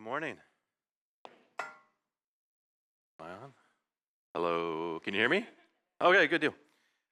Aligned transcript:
Good 0.00 0.06
morning. 0.06 0.36
Hello, 4.34 4.98
can 5.04 5.12
you 5.12 5.20
hear 5.20 5.28
me? 5.28 5.44
Okay, 6.00 6.26
good 6.26 6.40
deal. 6.40 6.54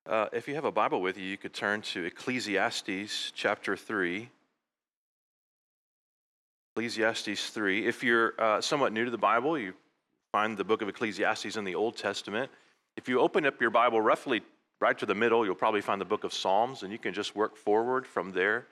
Uh, 0.08 0.28
if 0.32 0.48
you 0.48 0.54
have 0.54 0.64
a 0.64 0.72
Bible 0.72 1.02
with 1.02 1.18
you, 1.18 1.24
you 1.24 1.36
could 1.36 1.52
turn 1.52 1.82
to 1.82 2.06
Ecclesiastes 2.06 3.32
chapter 3.34 3.76
3. 3.76 4.30
Ecclesiastes 6.74 7.50
3. 7.50 7.86
If 7.86 8.02
you're 8.02 8.32
uh, 8.38 8.62
somewhat 8.62 8.94
new 8.94 9.04
to 9.04 9.10
the 9.10 9.18
Bible, 9.18 9.58
you 9.58 9.74
find 10.32 10.56
the 10.56 10.64
book 10.64 10.80
of 10.80 10.88
Ecclesiastes 10.88 11.58
in 11.58 11.64
the 11.64 11.74
Old 11.74 11.94
Testament. 11.94 12.50
If 12.96 13.06
you 13.06 13.20
open 13.20 13.44
up 13.44 13.60
your 13.60 13.68
Bible 13.68 14.00
roughly 14.00 14.40
right 14.80 14.96
to 14.96 15.04
the 15.04 15.14
middle, 15.14 15.44
you'll 15.44 15.56
probably 15.56 15.82
find 15.82 16.00
the 16.00 16.06
book 16.06 16.24
of 16.24 16.32
Psalms, 16.32 16.84
and 16.84 16.90
you 16.90 16.98
can 16.98 17.12
just 17.12 17.36
work 17.36 17.54
forward 17.54 18.06
from 18.06 18.32
there. 18.32 18.66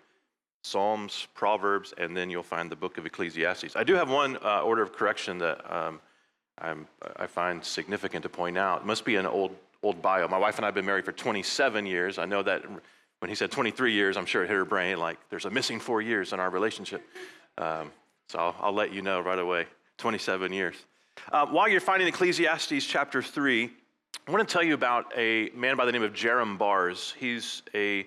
Psalms, 0.66 1.28
Proverbs, 1.32 1.94
and 1.96 2.16
then 2.16 2.28
you'll 2.28 2.42
find 2.42 2.68
the 2.68 2.76
book 2.76 2.98
of 2.98 3.06
Ecclesiastes. 3.06 3.76
I 3.76 3.84
do 3.84 3.94
have 3.94 4.10
one 4.10 4.36
uh, 4.44 4.62
order 4.62 4.82
of 4.82 4.92
correction 4.92 5.38
that 5.38 5.60
um, 5.72 6.00
i 6.58 7.26
find 7.26 7.64
significant 7.64 8.24
to 8.24 8.28
point 8.28 8.58
out. 8.58 8.80
It 8.80 8.86
must 8.86 9.04
be 9.04 9.14
an 9.14 9.26
old, 9.26 9.54
old 9.84 10.02
bio. 10.02 10.26
My 10.26 10.38
wife 10.38 10.56
and 10.56 10.64
I 10.64 10.68
have 10.68 10.74
been 10.74 10.84
married 10.84 11.04
for 11.04 11.12
27 11.12 11.86
years. 11.86 12.18
I 12.18 12.24
know 12.24 12.42
that 12.42 12.64
when 13.20 13.28
he 13.28 13.36
said 13.36 13.52
23 13.52 13.92
years, 13.92 14.16
I'm 14.16 14.26
sure 14.26 14.42
it 14.42 14.48
hit 14.48 14.56
her 14.56 14.64
brain 14.64 14.98
like 14.98 15.18
there's 15.30 15.44
a 15.44 15.50
missing 15.50 15.78
four 15.78 16.02
years 16.02 16.32
in 16.32 16.40
our 16.40 16.50
relationship. 16.50 17.06
Um, 17.58 17.92
so 18.28 18.40
I'll, 18.40 18.56
I'll, 18.60 18.72
let 18.72 18.92
you 18.92 19.02
know 19.02 19.20
right 19.20 19.38
away 19.38 19.66
27 19.98 20.52
years. 20.52 20.74
Uh, 21.30 21.46
while 21.46 21.68
you're 21.68 21.80
finding 21.80 22.08
Ecclesiastes 22.08 22.84
chapter 22.84 23.22
3, 23.22 23.70
I 24.26 24.30
want 24.32 24.46
to 24.46 24.52
tell 24.52 24.64
you 24.64 24.74
about 24.74 25.12
a 25.16 25.50
man 25.54 25.76
by 25.76 25.84
the 25.84 25.92
name 25.92 26.02
of 26.02 26.12
Jerram 26.12 26.58
Barrs. 26.58 27.14
He's 27.20 27.62
a 27.72 28.06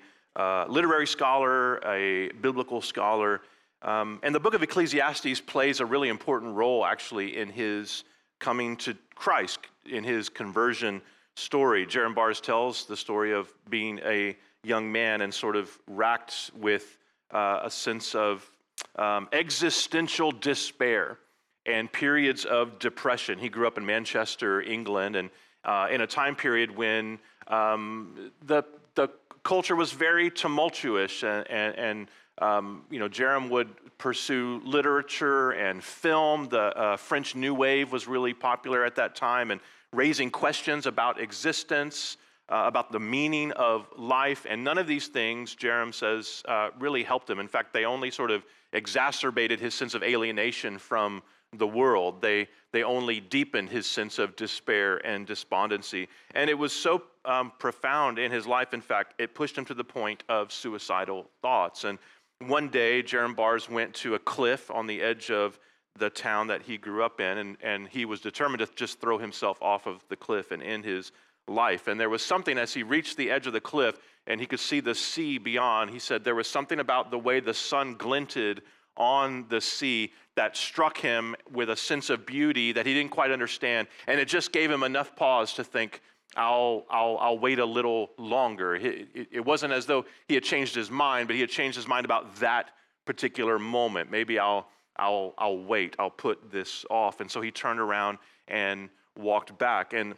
literary 0.67 1.07
scholar, 1.07 1.77
a 1.85 2.29
biblical 2.41 2.81
scholar. 2.81 3.41
Um, 3.81 4.19
and 4.23 4.35
the 4.35 4.39
book 4.39 4.53
of 4.53 4.63
Ecclesiastes 4.63 5.41
plays 5.41 5.79
a 5.79 5.85
really 5.85 6.09
important 6.09 6.55
role, 6.55 6.85
actually, 6.85 7.37
in 7.37 7.49
his 7.49 8.03
coming 8.39 8.75
to 8.77 8.95
Christ, 9.15 9.59
in 9.85 10.03
his 10.03 10.29
conversion 10.29 11.01
story. 11.35 11.85
Jerram 11.85 12.13
Barrs 12.13 12.41
tells 12.41 12.85
the 12.85 12.97
story 12.97 13.33
of 13.33 13.53
being 13.69 13.99
a 13.99 14.35
young 14.63 14.91
man 14.91 15.21
and 15.21 15.33
sort 15.33 15.55
of 15.55 15.77
racked 15.87 16.51
with 16.55 16.97
uh, 17.31 17.61
a 17.63 17.71
sense 17.71 18.15
of 18.15 18.49
um, 18.97 19.29
existential 19.31 20.31
despair 20.31 21.17
and 21.65 21.91
periods 21.91 22.45
of 22.45 22.79
depression. 22.79 23.39
He 23.39 23.49
grew 23.49 23.67
up 23.67 23.77
in 23.77 23.85
Manchester, 23.85 24.61
England, 24.61 25.15
and 25.15 25.29
uh, 25.63 25.87
in 25.91 26.01
a 26.01 26.07
time 26.07 26.35
period 26.35 26.75
when 26.75 27.19
um, 27.47 28.31
the, 28.45 28.63
the 28.95 29.09
culture 29.49 29.75
was 29.75 29.91
very 29.91 30.29
tumultuous, 30.29 31.23
and, 31.23 31.49
and, 31.49 31.75
and 31.75 32.07
um, 32.37 32.83
you 32.91 32.99
know, 32.99 33.09
Jerram 33.09 33.49
would 33.49 33.69
pursue 33.97 34.61
literature 34.63 35.53
and 35.53 35.83
film. 35.83 36.47
The 36.49 36.65
uh, 36.77 36.97
French 36.97 37.33
New 37.33 37.55
Wave 37.55 37.91
was 37.91 38.07
really 38.07 38.35
popular 38.35 38.85
at 38.85 38.95
that 38.97 39.15
time, 39.15 39.49
and 39.49 39.59
raising 39.91 40.29
questions 40.29 40.85
about 40.85 41.19
existence, 41.19 42.17
uh, 42.49 42.65
about 42.67 42.91
the 42.91 42.99
meaning 42.99 43.51
of 43.53 43.87
life, 43.97 44.45
and 44.47 44.63
none 44.63 44.77
of 44.77 44.85
these 44.85 45.07
things, 45.07 45.55
Jerram 45.55 45.95
says, 45.95 46.43
uh, 46.47 46.69
really 46.77 47.01
helped 47.01 47.27
him. 47.27 47.39
In 47.39 47.47
fact, 47.47 47.73
they 47.73 47.85
only 47.85 48.11
sort 48.11 48.29
of 48.29 48.45
exacerbated 48.71 49.59
his 49.59 49.73
sense 49.73 49.95
of 49.95 50.03
alienation 50.03 50.77
from 50.77 51.23
the 51.53 51.67
world. 51.67 52.21
They, 52.21 52.47
they 52.71 52.83
only 52.83 53.19
deepened 53.19 53.69
his 53.69 53.85
sense 53.85 54.19
of 54.19 54.35
despair 54.35 54.97
and 55.05 55.25
despondency. 55.25 56.07
And 56.35 56.49
it 56.49 56.57
was 56.57 56.73
so 56.73 57.03
um, 57.25 57.51
profound 57.57 58.19
in 58.19 58.31
his 58.31 58.45
life, 58.45 58.73
in 58.73 58.81
fact, 58.81 59.15
it 59.19 59.33
pushed 59.33 59.57
him 59.57 59.65
to 59.65 59.73
the 59.73 59.83
point 59.83 60.23
of 60.29 60.51
suicidal 60.51 61.29
thoughts. 61.41 61.83
And 61.83 61.97
one 62.45 62.69
day, 62.69 63.03
Jerram 63.03 63.35
Barrs 63.35 63.69
went 63.69 63.93
to 63.95 64.15
a 64.15 64.19
cliff 64.19 64.71
on 64.71 64.87
the 64.87 65.01
edge 65.01 65.31
of 65.31 65.59
the 65.97 66.09
town 66.09 66.47
that 66.47 66.61
he 66.61 66.77
grew 66.77 67.03
up 67.03 67.19
in, 67.19 67.37
and, 67.37 67.57
and 67.61 67.87
he 67.87 68.05
was 68.05 68.21
determined 68.21 68.59
to 68.59 68.69
just 68.75 69.01
throw 69.01 69.17
himself 69.17 69.61
off 69.61 69.85
of 69.87 70.01
the 70.07 70.15
cliff 70.15 70.51
and 70.51 70.63
end 70.63 70.85
his 70.85 71.11
life. 71.49 71.87
And 71.87 71.99
there 71.99 72.09
was 72.09 72.23
something 72.23 72.57
as 72.57 72.73
he 72.73 72.83
reached 72.83 73.17
the 73.17 73.31
edge 73.31 73.47
of 73.47 73.53
the 73.53 73.61
cliff 73.61 73.97
and 74.27 74.39
he 74.39 74.45
could 74.45 74.59
see 74.59 74.79
the 74.79 74.95
sea 74.95 75.37
beyond. 75.37 75.89
He 75.89 75.99
said 75.99 76.23
there 76.23 76.35
was 76.35 76.47
something 76.47 76.79
about 76.79 77.11
the 77.11 77.17
way 77.17 77.39
the 77.39 77.53
sun 77.53 77.95
glinted 77.95 78.61
on 78.95 79.45
the 79.49 79.59
sea 79.59 80.11
that 80.39 80.55
struck 80.55 80.97
him 80.97 81.35
with 81.51 81.69
a 81.69 81.75
sense 81.75 82.09
of 82.09 82.25
beauty 82.25 82.71
that 82.71 82.85
he 82.85 82.93
didn't 82.93 83.11
quite 83.11 83.29
understand. 83.29 83.89
And 84.07 84.21
it 84.21 84.29
just 84.29 84.53
gave 84.53 84.71
him 84.71 84.83
enough 84.83 85.13
pause 85.13 85.53
to 85.55 85.65
think, 85.65 86.01
I'll, 86.37 86.85
I'll, 86.89 87.17
I'll 87.19 87.39
wait 87.39 87.59
a 87.59 87.65
little 87.65 88.11
longer. 88.17 88.73
It, 88.77 89.27
it, 89.33 89.43
wasn't 89.43 89.73
as 89.73 89.85
though 89.85 90.05
he 90.29 90.35
had 90.35 90.43
changed 90.43 90.75
his 90.75 90.89
mind, 90.89 91.27
but 91.27 91.35
he 91.35 91.41
had 91.41 91.49
changed 91.49 91.75
his 91.75 91.89
mind 91.89 92.05
about 92.05 92.37
that 92.37 92.69
particular 93.03 93.59
moment. 93.59 94.09
Maybe 94.09 94.39
I'll, 94.39 94.69
I'll, 94.95 95.33
I'll 95.37 95.57
wait, 95.57 95.97
I'll 95.99 96.09
put 96.09 96.49
this 96.49 96.85
off. 96.89 97.19
And 97.19 97.29
so 97.29 97.41
he 97.41 97.51
turned 97.51 97.81
around 97.81 98.17
and 98.47 98.87
walked 99.17 99.57
back. 99.57 99.91
And 99.91 100.15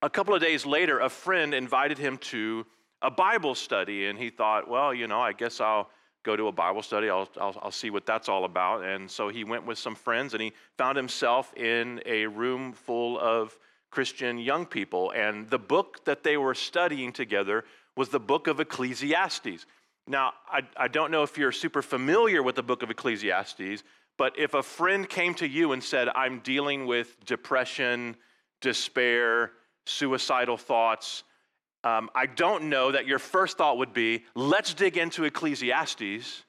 a 0.00 0.08
couple 0.08 0.34
of 0.34 0.40
days 0.40 0.64
later, 0.64 1.00
a 1.00 1.10
friend 1.10 1.52
invited 1.52 1.98
him 1.98 2.16
to 2.32 2.64
a 3.02 3.10
Bible 3.10 3.54
study. 3.54 4.06
And 4.06 4.18
he 4.18 4.30
thought, 4.30 4.66
well, 4.66 4.94
you 4.94 5.08
know, 5.08 5.20
I 5.20 5.34
guess 5.34 5.60
I'll 5.60 5.90
go 6.28 6.36
to 6.36 6.48
a 6.48 6.52
Bible 6.52 6.82
study. 6.82 7.08
I'll, 7.08 7.26
I'll, 7.40 7.56
I'll, 7.62 7.70
see 7.70 7.88
what 7.88 8.04
that's 8.04 8.28
all 8.28 8.44
about. 8.44 8.84
And 8.84 9.10
so 9.10 9.30
he 9.30 9.44
went 9.44 9.64
with 9.64 9.78
some 9.78 9.94
friends 9.94 10.34
and 10.34 10.42
he 10.42 10.52
found 10.76 10.98
himself 10.98 11.54
in 11.56 12.02
a 12.04 12.26
room 12.26 12.74
full 12.74 13.18
of 13.18 13.58
Christian 13.90 14.36
young 14.36 14.66
people. 14.66 15.10
And 15.12 15.48
the 15.48 15.58
book 15.58 16.04
that 16.04 16.22
they 16.22 16.36
were 16.36 16.54
studying 16.54 17.14
together 17.14 17.64
was 17.96 18.10
the 18.10 18.20
book 18.20 18.46
of 18.46 18.60
Ecclesiastes. 18.60 19.64
Now, 20.06 20.34
I, 20.46 20.60
I 20.76 20.88
don't 20.88 21.10
know 21.10 21.22
if 21.22 21.38
you're 21.38 21.50
super 21.50 21.80
familiar 21.80 22.42
with 22.42 22.56
the 22.56 22.62
book 22.62 22.82
of 22.82 22.90
Ecclesiastes, 22.90 23.82
but 24.18 24.38
if 24.38 24.52
a 24.52 24.62
friend 24.62 25.08
came 25.08 25.32
to 25.34 25.48
you 25.48 25.72
and 25.72 25.82
said, 25.82 26.08
I'm 26.14 26.40
dealing 26.40 26.86
with 26.86 27.24
depression, 27.24 28.16
despair, 28.60 29.52
suicidal 29.86 30.58
thoughts, 30.58 31.24
um, 31.88 32.10
I 32.14 32.26
don't 32.26 32.64
know 32.64 32.92
that 32.92 33.06
your 33.06 33.18
first 33.18 33.56
thought 33.56 33.78
would 33.78 33.94
be, 33.94 34.24
let's 34.34 34.74
dig 34.74 34.96
into 34.96 35.24
Ecclesiastes, 35.24 36.44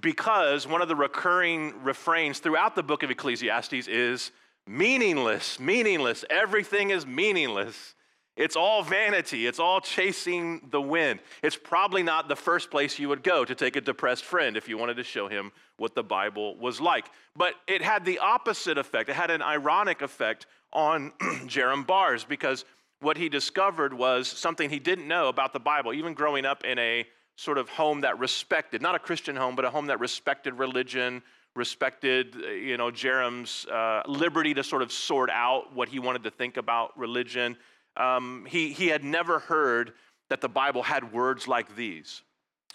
because 0.00 0.66
one 0.66 0.82
of 0.82 0.88
the 0.88 0.96
recurring 0.96 1.82
refrains 1.82 2.38
throughout 2.38 2.74
the 2.76 2.82
book 2.82 3.02
of 3.02 3.10
Ecclesiastes 3.10 3.88
is 3.88 4.30
meaningless, 4.66 5.58
meaningless. 5.58 6.24
Everything 6.30 6.90
is 6.90 7.06
meaningless. 7.06 7.94
It's 8.36 8.54
all 8.54 8.82
vanity. 8.82 9.46
It's 9.46 9.58
all 9.58 9.80
chasing 9.80 10.68
the 10.70 10.80
wind. 10.80 11.20
It's 11.42 11.56
probably 11.56 12.02
not 12.02 12.28
the 12.28 12.36
first 12.36 12.70
place 12.70 12.98
you 12.98 13.08
would 13.08 13.22
go 13.22 13.46
to 13.46 13.54
take 13.54 13.76
a 13.76 13.80
depressed 13.80 14.24
friend 14.24 14.56
if 14.56 14.68
you 14.68 14.76
wanted 14.76 14.98
to 14.98 15.04
show 15.04 15.26
him 15.26 15.52
what 15.78 15.94
the 15.94 16.04
Bible 16.04 16.56
was 16.58 16.78
like. 16.78 17.06
But 17.34 17.54
it 17.66 17.80
had 17.80 18.04
the 18.04 18.18
opposite 18.18 18.76
effect. 18.76 19.08
It 19.08 19.16
had 19.16 19.30
an 19.30 19.40
ironic 19.40 20.02
effect 20.02 20.46
on 20.72 21.12
Jerram 21.46 21.86
Barrs 21.86 22.24
because 22.24 22.66
what 23.00 23.16
he 23.16 23.28
discovered 23.28 23.92
was 23.92 24.28
something 24.28 24.70
he 24.70 24.78
didn't 24.78 25.06
know 25.06 25.28
about 25.28 25.52
the 25.52 25.60
Bible, 25.60 25.92
even 25.92 26.14
growing 26.14 26.44
up 26.44 26.64
in 26.64 26.78
a 26.78 27.06
sort 27.36 27.58
of 27.58 27.68
home 27.68 28.00
that 28.00 28.18
respected, 28.18 28.80
not 28.80 28.94
a 28.94 28.98
Christian 28.98 29.36
home, 29.36 29.54
but 29.54 29.64
a 29.64 29.70
home 29.70 29.86
that 29.86 30.00
respected 30.00 30.54
religion, 30.54 31.22
respected, 31.54 32.34
you 32.34 32.76
know, 32.76 32.90
Jerram's 32.90 33.66
uh, 33.66 34.02
liberty 34.06 34.54
to 34.54 34.64
sort 34.64 34.82
of 34.82 34.90
sort 34.90 35.30
out 35.30 35.74
what 35.74 35.88
he 35.88 35.98
wanted 35.98 36.24
to 36.24 36.30
think 36.30 36.56
about 36.56 36.98
religion. 36.98 37.56
Um, 37.96 38.46
he, 38.48 38.72
he 38.72 38.88
had 38.88 39.04
never 39.04 39.38
heard 39.38 39.92
that 40.30 40.40
the 40.40 40.48
Bible 40.48 40.82
had 40.82 41.12
words 41.12 41.46
like 41.46 41.76
these 41.76 42.22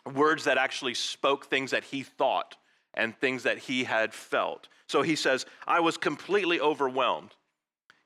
words 0.05 0.45
that 0.45 0.57
actually 0.57 0.93
spoke 0.93 1.45
things 1.45 1.71
that 1.71 1.83
he 1.83 2.03
thought 2.03 2.55
and 2.93 3.15
things 3.17 3.43
that 3.43 3.57
he 3.57 3.83
had 3.83 4.13
felt. 4.13 4.67
So 4.87 5.01
he 5.01 5.15
says, 5.15 5.45
I 5.67 5.79
was 5.79 5.97
completely 5.97 6.59
overwhelmed. 6.59 7.35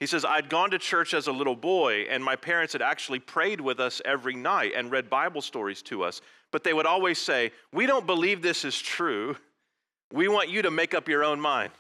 He 0.06 0.08
says, 0.08 0.24
I'd 0.24 0.50
gone 0.50 0.70
to 0.70 0.78
church 0.78 1.16
as 1.16 1.26
a 1.26 1.32
little 1.32 1.56
boy, 1.56 2.06
and 2.12 2.24
my 2.24 2.36
parents 2.36 2.74
had 2.74 2.84
actually 2.84 3.18
prayed 3.18 3.60
with 3.60 3.80
us 3.80 4.04
every 4.06 4.36
night 4.36 4.74
and 4.76 4.92
read 4.92 5.10
Bible 5.10 5.42
stories 5.42 5.82
to 5.82 6.04
us. 6.04 6.22
But 6.52 6.64
they 6.64 6.74
would 6.74 6.86
always 6.86 7.18
say, 7.18 7.52
We 7.74 7.88
don't 7.88 8.06
believe 8.06 8.44
this 8.44 8.66
is 8.66 8.80
true. 8.80 9.36
We 10.14 10.28
want 10.28 10.50
you 10.50 10.62
to 10.62 10.70
make 10.70 10.94
up 10.94 11.10
your 11.10 11.24
own 11.24 11.42
mind. 11.42 11.72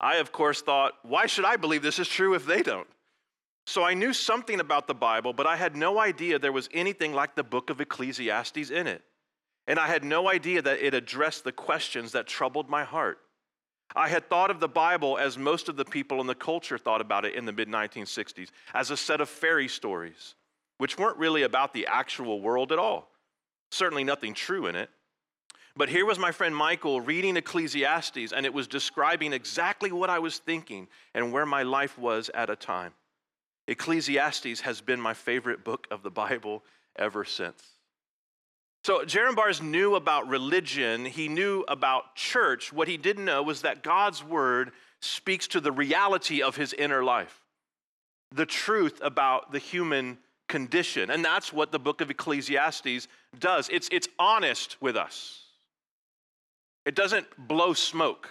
I, 0.00 0.16
of 0.16 0.32
course, 0.32 0.62
thought, 0.62 0.94
Why 1.04 1.26
should 1.26 1.44
I 1.44 1.54
believe 1.54 1.80
this 1.80 2.00
is 2.00 2.08
true 2.08 2.34
if 2.34 2.44
they 2.44 2.60
don't? 2.60 2.88
So 3.68 3.84
I 3.84 3.94
knew 3.94 4.12
something 4.12 4.58
about 4.58 4.88
the 4.88 4.94
Bible, 4.94 5.32
but 5.32 5.46
I 5.46 5.54
had 5.54 5.76
no 5.76 6.00
idea 6.00 6.40
there 6.40 6.50
was 6.50 6.68
anything 6.74 7.12
like 7.12 7.36
the 7.36 7.44
book 7.44 7.70
of 7.70 7.80
Ecclesiastes 7.80 8.70
in 8.70 8.88
it. 8.88 9.02
And 9.68 9.78
I 9.78 9.86
had 9.86 10.02
no 10.02 10.28
idea 10.28 10.60
that 10.60 10.84
it 10.84 10.92
addressed 10.92 11.44
the 11.44 11.52
questions 11.52 12.10
that 12.10 12.26
troubled 12.26 12.68
my 12.68 12.82
heart. 12.82 13.20
I 13.98 14.08
had 14.08 14.30
thought 14.30 14.52
of 14.52 14.60
the 14.60 14.68
Bible 14.68 15.18
as 15.18 15.36
most 15.36 15.68
of 15.68 15.76
the 15.76 15.84
people 15.84 16.20
in 16.20 16.28
the 16.28 16.34
culture 16.34 16.78
thought 16.78 17.00
about 17.00 17.24
it 17.24 17.34
in 17.34 17.44
the 17.44 17.52
mid 17.52 17.68
1960s, 17.68 18.48
as 18.72 18.90
a 18.90 18.96
set 18.96 19.20
of 19.20 19.28
fairy 19.28 19.66
stories, 19.66 20.36
which 20.78 20.96
weren't 20.96 21.18
really 21.18 21.42
about 21.42 21.74
the 21.74 21.88
actual 21.88 22.40
world 22.40 22.70
at 22.70 22.78
all. 22.78 23.10
Certainly 23.72 24.04
nothing 24.04 24.34
true 24.34 24.66
in 24.66 24.76
it. 24.76 24.88
But 25.76 25.88
here 25.88 26.06
was 26.06 26.18
my 26.18 26.30
friend 26.30 26.54
Michael 26.54 27.00
reading 27.00 27.36
Ecclesiastes, 27.36 28.32
and 28.32 28.46
it 28.46 28.54
was 28.54 28.68
describing 28.68 29.32
exactly 29.32 29.90
what 29.90 30.10
I 30.10 30.20
was 30.20 30.38
thinking 30.38 30.86
and 31.12 31.32
where 31.32 31.46
my 31.46 31.64
life 31.64 31.98
was 31.98 32.30
at 32.34 32.50
a 32.50 32.56
time. 32.56 32.94
Ecclesiastes 33.66 34.60
has 34.60 34.80
been 34.80 35.00
my 35.00 35.14
favorite 35.14 35.64
book 35.64 35.88
of 35.90 36.02
the 36.02 36.10
Bible 36.10 36.64
ever 36.96 37.24
since. 37.24 37.77
So 38.84 39.04
Jeremiah 39.04 39.52
knew 39.60 39.96
about 39.96 40.28
religion, 40.28 41.04
he 41.04 41.28
knew 41.28 41.64
about 41.68 42.14
church. 42.14 42.72
What 42.72 42.88
he 42.88 42.96
didn't 42.96 43.24
know 43.24 43.42
was 43.42 43.62
that 43.62 43.82
God's 43.82 44.24
word 44.24 44.72
speaks 45.00 45.46
to 45.48 45.60
the 45.60 45.72
reality 45.72 46.42
of 46.42 46.56
his 46.56 46.72
inner 46.72 47.04
life, 47.04 47.44
the 48.34 48.46
truth 48.46 49.00
about 49.02 49.52
the 49.52 49.58
human 49.58 50.18
condition. 50.48 51.10
And 51.10 51.24
that's 51.24 51.52
what 51.52 51.70
the 51.70 51.78
book 51.78 52.00
of 52.00 52.10
Ecclesiastes 52.10 53.08
does. 53.38 53.68
It's, 53.70 53.88
it's 53.92 54.08
honest 54.18 54.80
with 54.80 54.96
us, 54.96 55.42
it 56.86 56.94
doesn't 56.94 57.26
blow 57.36 57.74
smoke. 57.74 58.30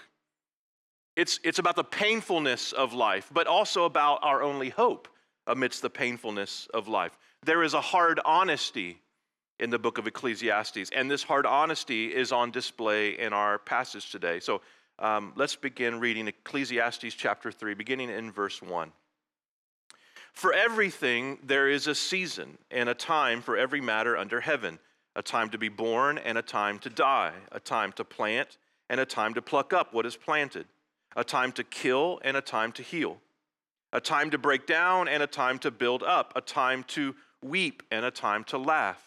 It's, 1.16 1.40
it's 1.44 1.58
about 1.58 1.76
the 1.76 1.84
painfulness 1.84 2.74
of 2.74 2.94
life, 2.94 3.32
but 3.34 3.48
also 3.48 3.86
about 3.86 4.20
our 4.22 4.44
only 4.44 4.70
hope 4.70 5.08
amidst 5.48 5.82
the 5.82 5.90
painfulness 5.90 6.68
of 6.76 6.88
life. 6.88 7.18
There 7.44 7.64
is 7.64 7.74
a 7.74 7.82
hard 7.82 8.20
honesty 8.24 9.00
in 9.60 9.70
the 9.70 9.80
book 9.80 9.98
of 9.98 10.08
Ecclesiastes, 10.08 10.90
and 10.92 11.10
this 11.10 11.24
hard 11.24 11.46
honesty 11.46 12.14
is 12.14 12.32
on 12.32 12.52
display 12.52 13.18
in 13.18 13.34
our 13.34 13.58
passage 13.58 14.12
today. 14.12 14.40
So 14.40 14.62
um, 15.00 15.34
let's 15.36 15.56
begin 15.56 16.00
reading 16.00 16.28
Ecclesiastes 16.28 17.14
chapter 17.16 17.52
3, 17.52 17.74
beginning 17.74 18.10
in 18.10 18.32
verse 18.32 18.62
1. 18.62 18.92
For 20.34 20.54
everything 20.54 21.40
there 21.44 21.68
is 21.68 21.88
a 21.88 21.96
season 21.96 22.58
and 22.70 22.90
a 22.90 22.94
time 22.94 23.42
for 23.42 23.58
every 23.58 23.82
matter 23.82 24.16
under 24.16 24.40
heaven 24.40 24.80
a 25.16 25.22
time 25.24 25.50
to 25.50 25.58
be 25.58 25.68
born 25.68 26.20
and 26.20 26.38
a 26.38 26.44
time 26.44 26.78
to 26.78 26.92
die, 26.92 27.34
a 27.52 27.60
time 27.60 27.92
to 27.94 28.06
plant 28.06 28.60
and 28.88 29.00
a 29.00 29.06
time 29.06 29.34
to 29.34 29.42
pluck 29.42 29.74
up 29.74 29.92
what 29.92 30.06
is 30.06 30.16
planted, 30.16 30.68
a 31.16 31.24
time 31.24 31.52
to 31.52 31.64
kill 31.64 32.20
and 32.24 32.38
a 32.38 32.42
time 32.42 32.72
to 32.72 32.84
heal, 32.84 33.18
a 33.92 34.00
time 34.00 34.30
to 34.30 34.38
break 34.38 34.68
down 34.68 35.08
and 35.08 35.24
a 35.24 35.28
time 35.28 35.58
to 35.58 35.72
build 35.72 36.04
up, 36.04 36.34
a 36.36 36.42
time 36.42 36.84
to 36.84 37.16
weep 37.42 37.82
and 37.90 38.06
a 38.06 38.12
time 38.12 38.44
to 38.44 38.60
laugh, 38.60 39.07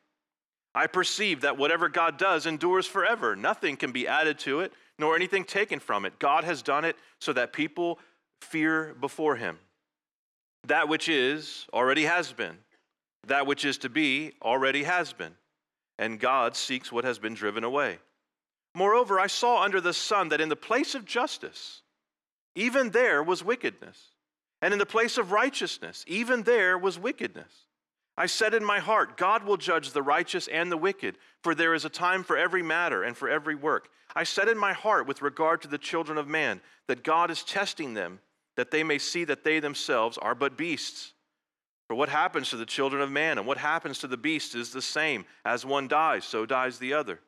I 0.73 0.87
perceive 0.87 1.41
that 1.41 1.57
whatever 1.57 1.89
God 1.89 2.17
does 2.17 2.45
endures 2.45 2.87
forever. 2.87 3.35
Nothing 3.35 3.75
can 3.75 3.91
be 3.91 4.07
added 4.07 4.39
to 4.39 4.61
it, 4.61 4.71
nor 4.97 5.15
anything 5.15 5.43
taken 5.43 5.79
from 5.79 6.05
it. 6.05 6.17
God 6.19 6.43
has 6.43 6.61
done 6.61 6.85
it 6.85 6.95
so 7.19 7.33
that 7.33 7.53
people 7.53 7.99
fear 8.41 8.95
before 8.99 9.35
him. 9.35 9.59
That 10.67 10.87
which 10.87 11.09
is 11.09 11.65
already 11.73 12.03
has 12.03 12.31
been, 12.31 12.57
that 13.27 13.47
which 13.47 13.65
is 13.65 13.79
to 13.79 13.89
be 13.89 14.33
already 14.41 14.83
has 14.83 15.11
been, 15.11 15.33
and 15.97 16.19
God 16.19 16.55
seeks 16.55 16.91
what 16.91 17.03
has 17.03 17.19
been 17.19 17.33
driven 17.33 17.63
away. 17.63 17.99
Moreover, 18.73 19.19
I 19.19 19.27
saw 19.27 19.63
under 19.63 19.81
the 19.81 19.93
sun 19.93 20.29
that 20.29 20.39
in 20.39 20.49
the 20.49 20.55
place 20.55 20.95
of 20.95 21.03
justice, 21.03 21.81
even 22.55 22.91
there 22.91 23.21
was 23.21 23.43
wickedness, 23.43 23.99
and 24.61 24.71
in 24.71 24.79
the 24.79 24.85
place 24.85 25.17
of 25.17 25.31
righteousness, 25.31 26.05
even 26.07 26.43
there 26.43 26.77
was 26.77 26.97
wickedness. 26.97 27.51
I 28.21 28.27
said 28.27 28.53
in 28.53 28.63
my 28.63 28.77
heart, 28.77 29.17
God 29.17 29.43
will 29.43 29.57
judge 29.57 29.93
the 29.93 30.03
righteous 30.03 30.47
and 30.47 30.71
the 30.71 30.77
wicked, 30.77 31.17
for 31.41 31.55
there 31.55 31.73
is 31.73 31.85
a 31.85 31.89
time 31.89 32.23
for 32.23 32.37
every 32.37 32.61
matter 32.61 33.01
and 33.01 33.17
for 33.17 33.27
every 33.27 33.55
work. 33.55 33.89
I 34.15 34.25
said 34.25 34.47
in 34.47 34.59
my 34.59 34.73
heart, 34.73 35.07
with 35.07 35.23
regard 35.23 35.63
to 35.63 35.67
the 35.67 35.79
children 35.79 36.19
of 36.19 36.27
man, 36.27 36.61
that 36.87 37.03
God 37.03 37.31
is 37.31 37.41
testing 37.41 37.95
them 37.95 38.19
that 38.57 38.69
they 38.69 38.83
may 38.83 38.99
see 38.99 39.23
that 39.23 39.43
they 39.43 39.59
themselves 39.59 40.19
are 40.19 40.35
but 40.35 40.55
beasts. 40.55 41.13
For 41.87 41.95
what 41.95 42.09
happens 42.09 42.51
to 42.51 42.57
the 42.57 42.65
children 42.67 43.01
of 43.01 43.09
man 43.09 43.39
and 43.39 43.47
what 43.47 43.57
happens 43.57 43.97
to 43.99 44.07
the 44.07 44.17
beast 44.17 44.53
is 44.53 44.69
the 44.69 44.83
same. 44.83 45.25
As 45.43 45.65
one 45.65 45.87
dies, 45.87 46.23
so 46.23 46.45
dies 46.45 46.77
the 46.77 46.93
other. 46.93 47.21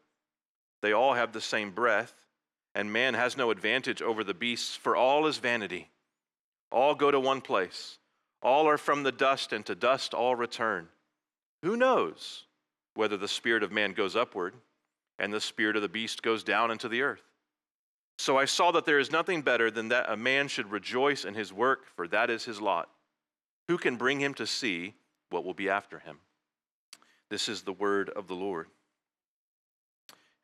They 0.83 0.93
all 0.93 1.15
have 1.15 1.33
the 1.33 1.41
same 1.41 1.71
breath, 1.71 2.13
and 2.75 2.93
man 2.93 3.15
has 3.15 3.35
no 3.35 3.49
advantage 3.49 4.03
over 4.03 4.23
the 4.23 4.35
beasts, 4.35 4.75
for 4.75 4.95
all 4.95 5.25
is 5.25 5.39
vanity. 5.39 5.89
All 6.71 6.93
go 6.93 7.09
to 7.09 7.19
one 7.19 7.41
place. 7.41 7.97
All 8.43 8.67
are 8.67 8.77
from 8.77 9.03
the 9.03 9.11
dust, 9.11 9.53
and 9.53 9.65
to 9.65 9.73
dust 9.73 10.13
all 10.13 10.35
return. 10.35 10.89
Who 11.63 11.77
knows 11.77 12.43
whether 12.93 13.17
the 13.17 13.27
spirit 13.27 13.63
of 13.63 13.71
man 13.71 13.93
goes 13.93 14.15
upward 14.15 14.53
and 15.17 15.33
the 15.33 15.41
spirit 15.41 15.75
of 15.75 15.81
the 15.81 15.89
beast 15.89 16.21
goes 16.21 16.43
down 16.43 16.69
into 16.69 16.89
the 16.89 17.01
earth? 17.01 17.23
So 18.17 18.37
I 18.37 18.45
saw 18.45 18.71
that 18.71 18.85
there 18.85 18.99
is 18.99 19.11
nothing 19.11 19.41
better 19.41 19.71
than 19.71 19.89
that 19.89 20.09
a 20.09 20.17
man 20.17 20.47
should 20.47 20.71
rejoice 20.71 21.25
in 21.25 21.33
his 21.33 21.51
work, 21.51 21.85
for 21.95 22.07
that 22.09 22.29
is 22.29 22.45
his 22.45 22.61
lot. 22.61 22.89
Who 23.67 23.77
can 23.77 23.95
bring 23.95 24.19
him 24.19 24.33
to 24.35 24.45
see 24.45 24.93
what 25.29 25.45
will 25.45 25.53
be 25.53 25.69
after 25.69 25.99
him? 25.99 26.17
This 27.29 27.49
is 27.49 27.61
the 27.61 27.73
word 27.73 28.09
of 28.09 28.27
the 28.27 28.35
Lord. 28.35 28.67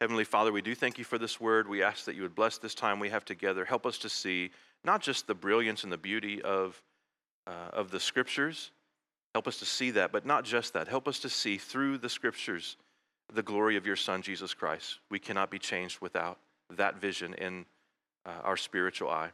Heavenly 0.01 0.23
Father, 0.23 0.53
we 0.53 0.61
do 0.61 0.73
thank 0.73 0.97
you 0.97 1.03
for 1.03 1.17
this 1.17 1.41
word. 1.41 1.67
We 1.67 1.83
ask 1.83 2.05
that 2.05 2.15
you 2.15 2.21
would 2.21 2.33
bless 2.33 2.57
this 2.57 2.73
time 2.73 2.99
we 2.99 3.09
have 3.09 3.25
together. 3.25 3.65
Help 3.65 3.85
us 3.85 3.97
to 3.99 4.09
see 4.09 4.51
not 4.85 5.01
just 5.01 5.27
the 5.27 5.35
brilliance 5.35 5.83
and 5.83 5.91
the 5.91 5.97
beauty 5.97 6.41
of, 6.41 6.81
uh, 7.47 7.69
of 7.73 7.91
the 7.91 7.99
scriptures, 7.99 8.71
help 9.33 9.47
us 9.47 9.59
to 9.59 9.65
see 9.65 9.91
that, 9.91 10.11
but 10.11 10.25
not 10.25 10.43
just 10.43 10.73
that. 10.73 10.87
Help 10.87 11.07
us 11.07 11.19
to 11.19 11.29
see 11.29 11.57
through 11.57 11.97
the 11.97 12.09
scriptures 12.09 12.77
the 13.33 13.43
glory 13.43 13.77
of 13.77 13.85
your 13.85 13.95
Son, 13.95 14.21
Jesus 14.21 14.53
Christ. 14.53 14.99
We 15.09 15.19
cannot 15.19 15.51
be 15.51 15.59
changed 15.59 16.01
without 16.01 16.37
that 16.75 16.99
vision 16.99 17.33
in 17.35 17.65
uh, 18.25 18.41
our 18.43 18.57
spiritual 18.57 19.09
eye. 19.09 19.29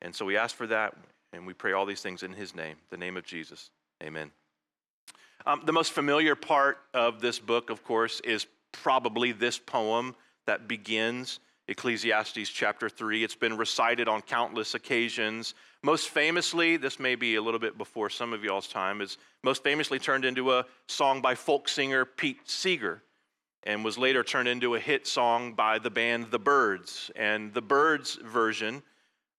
And 0.00 0.14
so 0.14 0.24
we 0.24 0.36
ask 0.36 0.56
for 0.56 0.66
that, 0.66 0.96
and 1.32 1.46
we 1.46 1.52
pray 1.52 1.72
all 1.72 1.86
these 1.86 2.00
things 2.00 2.22
in 2.22 2.32
His 2.32 2.54
name, 2.54 2.76
the 2.90 2.96
name 2.96 3.16
of 3.16 3.24
Jesus. 3.24 3.70
Amen. 4.02 4.30
Um, 5.46 5.62
the 5.64 5.72
most 5.72 5.92
familiar 5.92 6.34
part 6.34 6.78
of 6.94 7.20
this 7.20 7.38
book, 7.38 7.70
of 7.70 7.84
course, 7.84 8.20
is 8.20 8.46
probably 8.70 9.32
this 9.32 9.58
poem 9.58 10.14
that 10.46 10.68
begins 10.68 11.40
Ecclesiastes 11.72 12.50
chapter 12.50 12.90
3. 12.90 13.24
It's 13.24 13.34
been 13.34 13.56
recited 13.56 14.06
on 14.06 14.20
countless 14.20 14.74
occasions. 14.74 15.54
Most 15.82 16.10
famously, 16.10 16.76
this 16.76 17.00
may 17.00 17.14
be 17.14 17.36
a 17.36 17.42
little 17.42 17.58
bit 17.58 17.78
before 17.78 18.10
some 18.10 18.34
of 18.34 18.44
y'all's 18.44 18.68
time, 18.68 19.00
is 19.00 19.16
most 19.42 19.62
famously 19.62 19.98
turned 19.98 20.26
into 20.26 20.52
a 20.52 20.66
song 20.86 21.22
by 21.22 21.34
folk 21.34 21.70
singer 21.70 22.04
Pete 22.04 22.40
Seeger 22.44 23.02
and 23.62 23.82
was 23.82 23.96
later 23.96 24.22
turned 24.22 24.48
into 24.48 24.74
a 24.74 24.78
hit 24.78 25.06
song 25.06 25.54
by 25.54 25.78
the 25.78 25.88
band 25.88 26.30
The 26.30 26.38
Byrds. 26.38 27.10
And 27.16 27.54
the 27.54 27.62
Byrds 27.62 28.16
version, 28.16 28.82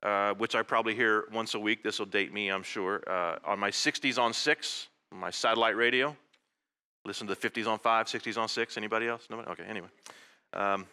uh, 0.02 0.34
which 0.34 0.56
I 0.56 0.64
probably 0.64 0.96
hear 0.96 1.26
once 1.32 1.54
a 1.54 1.60
week, 1.60 1.84
this 1.84 2.00
will 2.00 2.08
date 2.08 2.34
me, 2.34 2.50
I'm 2.50 2.64
sure, 2.64 3.04
uh, 3.08 3.38
on 3.46 3.60
my 3.60 3.70
60s 3.70 4.18
on 4.18 4.34
6, 4.34 4.88
on 5.12 5.20
my 5.20 5.30
satellite 5.30 5.76
radio. 5.76 6.18
Listen 7.06 7.28
to 7.28 7.36
the 7.36 7.50
50s 7.50 7.68
on 7.68 7.78
5, 7.78 8.08
60s 8.08 8.40
on 8.40 8.48
6. 8.48 8.76
Anybody 8.76 9.08
else? 9.08 9.28
Nobody? 9.30 9.52
Okay, 9.52 9.66
anyway. 9.70 9.90
Um, 10.54 10.88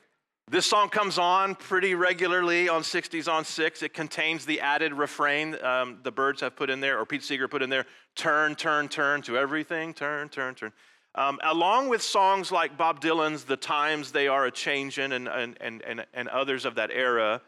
this 0.50 0.66
song 0.66 0.88
comes 0.88 1.16
on 1.16 1.54
pretty 1.54 1.94
regularly 1.94 2.68
on 2.68 2.82
60s 2.82 3.32
on 3.32 3.44
6. 3.44 3.84
It 3.84 3.94
contains 3.94 4.44
the 4.44 4.60
added 4.60 4.92
refrain 4.92 5.56
um, 5.62 6.00
the 6.02 6.10
Byrds 6.10 6.40
have 6.40 6.56
put 6.56 6.70
in 6.70 6.80
there, 6.80 6.98
or 6.98 7.06
Pete 7.06 7.22
Seeger 7.22 7.46
put 7.46 7.62
in 7.62 7.70
there 7.70 7.86
turn, 8.16 8.56
turn, 8.56 8.88
turn 8.88 9.22
to 9.22 9.38
everything, 9.38 9.94
turn, 9.94 10.28
turn, 10.28 10.56
turn. 10.56 10.72
Um, 11.14 11.38
along 11.44 11.88
with 11.88 12.02
songs 12.02 12.50
like 12.50 12.76
Bob 12.76 13.00
Dylan's 13.00 13.44
The 13.44 13.56
Times 13.56 14.10
They 14.10 14.26
Are 14.26 14.46
a 14.46 14.50
Changin' 14.50 15.12
and, 15.12 15.28
and, 15.28 15.56
and, 15.60 16.04
and, 16.12 16.28
others 16.28 16.64
of 16.64 16.74
that 16.74 16.90
era, 16.90 17.40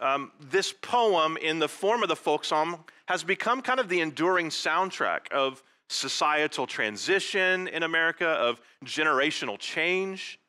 um, 0.00 0.32
this 0.40 0.72
poem, 0.72 1.36
in 1.36 1.60
the 1.60 1.68
form 1.68 2.02
of 2.02 2.08
the 2.08 2.16
folk 2.16 2.44
song, 2.44 2.82
has 3.06 3.22
become 3.22 3.62
kind 3.62 3.78
of 3.78 3.88
the 3.88 4.00
enduring 4.00 4.48
soundtrack 4.48 5.30
of 5.30 5.62
societal 5.88 6.66
transition 6.66 7.68
in 7.68 7.84
America, 7.84 8.26
of 8.26 8.60
generational 8.84 9.56
change. 9.56 10.40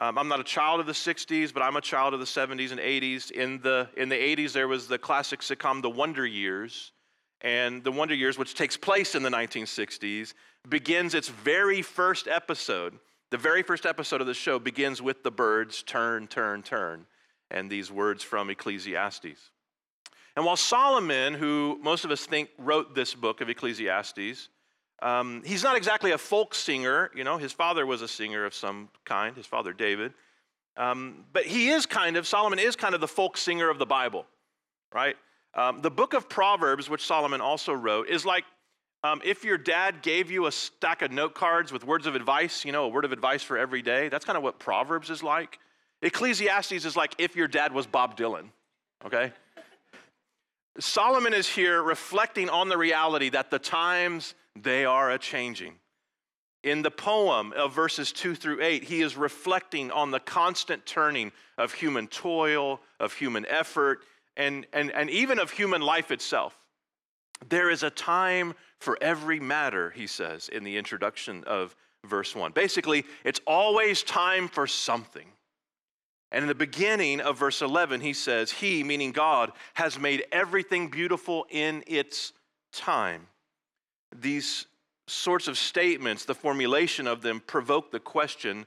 Um, 0.00 0.16
I'm 0.16 0.28
not 0.28 0.38
a 0.38 0.44
child 0.44 0.78
of 0.78 0.86
the 0.86 0.92
60s, 0.92 1.52
but 1.52 1.60
I'm 1.60 1.76
a 1.76 1.80
child 1.80 2.14
of 2.14 2.20
the 2.20 2.26
70s 2.26 2.70
and 2.70 2.78
80s. 2.80 3.32
In 3.32 3.60
the, 3.60 3.88
in 3.96 4.08
the 4.08 4.14
80s, 4.14 4.52
there 4.52 4.68
was 4.68 4.86
the 4.86 4.98
classic 4.98 5.40
sitcom 5.40 5.82
The 5.82 5.90
Wonder 5.90 6.24
Years. 6.24 6.92
And 7.40 7.82
The 7.82 7.90
Wonder 7.90 8.14
Years, 8.14 8.38
which 8.38 8.54
takes 8.54 8.76
place 8.76 9.16
in 9.16 9.24
the 9.24 9.30
1960s, 9.30 10.34
begins 10.68 11.14
its 11.14 11.28
very 11.28 11.82
first 11.82 12.28
episode 12.28 12.98
The 13.30 13.36
very 13.36 13.62
first 13.62 13.84
episode 13.84 14.22
of 14.22 14.26
the 14.26 14.34
show 14.34 14.58
begins 14.58 15.02
with 15.02 15.22
the 15.22 15.30
Byrds 15.30 15.82
turn, 15.82 16.28
turn, 16.28 16.62
turn, 16.62 17.04
and 17.50 17.68
these 17.68 17.92
words 17.92 18.24
from 18.24 18.48
Ecclesiastes. 18.48 19.50
And 20.34 20.46
while 20.46 20.56
Solomon, 20.56 21.34
who 21.34 21.78
most 21.82 22.06
of 22.06 22.10
us 22.10 22.24
think 22.24 22.48
wrote 22.56 22.94
this 22.94 23.14
book 23.14 23.42
of 23.42 23.50
Ecclesiastes, 23.50 24.48
um, 25.00 25.42
he's 25.44 25.62
not 25.62 25.76
exactly 25.76 26.10
a 26.12 26.18
folk 26.18 26.54
singer. 26.54 27.10
You 27.14 27.24
know, 27.24 27.38
his 27.38 27.52
father 27.52 27.86
was 27.86 28.02
a 28.02 28.08
singer 28.08 28.44
of 28.44 28.54
some 28.54 28.88
kind, 29.04 29.36
his 29.36 29.46
father 29.46 29.72
David. 29.72 30.12
Um, 30.76 31.24
but 31.32 31.44
he 31.44 31.70
is 31.70 31.86
kind 31.86 32.16
of, 32.16 32.26
Solomon 32.26 32.58
is 32.58 32.76
kind 32.76 32.94
of 32.94 33.00
the 33.00 33.08
folk 33.08 33.36
singer 33.36 33.68
of 33.68 33.78
the 33.78 33.86
Bible, 33.86 34.26
right? 34.94 35.16
Um, 35.54 35.82
the 35.82 35.90
book 35.90 36.14
of 36.14 36.28
Proverbs, 36.28 36.88
which 36.88 37.04
Solomon 37.04 37.40
also 37.40 37.72
wrote, 37.72 38.08
is 38.08 38.24
like 38.24 38.44
um, 39.04 39.20
if 39.24 39.44
your 39.44 39.58
dad 39.58 40.02
gave 40.02 40.30
you 40.30 40.46
a 40.46 40.52
stack 40.52 41.02
of 41.02 41.12
note 41.12 41.34
cards 41.34 41.72
with 41.72 41.84
words 41.84 42.06
of 42.06 42.14
advice, 42.14 42.64
you 42.64 42.72
know, 42.72 42.84
a 42.84 42.88
word 42.88 43.04
of 43.04 43.12
advice 43.12 43.42
for 43.42 43.56
every 43.56 43.82
day. 43.82 44.08
That's 44.08 44.24
kind 44.24 44.36
of 44.36 44.42
what 44.42 44.58
Proverbs 44.58 45.10
is 45.10 45.22
like. 45.22 45.58
Ecclesiastes 46.02 46.84
is 46.84 46.96
like 46.96 47.14
if 47.18 47.36
your 47.36 47.48
dad 47.48 47.72
was 47.72 47.86
Bob 47.86 48.16
Dylan, 48.16 48.50
okay? 49.04 49.32
Solomon 50.80 51.34
is 51.34 51.48
here 51.48 51.82
reflecting 51.82 52.48
on 52.48 52.68
the 52.68 52.76
reality 52.76 53.30
that 53.30 53.50
the 53.50 53.58
times 53.58 54.34
they 54.62 54.84
are 54.84 55.10
a 55.10 55.18
changing. 55.18 55.74
In 56.64 56.82
the 56.82 56.90
poem 56.90 57.52
of 57.52 57.72
verses 57.72 58.12
2 58.12 58.34
through 58.34 58.62
8, 58.62 58.82
he 58.82 59.00
is 59.00 59.16
reflecting 59.16 59.90
on 59.92 60.10
the 60.10 60.20
constant 60.20 60.84
turning 60.86 61.32
of 61.56 61.72
human 61.72 62.08
toil, 62.08 62.80
of 62.98 63.12
human 63.12 63.46
effort, 63.46 64.00
and, 64.36 64.66
and, 64.72 64.90
and 64.90 65.08
even 65.10 65.38
of 65.38 65.50
human 65.50 65.80
life 65.80 66.10
itself. 66.10 66.58
There 67.48 67.70
is 67.70 67.84
a 67.84 67.90
time 67.90 68.54
for 68.80 68.98
every 69.00 69.38
matter, 69.38 69.90
he 69.90 70.06
says 70.06 70.48
in 70.48 70.64
the 70.64 70.76
introduction 70.76 71.44
of 71.44 71.76
verse 72.04 72.34
1. 72.34 72.52
Basically, 72.52 73.04
it's 73.24 73.40
always 73.46 74.02
time 74.02 74.48
for 74.48 74.66
something. 74.66 75.26
And 76.30 76.42
in 76.42 76.48
the 76.48 76.54
beginning 76.54 77.20
of 77.20 77.38
verse 77.38 77.62
11, 77.62 78.00
he 78.00 78.12
says, 78.12 78.50
He, 78.50 78.84
meaning 78.84 79.12
God, 79.12 79.52
has 79.74 79.98
made 79.98 80.24
everything 80.30 80.88
beautiful 80.88 81.46
in 81.50 81.82
its 81.86 82.32
time. 82.72 83.28
These 84.14 84.66
sorts 85.06 85.48
of 85.48 85.56
statements, 85.56 86.24
the 86.24 86.34
formulation 86.34 87.06
of 87.06 87.22
them, 87.22 87.40
provoke 87.40 87.90
the 87.90 88.00
question 88.00 88.66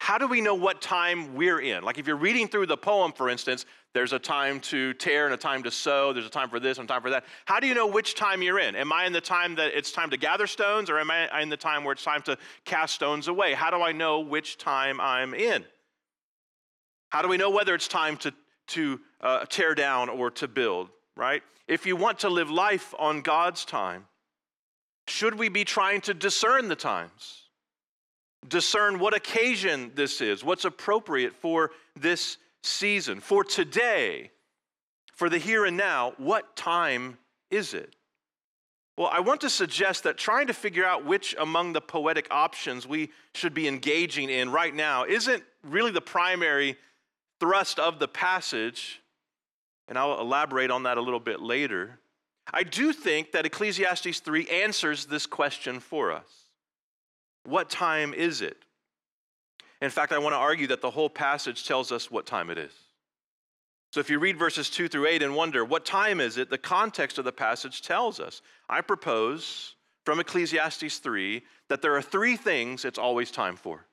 how 0.00 0.16
do 0.16 0.26
we 0.26 0.40
know 0.40 0.54
what 0.54 0.80
time 0.80 1.34
we're 1.34 1.60
in? 1.60 1.84
Like 1.84 1.98
if 1.98 2.06
you're 2.06 2.16
reading 2.16 2.48
through 2.48 2.66
the 2.66 2.76
poem, 2.76 3.12
for 3.12 3.28
instance, 3.28 3.66
there's 3.92 4.14
a 4.14 4.18
time 4.18 4.58
to 4.60 4.94
tear 4.94 5.26
and 5.26 5.34
a 5.34 5.36
time 5.36 5.62
to 5.64 5.70
sow, 5.70 6.14
there's 6.14 6.24
a 6.24 6.30
time 6.30 6.48
for 6.48 6.58
this 6.58 6.78
and 6.78 6.88
a 6.88 6.92
time 6.92 7.02
for 7.02 7.10
that. 7.10 7.26
How 7.44 7.60
do 7.60 7.66
you 7.66 7.74
know 7.74 7.86
which 7.86 8.14
time 8.14 8.40
you're 8.40 8.58
in? 8.58 8.74
Am 8.76 8.94
I 8.94 9.04
in 9.04 9.12
the 9.12 9.20
time 9.20 9.56
that 9.56 9.76
it's 9.76 9.92
time 9.92 10.08
to 10.08 10.16
gather 10.16 10.46
stones, 10.46 10.88
or 10.88 10.98
am 10.98 11.10
I 11.10 11.42
in 11.42 11.50
the 11.50 11.56
time 11.56 11.84
where 11.84 11.92
it's 11.92 12.02
time 12.02 12.22
to 12.22 12.38
cast 12.64 12.94
stones 12.94 13.28
away? 13.28 13.52
How 13.52 13.70
do 13.70 13.82
I 13.82 13.92
know 13.92 14.20
which 14.20 14.56
time 14.56 15.02
I'm 15.02 15.34
in? 15.34 15.66
How 17.10 17.20
do 17.20 17.28
we 17.28 17.36
know 17.36 17.50
whether 17.50 17.74
it's 17.74 17.88
time 17.88 18.16
to, 18.18 18.32
to 18.68 19.00
uh, 19.20 19.44
tear 19.50 19.74
down 19.74 20.08
or 20.08 20.30
to 20.30 20.48
build, 20.48 20.88
right? 21.14 21.42
If 21.68 21.84
you 21.84 21.94
want 21.94 22.20
to 22.20 22.30
live 22.30 22.50
life 22.50 22.94
on 22.98 23.20
God's 23.20 23.66
time, 23.66 24.06
should 25.10 25.38
we 25.38 25.48
be 25.48 25.64
trying 25.64 26.00
to 26.02 26.14
discern 26.14 26.68
the 26.68 26.76
times? 26.76 27.42
Discern 28.48 28.98
what 28.98 29.14
occasion 29.14 29.92
this 29.94 30.20
is, 30.20 30.42
what's 30.42 30.64
appropriate 30.64 31.34
for 31.34 31.72
this 31.94 32.38
season, 32.62 33.20
for 33.20 33.44
today, 33.44 34.30
for 35.14 35.28
the 35.28 35.38
here 35.38 35.66
and 35.66 35.76
now, 35.76 36.14
what 36.16 36.56
time 36.56 37.18
is 37.50 37.74
it? 37.74 37.94
Well, 38.96 39.10
I 39.12 39.20
want 39.20 39.42
to 39.42 39.50
suggest 39.50 40.04
that 40.04 40.18
trying 40.18 40.46
to 40.48 40.54
figure 40.54 40.84
out 40.84 41.04
which 41.04 41.34
among 41.38 41.72
the 41.72 41.80
poetic 41.80 42.26
options 42.30 42.86
we 42.86 43.10
should 43.34 43.54
be 43.54 43.68
engaging 43.68 44.30
in 44.30 44.50
right 44.50 44.74
now 44.74 45.04
isn't 45.04 45.42
really 45.62 45.90
the 45.90 46.00
primary 46.00 46.76
thrust 47.38 47.78
of 47.78 47.98
the 47.98 48.08
passage, 48.08 49.00
and 49.88 49.98
I'll 49.98 50.20
elaborate 50.20 50.70
on 50.70 50.82
that 50.84 50.98
a 50.98 51.00
little 51.00 51.20
bit 51.20 51.40
later. 51.40 51.99
I 52.52 52.62
do 52.62 52.92
think 52.92 53.32
that 53.32 53.46
Ecclesiastes 53.46 54.20
3 54.20 54.48
answers 54.48 55.06
this 55.06 55.26
question 55.26 55.80
for 55.80 56.12
us. 56.12 56.50
What 57.44 57.70
time 57.70 58.12
is 58.12 58.42
it? 58.42 58.64
In 59.80 59.90
fact, 59.90 60.12
I 60.12 60.18
want 60.18 60.34
to 60.34 60.38
argue 60.38 60.66
that 60.68 60.82
the 60.82 60.90
whole 60.90 61.08
passage 61.08 61.66
tells 61.66 61.90
us 61.90 62.10
what 62.10 62.26
time 62.26 62.50
it 62.50 62.58
is. 62.58 62.72
So 63.92 63.98
if 63.98 64.10
you 64.10 64.18
read 64.18 64.38
verses 64.38 64.70
2 64.70 64.88
through 64.88 65.06
8 65.06 65.22
and 65.22 65.34
wonder, 65.34 65.64
what 65.64 65.84
time 65.84 66.20
is 66.20 66.38
it? 66.38 66.50
The 66.50 66.58
context 66.58 67.18
of 67.18 67.24
the 67.24 67.32
passage 67.32 67.82
tells 67.82 68.20
us. 68.20 68.42
I 68.68 68.82
propose 68.82 69.74
from 70.04 70.20
Ecclesiastes 70.20 70.98
3 70.98 71.42
that 71.68 71.82
there 71.82 71.96
are 71.96 72.02
three 72.02 72.36
things 72.36 72.84
it's 72.84 72.98
always 72.98 73.30
time 73.30 73.56
for. 73.56 73.86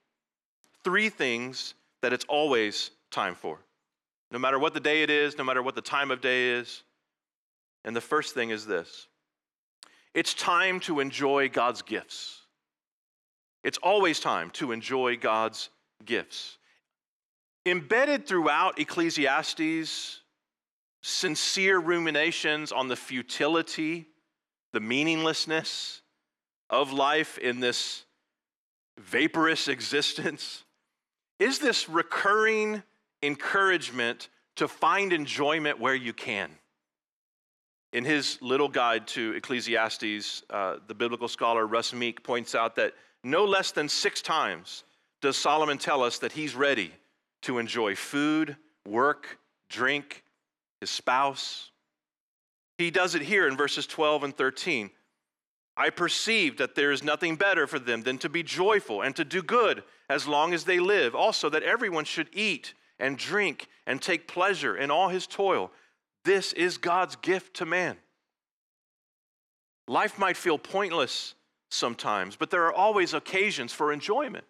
Three 0.83 1.09
things 1.09 1.73
that 2.01 2.13
it's 2.13 2.25
always 2.25 2.91
time 3.11 3.33
for. 3.33 3.59
No 4.31 4.39
matter 4.39 4.59
what 4.59 4.73
the 4.73 4.79
day 4.79 5.03
it 5.03 5.09
is, 5.09 5.37
no 5.37 5.43
matter 5.43 5.63
what 5.63 5.75
the 5.75 5.81
time 5.81 6.11
of 6.11 6.21
day 6.21 6.49
is, 6.51 6.83
and 7.85 7.95
the 7.95 8.01
first 8.01 8.33
thing 8.33 8.49
is 8.49 8.65
this 8.65 9.07
it's 10.13 10.33
time 10.33 10.79
to 10.81 10.99
enjoy 10.99 11.49
God's 11.49 11.81
gifts. 11.81 12.41
It's 13.63 13.77
always 13.79 14.19
time 14.19 14.49
to 14.51 14.71
enjoy 14.71 15.17
God's 15.17 15.69
gifts. 16.05 16.57
Embedded 17.65 18.25
throughout 18.25 18.79
Ecclesiastes, 18.79 20.21
sincere 21.01 21.79
ruminations 21.79 22.71
on 22.71 22.87
the 22.87 22.95
futility, 22.95 24.07
the 24.73 24.79
meaninglessness 24.79 26.01
of 26.69 26.91
life 26.93 27.37
in 27.37 27.59
this 27.59 28.05
vaporous 28.99 29.67
existence, 29.67 30.63
is 31.39 31.59
this 31.59 31.87
recurring 31.87 32.81
encouragement 33.21 34.29
to 34.55 34.67
find 34.67 35.13
enjoyment 35.13 35.79
where 35.79 35.95
you 35.95 36.13
can. 36.13 36.49
In 37.97 38.05
his 38.05 38.37
little 38.43 38.69
guide 38.69 39.07
to 39.07 39.33
Ecclesiastes, 39.33 40.43
uh, 40.51 40.75
the 40.85 40.93
biblical 40.93 41.27
scholar 41.27 41.65
Russ 41.65 41.93
Meek 41.93 42.21
points 42.21 42.53
out 42.53 42.75
that 42.75 42.93
no 43.23 43.43
less 43.43 43.71
than 43.71 43.89
six 43.89 44.21
times 44.21 44.83
does 45.19 45.35
Solomon 45.35 45.79
tell 45.79 46.03
us 46.03 46.19
that 46.19 46.31
he's 46.31 46.53
ready 46.53 46.91
to 47.41 47.57
enjoy 47.57 47.95
food, 47.95 48.55
work, 48.87 49.39
drink, 49.67 50.23
his 50.79 50.91
spouse. 50.91 51.71
He 52.77 52.91
does 52.91 53.15
it 53.15 53.23
here 53.23 53.47
in 53.47 53.57
verses 53.57 53.87
12 53.87 54.25
and 54.25 54.37
13. 54.37 54.91
I 55.75 55.89
perceive 55.89 56.57
that 56.57 56.75
there 56.75 56.91
is 56.91 57.03
nothing 57.03 57.35
better 57.35 57.65
for 57.65 57.79
them 57.79 58.03
than 58.03 58.19
to 58.19 58.29
be 58.29 58.43
joyful 58.43 59.01
and 59.01 59.15
to 59.15 59.25
do 59.25 59.41
good 59.41 59.83
as 60.07 60.27
long 60.27 60.53
as 60.53 60.65
they 60.65 60.79
live. 60.79 61.15
Also, 61.15 61.49
that 61.49 61.63
everyone 61.63 62.05
should 62.05 62.29
eat 62.31 62.75
and 62.99 63.17
drink 63.17 63.67
and 63.87 63.99
take 63.99 64.27
pleasure 64.27 64.77
in 64.77 64.91
all 64.91 65.09
his 65.09 65.25
toil. 65.25 65.71
This 66.27 66.51
is 66.51 66.77
God's 66.77 67.15
gift 67.15 67.53
to 67.55 67.65
man. 67.65 67.95
Life 69.87 70.19
might 70.19 70.35
feel 70.35 70.57
pointless 70.57 71.35
sometimes, 71.71 72.35
but 72.35 72.51
there 72.51 72.65
are 72.65 72.73
always 72.73 73.13
occasions 73.13 73.71
for 73.71 73.93
enjoyment. 73.93 74.43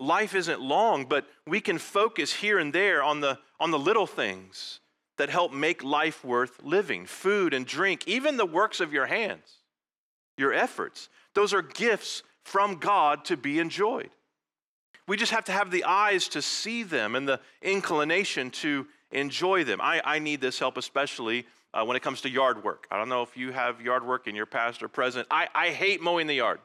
Life 0.00 0.34
isn't 0.34 0.60
long, 0.60 1.04
but 1.04 1.28
we 1.46 1.60
can 1.60 1.78
focus 1.78 2.32
here 2.32 2.58
and 2.58 2.72
there 2.72 3.04
on 3.04 3.20
the, 3.20 3.38
on 3.60 3.70
the 3.70 3.78
little 3.78 4.08
things 4.08 4.80
that 5.16 5.28
help 5.28 5.52
make 5.52 5.84
life 5.84 6.24
worth 6.24 6.60
living 6.60 7.06
food 7.06 7.54
and 7.54 7.64
drink, 7.64 8.02
even 8.08 8.36
the 8.36 8.44
works 8.44 8.80
of 8.80 8.92
your 8.92 9.06
hands, 9.06 9.60
your 10.36 10.52
efforts. 10.52 11.08
Those 11.34 11.54
are 11.54 11.62
gifts 11.62 12.24
from 12.44 12.78
God 12.78 13.24
to 13.26 13.36
be 13.36 13.60
enjoyed. 13.60 14.10
We 15.06 15.16
just 15.16 15.30
have 15.30 15.44
to 15.44 15.52
have 15.52 15.70
the 15.70 15.84
eyes 15.84 16.26
to 16.30 16.42
see 16.42 16.82
them 16.82 17.14
and 17.14 17.28
the 17.28 17.38
inclination 17.62 18.50
to 18.50 18.88
enjoy 19.10 19.64
them. 19.64 19.80
I, 19.80 20.00
I 20.04 20.18
need 20.18 20.40
this 20.40 20.58
help, 20.58 20.76
especially 20.76 21.46
uh, 21.74 21.84
when 21.84 21.96
it 21.96 22.02
comes 22.02 22.20
to 22.22 22.30
yard 22.30 22.64
work. 22.64 22.86
I 22.90 22.96
don't 22.96 23.08
know 23.08 23.22
if 23.22 23.36
you 23.36 23.52
have 23.52 23.80
yard 23.80 24.06
work 24.06 24.26
in 24.26 24.34
your 24.34 24.46
past 24.46 24.82
or 24.82 24.88
present. 24.88 25.26
I, 25.30 25.48
I 25.54 25.68
hate 25.70 26.02
mowing 26.02 26.26
the 26.26 26.34
yard. 26.34 26.60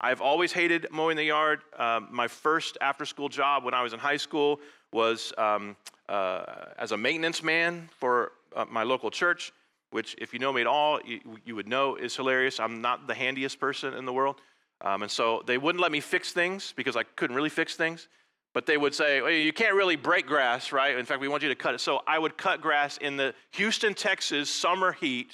I've 0.00 0.22
always 0.22 0.52
hated 0.52 0.86
mowing 0.90 1.16
the 1.16 1.24
yard. 1.24 1.60
Um, 1.78 2.08
my 2.10 2.26
first 2.26 2.78
after 2.80 3.04
school 3.04 3.28
job 3.28 3.64
when 3.64 3.74
I 3.74 3.82
was 3.82 3.92
in 3.92 3.98
high 3.98 4.16
school 4.16 4.60
was 4.92 5.32
um, 5.36 5.76
uh, 6.08 6.44
as 6.78 6.92
a 6.92 6.96
maintenance 6.96 7.42
man 7.42 7.88
for 7.98 8.32
uh, 8.56 8.64
my 8.70 8.82
local 8.82 9.10
church, 9.10 9.52
which, 9.90 10.14
if 10.18 10.32
you 10.32 10.38
know 10.38 10.52
me 10.52 10.62
at 10.62 10.66
all, 10.66 11.00
you, 11.04 11.20
you, 11.44 11.54
would 11.54 11.68
know 11.68 11.96
is 11.96 12.16
hilarious. 12.16 12.60
I'm 12.60 12.80
not 12.80 13.06
the 13.06 13.14
handiest 13.14 13.60
person 13.60 13.94
in 13.94 14.06
the 14.06 14.12
world. 14.12 14.40
Um, 14.80 15.02
and 15.02 15.10
so 15.10 15.42
they 15.46 15.58
wouldn't 15.58 15.82
let 15.82 15.92
me 15.92 16.00
fix 16.00 16.32
things 16.32 16.72
because 16.76 16.96
I 16.96 17.02
couldn't 17.02 17.36
really 17.36 17.50
fix 17.50 17.76
things. 17.76 18.08
But 18.52 18.66
they 18.66 18.76
would 18.76 18.94
say, 18.94 19.20
well, 19.20 19.30
you 19.30 19.52
can't 19.52 19.74
really 19.74 19.96
break 19.96 20.26
grass, 20.26 20.72
right? 20.72 20.96
In 20.96 21.04
fact, 21.04 21.20
we 21.20 21.28
want 21.28 21.42
you 21.42 21.48
to 21.50 21.54
cut 21.54 21.74
it. 21.74 21.80
So 21.80 22.00
I 22.06 22.18
would 22.18 22.36
cut 22.36 22.60
grass 22.60 22.96
in 22.96 23.16
the 23.16 23.32
Houston, 23.52 23.94
Texas 23.94 24.50
summer 24.50 24.92
heat 24.92 25.32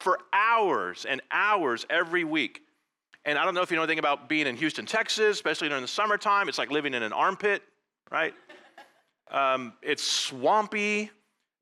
for 0.00 0.18
hours 0.32 1.06
and 1.08 1.20
hours 1.30 1.86
every 1.88 2.24
week. 2.24 2.62
And 3.24 3.38
I 3.38 3.44
don't 3.44 3.54
know 3.54 3.62
if 3.62 3.70
you 3.70 3.76
know 3.76 3.82
anything 3.82 3.98
about 3.98 4.28
being 4.28 4.46
in 4.46 4.56
Houston, 4.56 4.86
Texas, 4.86 5.36
especially 5.36 5.68
during 5.68 5.82
the 5.82 5.88
summertime. 5.88 6.48
It's 6.48 6.58
like 6.58 6.70
living 6.70 6.94
in 6.94 7.02
an 7.02 7.12
armpit, 7.12 7.62
right? 8.10 8.34
Um, 9.30 9.74
it's 9.82 10.02
swampy. 10.02 11.10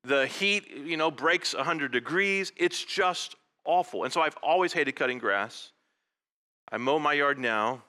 The 0.03 0.25
heat, 0.25 0.69
you 0.71 0.97
know, 0.97 1.11
breaks 1.11 1.53
100 1.53 1.91
degrees. 1.91 2.51
It's 2.55 2.83
just 2.83 3.35
awful. 3.65 4.03
And 4.03 4.13
so 4.13 4.21
I've 4.21 4.37
always 4.41 4.71
hated 4.71 4.95
cutting 4.95 5.17
grass. 5.17 5.71
I 6.71 6.77
mow 6.77 6.99
my 6.99 7.13
yard 7.13 7.37
now, 7.37 7.83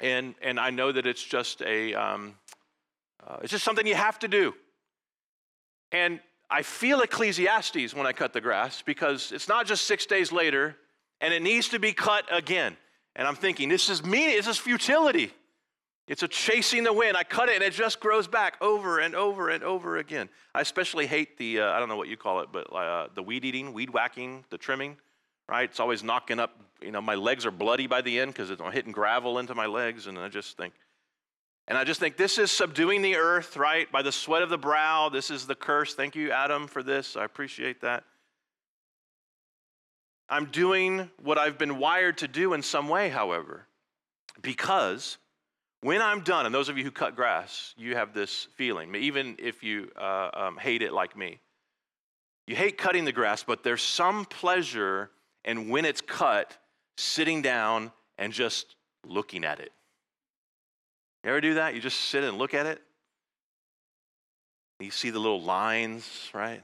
and, 0.00 0.34
and 0.42 0.60
I 0.60 0.70
know 0.70 0.92
that 0.92 1.06
it's 1.06 1.22
just 1.22 1.62
a, 1.62 1.94
um, 1.94 2.34
uh, 3.26 3.38
it's 3.42 3.50
just 3.50 3.64
something 3.64 3.86
you 3.86 3.94
have 3.94 4.18
to 4.20 4.28
do. 4.28 4.54
And 5.92 6.20
I 6.50 6.62
feel 6.62 7.00
Ecclesiastes 7.00 7.94
when 7.94 8.06
I 8.06 8.12
cut 8.12 8.32
the 8.32 8.40
grass 8.40 8.82
because 8.82 9.32
it's 9.32 9.48
not 9.48 9.66
just 9.66 9.84
six 9.84 10.06
days 10.06 10.32
later 10.32 10.76
and 11.20 11.34
it 11.34 11.42
needs 11.42 11.68
to 11.70 11.78
be 11.78 11.92
cut 11.92 12.24
again. 12.30 12.76
And 13.16 13.26
I'm 13.26 13.36
thinking, 13.36 13.68
this 13.68 13.88
is 13.88 14.04
mean, 14.04 14.30
this 14.30 14.46
is 14.46 14.58
futility. 14.58 15.32
It's 16.06 16.22
a 16.22 16.28
chasing 16.28 16.84
the 16.84 16.92
wind. 16.92 17.16
I 17.16 17.22
cut 17.22 17.50
it 17.50 17.56
and 17.56 17.64
it 17.64 17.74
just 17.74 18.00
grows 18.00 18.26
back 18.26 18.56
over 18.62 18.98
and 18.98 19.14
over 19.14 19.50
and 19.50 19.62
over 19.62 19.98
again. 19.98 20.30
I 20.54 20.62
especially 20.62 21.06
hate 21.06 21.36
the, 21.36 21.60
uh, 21.60 21.72
I 21.72 21.78
don't 21.78 21.90
know 21.90 21.98
what 21.98 22.08
you 22.08 22.16
call 22.16 22.40
it, 22.40 22.48
but 22.50 22.72
uh, 22.72 23.08
the 23.14 23.22
weed 23.22 23.44
eating, 23.44 23.74
weed 23.74 23.90
whacking, 23.90 24.44
the 24.48 24.56
trimming, 24.56 24.96
right? 25.48 25.68
It's 25.68 25.80
always 25.80 26.02
knocking 26.02 26.40
up, 26.40 26.58
you 26.82 26.90
know, 26.90 27.00
my 27.00 27.14
legs 27.14 27.46
are 27.46 27.50
bloody 27.50 27.86
by 27.86 28.00
the 28.00 28.20
end 28.20 28.34
because 28.34 28.50
I'm 28.50 28.72
hitting 28.72 28.92
gravel 28.92 29.38
into 29.38 29.54
my 29.54 29.66
legs. 29.66 30.06
And 30.06 30.18
I 30.18 30.28
just 30.28 30.56
think, 30.56 30.74
and 31.66 31.76
I 31.76 31.84
just 31.84 32.00
think 32.00 32.16
this 32.16 32.38
is 32.38 32.50
subduing 32.50 33.02
the 33.02 33.16
earth, 33.16 33.56
right? 33.56 33.90
By 33.90 34.02
the 34.02 34.12
sweat 34.12 34.42
of 34.42 34.50
the 34.50 34.58
brow. 34.58 35.08
This 35.08 35.30
is 35.30 35.46
the 35.46 35.54
curse. 35.54 35.94
Thank 35.94 36.14
you, 36.16 36.30
Adam, 36.30 36.66
for 36.66 36.82
this. 36.82 37.16
I 37.16 37.24
appreciate 37.24 37.80
that. 37.82 38.04
I'm 40.30 40.46
doing 40.46 41.10
what 41.22 41.38
I've 41.38 41.56
been 41.58 41.78
wired 41.78 42.18
to 42.18 42.28
do 42.28 42.52
in 42.52 42.62
some 42.62 42.88
way, 42.88 43.08
however, 43.08 43.66
because 44.42 45.16
when 45.80 46.02
I'm 46.02 46.20
done, 46.20 46.44
and 46.44 46.54
those 46.54 46.68
of 46.68 46.76
you 46.76 46.84
who 46.84 46.90
cut 46.90 47.16
grass, 47.16 47.74
you 47.78 47.94
have 47.94 48.12
this 48.12 48.48
feeling, 48.56 48.94
even 48.94 49.36
if 49.38 49.62
you 49.62 49.90
uh, 49.96 50.30
um, 50.34 50.56
hate 50.58 50.82
it 50.82 50.92
like 50.92 51.16
me. 51.16 51.40
You 52.46 52.56
hate 52.56 52.78
cutting 52.78 53.04
the 53.04 53.12
grass, 53.12 53.42
but 53.42 53.62
there's 53.62 53.82
some 53.82 54.24
pleasure 54.24 55.10
in 55.44 55.68
when 55.68 55.84
it's 55.84 56.00
cut, 56.00 56.56
sitting 56.98 57.42
down 57.42 57.92
and 58.18 58.32
just 58.32 58.74
looking 59.06 59.44
at 59.44 59.60
it. 59.60 59.72
You 61.22 61.30
ever 61.30 61.40
do 61.40 61.54
that? 61.54 61.74
You 61.74 61.80
just 61.80 61.98
sit 62.00 62.24
and 62.24 62.36
look 62.36 62.54
at 62.54 62.66
it. 62.66 62.82
You 64.80 64.90
see 64.90 65.10
the 65.10 65.18
little 65.18 65.42
lines, 65.42 66.30
right? 66.32 66.62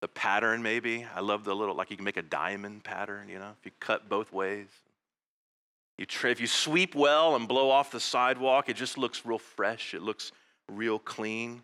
The 0.00 0.08
pattern, 0.08 0.62
maybe. 0.62 1.06
I 1.14 1.20
love 1.20 1.44
the 1.44 1.54
little, 1.54 1.74
like 1.74 1.90
you 1.90 1.96
can 1.96 2.04
make 2.04 2.16
a 2.16 2.22
diamond 2.22 2.84
pattern, 2.84 3.28
you 3.28 3.38
know, 3.38 3.52
if 3.58 3.64
you 3.64 3.72
cut 3.80 4.08
both 4.08 4.32
ways. 4.32 4.68
You 5.98 6.06
tra- 6.06 6.30
if 6.30 6.40
you 6.40 6.46
sweep 6.46 6.94
well 6.94 7.36
and 7.36 7.46
blow 7.46 7.70
off 7.70 7.90
the 7.90 8.00
sidewalk, 8.00 8.68
it 8.68 8.76
just 8.76 8.96
looks 8.96 9.24
real 9.26 9.38
fresh. 9.38 9.92
It 9.92 10.02
looks 10.02 10.32
real 10.68 10.98
clean. 10.98 11.62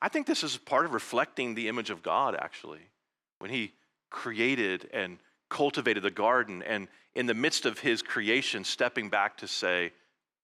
I 0.00 0.08
think 0.08 0.26
this 0.26 0.42
is 0.42 0.56
part 0.56 0.86
of 0.86 0.94
reflecting 0.94 1.54
the 1.54 1.68
image 1.68 1.90
of 1.90 2.02
God, 2.02 2.34
actually, 2.34 2.90
when 3.38 3.50
He 3.50 3.72
created 4.10 4.88
and 4.92 5.18
cultivated 5.48 6.02
the 6.02 6.10
garden, 6.10 6.62
and 6.62 6.88
in 7.14 7.26
the 7.26 7.34
midst 7.34 7.66
of 7.66 7.78
His 7.78 8.02
creation, 8.02 8.64
stepping 8.64 9.08
back 9.08 9.38
to 9.38 9.48
say, 9.48 9.92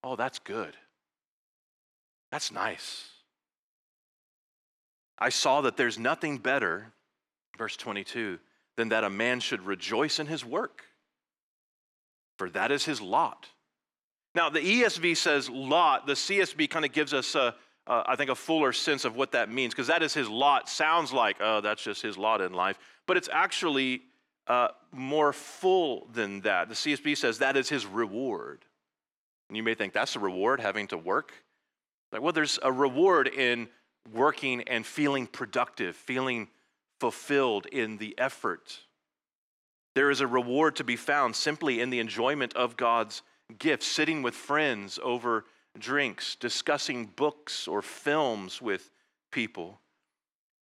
Oh, 0.02 0.16
that's 0.16 0.38
good. 0.38 0.76
That's 2.32 2.50
nice. 2.50 3.08
I 5.18 5.28
saw 5.28 5.60
that 5.62 5.76
there's 5.76 5.98
nothing 5.98 6.38
better, 6.38 6.92
verse 7.58 7.76
22, 7.76 8.38
than 8.76 8.88
that 8.88 9.04
a 9.04 9.10
man 9.10 9.40
should 9.40 9.66
rejoice 9.66 10.18
in 10.18 10.26
his 10.26 10.42
work 10.42 10.84
for 12.40 12.48
that 12.48 12.72
is 12.72 12.86
his 12.86 13.02
lot. 13.02 13.46
Now, 14.34 14.48
the 14.48 14.60
ESV 14.60 15.14
says 15.18 15.50
lot, 15.50 16.06
the 16.06 16.14
CSB 16.14 16.70
kind 16.70 16.86
of 16.86 16.92
gives 16.92 17.12
us, 17.12 17.34
a, 17.34 17.54
a, 17.86 18.02
I 18.06 18.16
think, 18.16 18.30
a 18.30 18.34
fuller 18.34 18.72
sense 18.72 19.04
of 19.04 19.14
what 19.14 19.32
that 19.32 19.50
means, 19.52 19.74
because 19.74 19.88
that 19.88 20.02
is 20.02 20.14
his 20.14 20.26
lot. 20.26 20.66
Sounds 20.66 21.12
like, 21.12 21.36
oh, 21.40 21.60
that's 21.60 21.82
just 21.82 22.00
his 22.00 22.16
lot 22.16 22.40
in 22.40 22.54
life. 22.54 22.78
But 23.06 23.18
it's 23.18 23.28
actually 23.30 24.00
uh, 24.46 24.68
more 24.92 25.32
full 25.32 26.08
than 26.12 26.40
that. 26.42 26.68
The 26.68 26.74
CSB 26.74 27.16
says 27.16 27.38
that 27.38 27.56
is 27.56 27.68
his 27.68 27.86
reward. 27.86 28.64
And 29.48 29.56
you 29.56 29.62
may 29.62 29.74
think 29.74 29.92
that's 29.92 30.16
a 30.16 30.20
reward, 30.20 30.60
having 30.60 30.86
to 30.88 30.98
work. 30.98 31.32
Like, 32.12 32.22
well, 32.22 32.32
there's 32.32 32.58
a 32.62 32.72
reward 32.72 33.28
in 33.28 33.68
working 34.12 34.62
and 34.62 34.84
feeling 34.84 35.26
productive, 35.26 35.96
feeling 35.96 36.48
fulfilled 37.00 37.66
in 37.66 37.98
the 37.98 38.18
effort 38.18 38.80
there 39.94 40.10
is 40.10 40.20
a 40.20 40.26
reward 40.26 40.76
to 40.76 40.84
be 40.84 40.96
found 40.96 41.34
simply 41.34 41.80
in 41.80 41.90
the 41.90 41.98
enjoyment 41.98 42.54
of 42.54 42.76
God's 42.76 43.22
gifts, 43.58 43.86
sitting 43.86 44.22
with 44.22 44.34
friends 44.34 44.98
over 45.02 45.44
drinks, 45.78 46.36
discussing 46.36 47.06
books 47.06 47.66
or 47.66 47.82
films 47.82 48.62
with 48.62 48.90
people. 49.32 49.80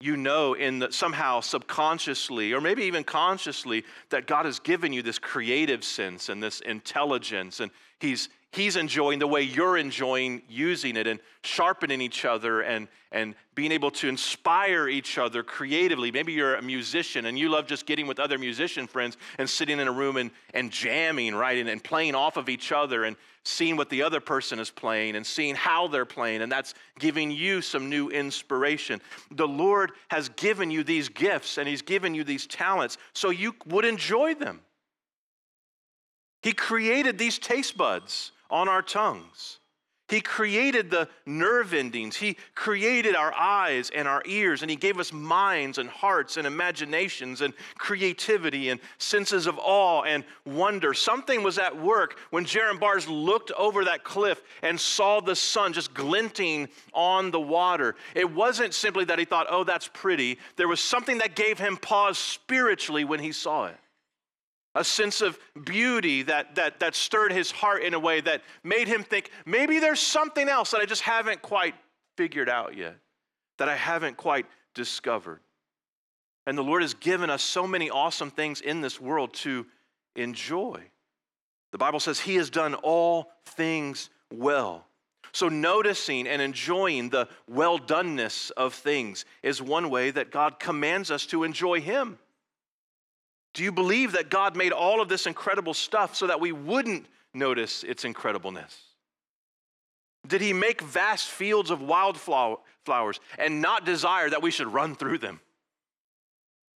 You 0.01 0.17
know, 0.17 0.55
in 0.55 0.79
the, 0.79 0.93
somehow 0.93 1.41
subconsciously, 1.41 2.53
or 2.53 2.61
maybe 2.61 2.85
even 2.85 3.03
consciously, 3.03 3.85
that 4.11 4.27
God 4.27 4.45
has 4.45 4.61
given 4.61 4.93
you 4.93 5.03
this 5.03 5.19
creative 5.19 5.83
sense 5.83 6.29
and 6.29 6.43
this 6.43 6.61
intelligence, 6.61 7.61
and 7.61 7.71
He's 7.99 8.29
he's 8.53 8.77
enjoying 8.77 9.19
the 9.19 9.27
way 9.27 9.43
you're 9.43 9.77
enjoying 9.77 10.43
using 10.49 10.97
it 10.97 11.07
and 11.07 11.21
sharpening 11.43 12.01
each 12.01 12.25
other 12.25 12.63
and, 12.63 12.89
and 13.13 13.35
being 13.55 13.73
able 13.73 13.91
to 13.91 14.09
inspire 14.09 14.89
each 14.89 15.19
other 15.19 15.43
creatively. 15.43 16.11
Maybe 16.11 16.33
you're 16.33 16.55
a 16.55 16.63
musician 16.63 17.27
and 17.27 17.39
you 17.39 17.51
love 17.51 17.67
just 17.67 17.85
getting 17.85 18.07
with 18.07 18.19
other 18.19 18.39
musician 18.39 18.87
friends 18.87 19.17
and 19.39 19.49
sitting 19.49 19.79
in 19.79 19.87
a 19.87 19.93
room 19.93 20.17
and, 20.17 20.31
and 20.55 20.71
jamming, 20.71 21.35
right? 21.35 21.59
And, 21.59 21.69
and 21.69 21.83
playing 21.83 22.15
off 22.15 22.37
of 22.37 22.49
each 22.49 22.73
other 22.73 23.05
and 23.05 23.17
seeing 23.45 23.77
what 23.77 23.91
the 23.91 24.03
other 24.03 24.21
person 24.21 24.59
is 24.59 24.71
playing 24.71 25.17
and 25.17 25.27
seeing 25.27 25.55
how 25.55 25.87
they're 25.87 26.07
playing. 26.07 26.41
And 26.43 26.51
that's 26.51 26.75
giving 26.99 27.31
you 27.31 27.61
some 27.61 27.91
new 27.91 28.09
inspiration. 28.09 29.01
The 29.31 29.49
Lord 29.49 29.93
has 30.09 30.31
given 30.31 30.71
you 30.71 30.85
these 30.85 31.09
gifts 31.11 31.59
and 31.59 31.69
He's 31.69 31.83
given 31.83 32.15
you 32.15 32.25
these 32.25 32.47
talents 32.47 32.97
so 33.13 33.29
you 33.29 33.55
would 33.67 33.85
enjoy 33.85 34.35
them. 34.35 34.61
He 36.43 36.53
created 36.53 37.19
these 37.19 37.39
taste 37.39 37.77
buds 37.77 38.33
on 38.51 38.69
our 38.69 38.83
tongues. 38.83 39.59
He 40.09 40.23
created 40.23 40.91
the 40.91 41.07
nerve 41.27 41.75
endings. 41.75 42.17
He 42.17 42.39
created 42.55 43.15
our 43.15 43.33
eyes 43.35 43.91
and 43.95 44.09
our 44.09 44.23
ears, 44.25 44.63
and 44.63 44.71
He 44.71 44.77
gave 44.77 44.99
us 44.99 45.13
minds 45.13 45.77
and 45.77 45.89
hearts 45.89 46.39
and 46.39 46.47
imaginations 46.47 47.43
and 47.43 47.53
creativity 47.77 48.71
and 48.71 48.81
senses 48.97 49.47
of 49.47 49.59
awe 49.59 50.05
and 50.05 50.25
wonder. 50.47 50.95
Something 50.95 51.43
was 51.43 51.59
at 51.59 51.79
work 51.79 52.19
when 52.31 52.47
Jerram 52.47 52.81
Barrs 52.81 53.07
looked 53.07 53.51
over 53.53 53.85
that 53.85 54.03
cliff 54.03 54.43
and 54.63 54.81
saw 54.81 55.21
the 55.21 55.37
sun 55.37 55.75
just 55.75 55.93
glinting 55.93 56.69
on 56.95 57.31
the 57.31 57.41
water. 57.41 57.95
It 58.15 58.33
wasn't 58.33 58.73
simply 58.73 59.05
that 59.05 59.19
he 59.19 59.27
thought, 59.27 59.47
oh, 59.51 59.63
that's 59.63 59.89
pretty. 59.93 60.39
There 60.57 60.69
was 60.69 60.81
something 60.81 61.19
that 61.19 61.37
gave 61.37 61.59
him 61.59 61.77
pause 61.77 62.17
spiritually 62.17 63.05
when 63.05 63.21
he 63.21 63.33
saw 63.33 63.67
it 63.67 63.77
a 64.79 64.85
sense 64.85 65.21
of 65.21 65.39
beauty 65.65 66.23
that, 66.23 66.55
that, 66.55 66.79
that 66.79 66.95
stirred 66.95 67.33
his 67.33 67.51
heart 67.51 67.83
in 67.83 67.95
a 67.95 67.99
way 67.99 68.21
that 68.21 68.43
made 68.63 68.87
him 68.87 69.03
think 69.03 69.31
maybe 69.45 69.81
there's 69.81 69.99
something 69.99 70.49
else 70.49 70.71
that 70.71 70.81
I 70.81 70.87
just 70.87 71.03
haven't 71.03 71.43
quite 71.43 71.75
figured 72.17 72.49
out 72.49 72.77
yet, 72.77 72.97
that 73.59 73.69
I 73.69 73.75
haven't 73.75 74.17
quite 74.17 74.47
discovered. 74.75 75.41
And 76.47 76.57
the 76.57 76.63
Lord 76.63 76.83
has 76.83 76.95
given 76.95 77.29
us 77.29 77.43
so 77.43 77.67
many 77.67 77.91
awesome 77.91 78.31
things 78.31 78.61
in 78.61 78.81
this 78.81 79.01
world 79.01 79.35
to 79.35 79.67
enjoy. 80.15 80.81
The 81.73 81.79
Bible 81.79 82.01
says 82.01 82.21
He 82.21 82.37
has 82.37 82.49
done 82.49 82.75
all 82.75 83.33
things 83.45 84.11
well. 84.33 84.87
So, 85.33 85.49
noticing 85.49 86.27
and 86.27 86.41
enjoying 86.41 87.11
the 87.11 87.29
well 87.49 87.79
doneness 87.79 88.51
of 88.53 88.73
things 88.75 89.25
is 89.43 89.61
one 89.61 89.91
way 89.91 90.11
that 90.13 90.31
God 90.31 90.59
commands 90.59 91.11
us 91.11 91.27
to 91.27 91.45
enjoy 91.45 91.81
Him. 91.81 92.19
Do 93.59 93.65
you 93.65 93.73
believe 93.73 94.13
that 94.13 94.31
God 94.31 94.57
made 94.57 94.71
all 94.71 95.01
of 95.01 95.09
this 95.09 95.27
incredible 95.27 95.75
stuff 95.75 96.15
so 96.15 96.29
that 96.29 96.39
we 96.39 96.53
wouldn't 96.53 97.07
notice 97.35 97.83
its 97.83 98.05
incredibleness? 98.05 98.73
Did 100.29 100.41
he 100.41 100.53
make 100.53 100.81
vast 100.81 101.29
fields 101.29 101.73
of 101.73 101.83
wildflowers 101.83 103.19
and 103.37 103.61
not 103.61 103.85
desire 103.85 104.31
that 104.31 104.43
we 104.43 104.53
should 104.53 104.69
run 104.69 104.95
through 104.95 105.19
them? 105.19 105.41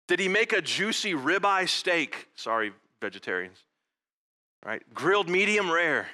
Did 0.08 0.22
he 0.22 0.30
make 0.30 0.54
a 0.54 0.62
juicy 0.62 1.15
ribeye 1.15 1.68
steak? 1.68 2.30
Sorry, 2.36 2.72
vegetarians. 3.02 3.62
Right? 4.65 4.82
Grilled 4.94 5.28
medium 5.28 5.70
rare 5.70 6.08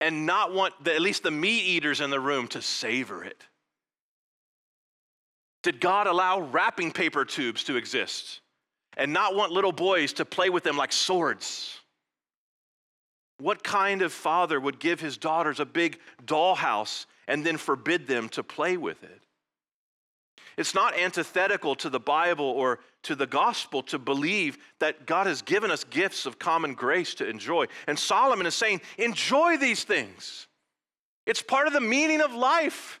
and 0.00 0.24
not 0.24 0.54
want 0.54 0.84
the, 0.84 0.94
at 0.94 1.00
least 1.00 1.24
the 1.24 1.32
meat 1.32 1.64
eaters 1.64 2.00
in 2.00 2.10
the 2.10 2.20
room 2.20 2.46
to 2.46 2.62
savor 2.62 3.24
it? 3.24 3.42
Did 5.64 5.80
God 5.80 6.06
allow 6.06 6.42
wrapping 6.42 6.92
paper 6.92 7.24
tubes 7.24 7.64
to 7.64 7.74
exist? 7.74 8.40
And 8.96 9.12
not 9.12 9.34
want 9.34 9.52
little 9.52 9.72
boys 9.72 10.12
to 10.14 10.24
play 10.24 10.50
with 10.50 10.64
them 10.64 10.76
like 10.76 10.92
swords? 10.92 11.78
What 13.38 13.64
kind 13.64 14.02
of 14.02 14.12
father 14.12 14.60
would 14.60 14.78
give 14.78 15.00
his 15.00 15.16
daughters 15.16 15.60
a 15.60 15.64
big 15.64 15.98
dollhouse 16.24 17.06
and 17.26 17.44
then 17.44 17.56
forbid 17.56 18.06
them 18.06 18.28
to 18.30 18.42
play 18.42 18.76
with 18.76 19.02
it? 19.02 19.20
It's 20.56 20.74
not 20.74 20.96
antithetical 20.96 21.74
to 21.76 21.90
the 21.90 21.98
Bible 21.98 22.44
or 22.44 22.78
to 23.02 23.14
the 23.14 23.26
gospel 23.26 23.82
to 23.84 23.98
believe 23.98 24.56
that 24.78 25.06
God 25.06 25.26
has 25.26 25.42
given 25.42 25.70
us 25.70 25.84
gifts 25.84 26.26
of 26.26 26.38
common 26.38 26.74
grace 26.74 27.14
to 27.16 27.28
enjoy. 27.28 27.66
And 27.86 27.98
Solomon 27.98 28.46
is 28.46 28.54
saying, 28.54 28.80
enjoy 28.96 29.56
these 29.56 29.84
things. 29.84 30.46
It's 31.26 31.42
part 31.42 31.66
of 31.66 31.72
the 31.72 31.80
meaning 31.80 32.20
of 32.20 32.32
life. 32.34 33.00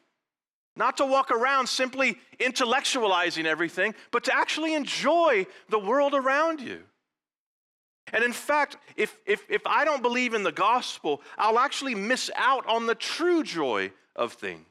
Not 0.76 0.96
to 0.96 1.06
walk 1.06 1.30
around 1.30 1.68
simply 1.68 2.18
intellectualizing 2.40 3.44
everything, 3.44 3.94
but 4.10 4.24
to 4.24 4.34
actually 4.34 4.74
enjoy 4.74 5.46
the 5.68 5.78
world 5.78 6.14
around 6.14 6.60
you. 6.60 6.80
And 8.12 8.24
in 8.24 8.32
fact, 8.32 8.76
if, 8.96 9.16
if, 9.24 9.44
if 9.48 9.66
I 9.66 9.84
don't 9.84 10.02
believe 10.02 10.34
in 10.34 10.42
the 10.42 10.52
gospel, 10.52 11.22
I'll 11.38 11.58
actually 11.58 11.94
miss 11.94 12.30
out 12.36 12.66
on 12.66 12.86
the 12.86 12.94
true 12.94 13.42
joy 13.42 13.92
of 14.14 14.32
things. 14.32 14.66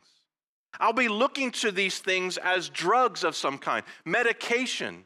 I'll 0.79 0.93
be 0.93 1.07
looking 1.07 1.51
to 1.51 1.71
these 1.71 1.99
things 1.99 2.37
as 2.37 2.69
drugs 2.69 3.23
of 3.23 3.35
some 3.35 3.57
kind, 3.57 3.83
medication, 4.05 5.05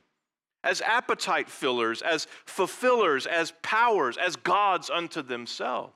as 0.63 0.81
appetite 0.81 1.49
fillers, 1.49 2.01
as 2.01 2.27
fulfillers, 2.45 3.25
as 3.25 3.53
powers, 3.61 4.17
as 4.17 4.35
gods 4.35 4.89
unto 4.89 5.21
themselves. 5.21 5.93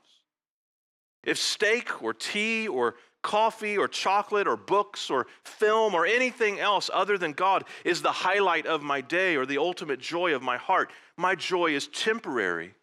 If 1.24 1.38
steak 1.38 2.02
or 2.02 2.12
tea 2.12 2.68
or 2.68 2.96
coffee 3.22 3.78
or 3.78 3.88
chocolate 3.88 4.46
or 4.46 4.56
books 4.56 5.08
or 5.08 5.26
film 5.44 5.94
or 5.94 6.04
anything 6.04 6.58
else 6.58 6.90
other 6.92 7.16
than 7.16 7.32
God 7.32 7.64
is 7.84 8.02
the 8.02 8.12
highlight 8.12 8.66
of 8.66 8.82
my 8.82 9.00
day 9.00 9.36
or 9.36 9.46
the 9.46 9.58
ultimate 9.58 10.00
joy 10.00 10.34
of 10.34 10.42
my 10.42 10.56
heart, 10.56 10.90
my 11.16 11.34
joy 11.34 11.74
is 11.74 11.86
temporary 11.88 12.74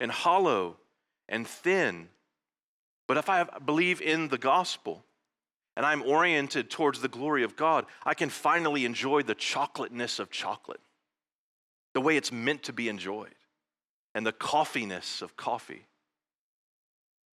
and 0.00 0.10
hollow 0.10 0.76
and 1.28 1.46
thin. 1.46 2.08
But 3.06 3.16
if 3.16 3.28
I 3.28 3.44
believe 3.44 4.02
in 4.02 4.28
the 4.28 4.38
gospel 4.38 5.04
and 5.76 5.86
I'm 5.86 6.02
oriented 6.02 6.70
towards 6.70 7.00
the 7.00 7.08
glory 7.08 7.44
of 7.44 7.56
God, 7.56 7.86
I 8.04 8.14
can 8.14 8.28
finally 8.28 8.84
enjoy 8.84 9.22
the 9.22 9.34
chocolateness 9.34 10.18
of 10.18 10.30
chocolate, 10.30 10.80
the 11.94 12.00
way 12.00 12.16
it's 12.16 12.32
meant 12.32 12.64
to 12.64 12.72
be 12.72 12.88
enjoyed, 12.88 13.34
and 14.14 14.26
the 14.26 14.32
coffeeness 14.32 15.22
of 15.22 15.36
coffee. 15.36 15.86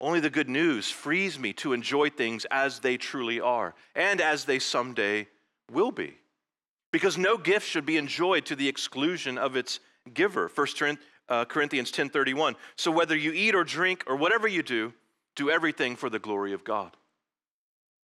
Only 0.01 0.19
the 0.19 0.29
good 0.29 0.49
news 0.49 0.91
frees 0.91 1.39
me 1.39 1.53
to 1.53 1.73
enjoy 1.73 2.09
things 2.09 2.45
as 2.51 2.79
they 2.79 2.97
truly 2.97 3.39
are 3.39 3.73
and 3.95 4.19
as 4.19 4.45
they 4.45 4.59
someday 4.59 5.27
will 5.71 5.91
be. 5.91 6.17
Because 6.91 7.17
no 7.17 7.37
gift 7.37 7.67
should 7.67 7.85
be 7.85 7.97
enjoyed 7.97 8.45
to 8.45 8.55
the 8.55 8.67
exclusion 8.67 9.37
of 9.37 9.55
its 9.55 9.79
giver. 10.13 10.49
1 10.53 10.97
uh, 11.27 11.45
Corinthians 11.45 11.91
10:31. 11.91 12.55
So 12.75 12.91
whether 12.91 13.15
you 13.15 13.31
eat 13.31 13.55
or 13.55 13.63
drink 13.63 14.03
or 14.07 14.15
whatever 14.15 14.47
you 14.47 14.63
do, 14.63 14.93
do 15.35 15.49
everything 15.49 15.95
for 15.95 16.09
the 16.09 16.19
glory 16.19 16.53
of 16.53 16.63
God. 16.63 16.95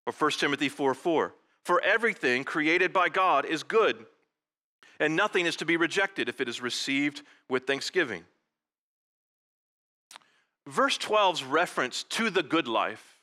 Or 0.06 0.14
1 0.14 0.32
Timothy 0.32 0.70
4 0.70 0.94
4. 0.94 1.34
For 1.64 1.82
everything 1.84 2.44
created 2.44 2.92
by 2.92 3.10
God 3.10 3.46
is 3.46 3.62
good, 3.62 4.06
and 5.00 5.16
nothing 5.16 5.46
is 5.46 5.56
to 5.58 5.66
be 5.66 5.78
rejected 5.78 6.28
if 6.28 6.42
it 6.42 6.50
is 6.50 6.62
received 6.62 7.22
with 7.50 7.68
thanksgiving. 7.68 8.26
Verse 10.68 10.98
12's 10.98 11.44
reference 11.44 12.04
to 12.04 12.30
the 12.30 12.44
good 12.44 12.68
life 12.68 13.20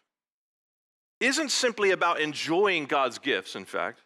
isn't 1.20 1.50
simply 1.50 1.90
about 1.90 2.20
enjoying 2.20 2.86
God's 2.86 3.18
gifts, 3.18 3.56
in 3.56 3.64
fact, 3.64 4.00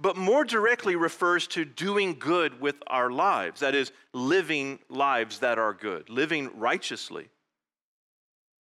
but 0.00 0.16
more 0.16 0.44
directly 0.44 0.96
refers 0.96 1.46
to 1.48 1.64
doing 1.64 2.18
good 2.18 2.60
with 2.60 2.76
our 2.86 3.10
lives. 3.10 3.60
That 3.60 3.74
is, 3.74 3.92
living 4.12 4.78
lives 4.88 5.40
that 5.40 5.58
are 5.58 5.74
good, 5.74 6.08
living 6.08 6.50
righteously. 6.58 7.28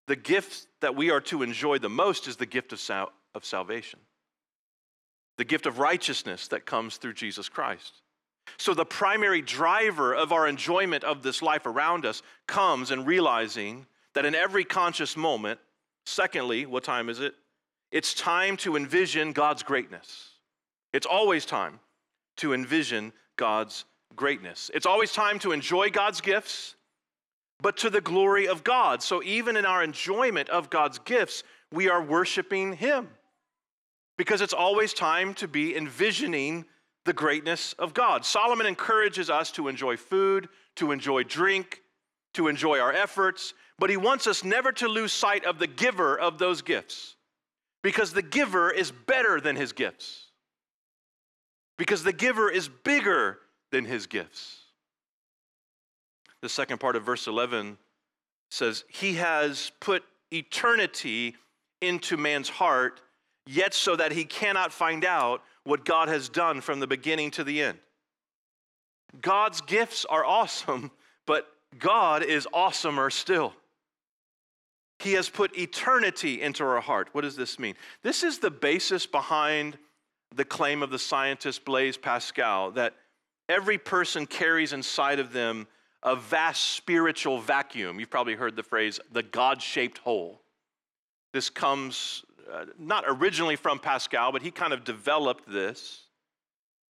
The 0.08 0.16
gift 0.16 0.68
that 0.82 0.96
we 0.96 1.12
are 1.12 1.22
to 1.22 1.44
enjoy 1.44 1.80
the 1.80 1.90
most 1.90 2.28
is 2.28 2.38
the 2.38 2.46
gift 2.46 2.74
of, 2.74 2.80
sal- 2.80 3.12
of 3.36 3.46
salvation, 3.46 4.00
the 5.38 5.46
gift 5.46 5.66
of 5.66 5.80
righteousness 5.80 6.48
that 6.48 6.66
comes 6.66 6.98
through 6.98 7.14
Jesus 7.14 7.50
Christ. 7.50 8.02
So, 8.56 8.74
the 8.74 8.86
primary 8.86 9.42
driver 9.42 10.16
of 10.16 10.32
our 10.32 10.48
enjoyment 10.48 11.04
of 11.04 11.22
this 11.22 11.42
life 11.42 11.66
around 11.66 12.06
us 12.06 12.22
comes 12.48 12.92
in 12.92 13.06
realizing 13.06 13.86
that 14.14 14.26
in 14.26 14.34
every 14.34 14.64
conscious 14.64 15.18
moment, 15.18 15.60
secondly, 16.06 16.66
what 16.66 16.84
time 16.84 17.10
is 17.10 17.20
it? 17.20 17.36
It's 17.92 18.14
time 18.14 18.58
to 18.58 18.76
envision 18.76 19.34
God's 19.34 19.64
greatness. 19.64 20.32
It's 20.94 21.06
always 21.06 21.46
time 21.46 21.80
to 22.38 22.54
envision 22.54 23.14
God's 23.36 23.86
greatness. 24.16 24.72
It's 24.74 24.86
always 24.86 25.12
time 25.12 25.40
to 25.40 25.52
enjoy 25.52 25.90
God's 25.90 26.22
gifts, 26.22 26.76
but 27.62 27.78
to 27.78 27.90
the 27.90 28.02
glory 28.02 28.48
of 28.48 28.64
God. 28.64 29.02
So 29.02 29.22
even 29.24 29.58
in 29.58 29.66
our 29.66 29.84
enjoyment 29.84 30.50
of 30.50 30.70
God's 30.70 31.00
gifts, 31.00 31.44
we 31.72 31.90
are 31.90 32.02
worshiping 32.02 32.74
Him. 32.74 33.10
Because 34.18 34.42
it's 34.42 34.54
always 34.54 34.94
time 34.94 35.34
to 35.36 35.48
be 35.48 35.76
envisioning 35.76 36.66
the 37.08 37.14
greatness 37.14 37.74
of 37.80 37.96
God. 37.96 38.24
Solomon 38.24 38.68
encourages 38.68 39.32
us 39.32 39.50
to 39.54 39.70
enjoy 39.70 39.98
food, 39.98 40.50
to 40.76 40.92
enjoy 40.92 41.24
drink, 41.24 41.82
to 42.34 42.50
enjoy 42.50 42.80
our 42.80 42.94
efforts, 42.94 43.56
but 43.80 43.90
he 43.90 43.98
wants 43.98 44.28
us 44.28 44.44
never 44.44 44.72
to 44.74 44.88
lose 44.88 45.14
sight 45.14 45.46
of 45.46 45.58
the 45.58 45.66
giver 45.66 46.20
of 46.20 46.38
those 46.38 46.62
gifts. 46.62 47.16
Because 47.82 48.12
the 48.12 48.22
giver 48.22 48.70
is 48.70 48.92
better 48.92 49.40
than 49.40 49.56
his 49.56 49.72
gifts. 49.72 50.26
Because 51.78 52.04
the 52.04 52.14
giver 52.14 52.52
is 52.52 52.68
bigger 52.68 53.40
than 53.72 53.86
his 53.86 54.06
gifts. 54.06 54.60
The 56.42 56.50
second 56.50 56.80
part 56.80 56.96
of 56.96 57.04
verse 57.04 57.28
11 57.28 57.78
says, 58.52 58.84
He 58.90 59.14
has 59.14 59.72
put 59.80 60.04
eternity 60.32 61.36
into 61.82 62.18
man's 62.18 62.50
heart, 62.50 63.00
yet 63.46 63.74
so 63.74 63.96
that 63.96 64.12
he 64.12 64.26
cannot 64.26 64.74
find 64.74 65.06
out 65.06 65.42
what 65.68 65.84
God 65.84 66.08
has 66.08 66.30
done 66.30 66.62
from 66.62 66.80
the 66.80 66.88
beginning 66.88 67.30
to 67.32 67.44
the 67.44 67.62
end. 67.62 67.78
God's 69.22 69.60
gifts 69.60 70.06
are 70.06 70.24
awesome, 70.24 70.92
but 71.28 71.46
God 71.78 72.24
is 72.24 72.48
awesomer 72.54 73.12
still. 73.12 73.54
He 75.00 75.14
has 75.14 75.30
put 75.30 75.58
eternity 75.58 76.42
into 76.42 76.64
our 76.64 76.80
heart. 76.80 77.10
What 77.12 77.22
does 77.22 77.36
this 77.36 77.60
mean? 77.60 77.76
This 78.02 78.24
is 78.24 78.40
the 78.40 78.50
basis 78.50 79.06
behind 79.06 79.78
the 80.34 80.46
claim 80.46 80.82
of 80.82 80.90
the 80.90 80.98
scientist 80.98 81.66
Blaise 81.66 81.98
Pascal 81.98 82.72
that 82.72 82.96
every 83.50 83.78
person 83.78 84.26
carries 84.26 84.72
inside 84.72 85.20
of 85.20 85.34
them 85.34 85.68
a 86.02 86.16
vast 86.16 86.62
spiritual 86.62 87.42
vacuum. 87.42 88.00
You've 88.00 88.10
probably 88.10 88.36
heard 88.36 88.56
the 88.56 88.64
phrase, 88.64 89.02
the 89.12 89.24
God 89.24 89.62
shaped 89.62 89.98
hole. 89.98 90.42
This 91.34 91.50
comes 91.50 92.24
uh, 92.52 92.66
not 92.78 93.04
originally 93.08 93.56
from 93.56 93.80
Pascal, 93.80 94.32
but 94.32 94.42
he 94.42 94.52
kind 94.52 94.74
of 94.74 94.84
developed 94.84 95.52
this. 95.52 96.04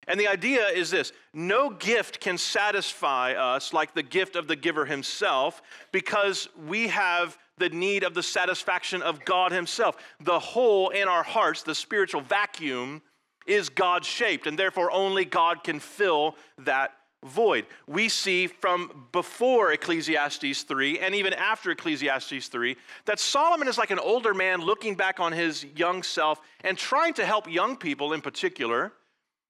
And 0.08 0.20
the 0.20 0.28
idea 0.28 0.68
is 0.68 0.90
this 0.90 1.12
no 1.34 1.70
gift 1.70 2.20
can 2.20 2.38
satisfy 2.38 3.34
us 3.34 3.74
like 3.74 3.94
the 3.94 4.04
gift 4.04 4.36
of 4.36 4.48
the 4.48 4.56
giver 4.56 4.86
himself 4.86 5.62
because 5.92 6.48
we 6.68 6.88
have 6.88 7.38
the 7.58 7.70
need 7.70 8.04
of 8.04 8.14
the 8.14 8.24
satisfaction 8.24 9.02
of 9.02 9.26
God 9.26 9.52
himself. 9.52 9.98
The 10.22 10.40
hole 10.40 10.90
in 10.90 11.08
our 11.08 11.24
hearts, 11.24 11.64
the 11.64 11.76
spiritual 11.76 12.22
vacuum, 12.22 13.02
is 13.46 13.70
God 13.70 14.06
shaped, 14.06 14.46
and 14.46 14.60
therefore 14.60 14.92
only 14.92 15.26
God 15.26 15.64
can 15.64 15.80
fill 15.80 16.36
that 16.60 16.97
void. 17.26 17.66
We 17.88 18.10
see 18.10 18.48
from 18.48 19.08
before 19.12 19.72
Ecclesiastes 19.72 20.64
3 20.64 21.00
and 21.00 21.16
even 21.16 21.34
after 21.34 21.72
Ecclesiastes 21.72 22.48
3 22.48 22.76
that 23.06 23.20
Solomon 23.20 23.68
is 23.68 23.78
like 23.78 23.92
an 23.92 24.00
older 24.00 24.34
man 24.34 24.62
looking 24.62 24.96
back 24.96 25.20
on 25.20 25.32
his 25.32 25.66
young 25.76 26.04
self 26.04 26.40
and 26.64 26.78
trying 26.78 27.14
to 27.16 27.26
help 27.26 27.52
young 27.52 27.76
people 27.76 28.14
in 28.14 28.22
particular 28.22 28.94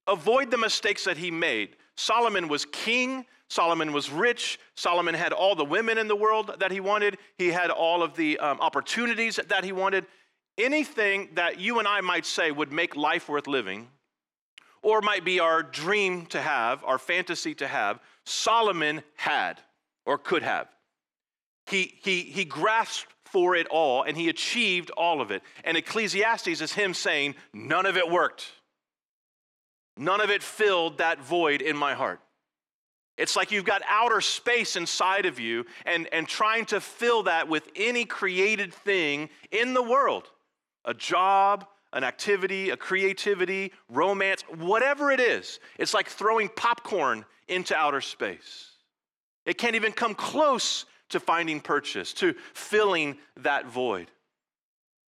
avoid 0.07 0.49
the 0.51 0.57
mistakes 0.57 1.03
that 1.03 1.17
he 1.17 1.29
made. 1.29 1.75
Solomon 1.95 2.47
was 2.47 2.65
king, 2.65 3.25
Solomon 3.49 3.91
was 3.91 4.11
rich, 4.11 4.59
Solomon 4.75 5.15
had 5.15 5.33
all 5.33 5.55
the 5.55 5.65
women 5.65 5.97
in 5.97 6.07
the 6.07 6.15
world 6.15 6.55
that 6.59 6.71
he 6.71 6.79
wanted, 6.79 7.17
he 7.37 7.49
had 7.49 7.69
all 7.69 8.03
of 8.03 8.15
the 8.15 8.37
um, 8.39 8.59
opportunities 8.61 9.39
that 9.47 9.63
he 9.63 9.71
wanted. 9.71 10.05
Anything 10.57 11.29
that 11.33 11.59
you 11.59 11.79
and 11.79 11.87
I 11.87 12.01
might 12.01 12.25
say 12.25 12.51
would 12.51 12.71
make 12.71 12.95
life 12.95 13.29
worth 13.29 13.47
living 13.47 13.89
or 14.81 15.01
might 15.01 15.25
be 15.25 15.39
our 15.39 15.63
dream 15.63 16.25
to 16.27 16.41
have, 16.41 16.83
our 16.83 16.97
fantasy 16.97 17.53
to 17.55 17.67
have, 17.67 17.99
Solomon 18.25 19.03
had 19.15 19.59
or 20.05 20.17
could 20.17 20.43
have. 20.43 20.67
He, 21.67 21.95
he, 22.01 22.21
he 22.21 22.45
grasped 22.45 23.11
for 23.25 23.55
it 23.55 23.67
all 23.67 24.03
and 24.03 24.15
he 24.15 24.29
achieved 24.29 24.89
all 24.91 25.21
of 25.21 25.31
it. 25.31 25.41
And 25.63 25.77
Ecclesiastes 25.77 26.61
is 26.61 26.73
him 26.73 26.93
saying, 26.93 27.35
none 27.53 27.85
of 27.85 27.97
it 27.97 28.09
worked. 28.09 28.51
None 29.97 30.21
of 30.21 30.29
it 30.29 30.43
filled 30.43 30.99
that 30.99 31.19
void 31.19 31.61
in 31.61 31.75
my 31.75 31.93
heart. 31.93 32.21
It's 33.17 33.35
like 33.35 33.51
you've 33.51 33.65
got 33.65 33.81
outer 33.89 34.21
space 34.21 34.75
inside 34.75 35.25
of 35.25 35.39
you 35.39 35.65
and, 35.85 36.07
and 36.11 36.27
trying 36.27 36.65
to 36.67 36.79
fill 36.79 37.23
that 37.23 37.49
with 37.49 37.67
any 37.75 38.05
created 38.05 38.73
thing 38.73 39.29
in 39.51 39.73
the 39.73 39.81
world 39.81 40.29
a 40.85 40.93
job, 40.93 41.67
an 41.97 42.03
activity, 42.03 42.69
a 42.69 42.77
creativity, 42.77 43.73
romance, 43.89 44.43
whatever 44.59 45.09
it 45.09 45.19
is. 45.19 45.59
It's 45.79 45.95
like 45.95 46.07
throwing 46.07 46.47
popcorn 46.47 47.25
into 47.47 47.75
outer 47.75 48.01
space. 48.01 48.69
It 49.47 49.57
can't 49.57 49.75
even 49.75 49.91
come 49.91 50.13
close 50.13 50.85
to 51.09 51.19
finding 51.19 51.59
purchase, 51.59 52.13
to 52.13 52.35
filling 52.53 53.17
that 53.37 53.65
void. 53.65 54.11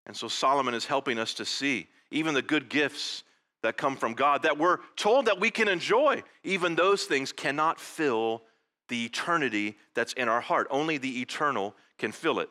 And 0.05 0.15
so 0.15 0.27
Solomon 0.27 0.75
is 0.75 0.85
helping 0.85 1.17
us 1.17 1.33
to 1.35 1.45
see 1.45 1.87
even 2.11 2.35
the 2.35 2.43
good 2.43 2.69
gifts 2.69 3.23
that 3.63 3.77
come 3.77 3.95
from 3.95 4.13
God 4.13 4.43
that 4.43 4.59
we're 4.59 4.77
told 4.95 5.25
that 5.25 5.39
we 5.39 5.49
can 5.49 5.67
enjoy, 5.67 6.21
even 6.43 6.75
those 6.75 7.05
things 7.05 7.31
cannot 7.31 7.79
fill 7.79 8.43
the 8.89 9.05
eternity 9.05 9.75
that's 9.95 10.13
in 10.13 10.29
our 10.29 10.41
heart. 10.41 10.67
Only 10.69 10.99
the 10.99 11.19
eternal 11.19 11.73
can 11.97 12.11
fill 12.11 12.39
it. 12.39 12.49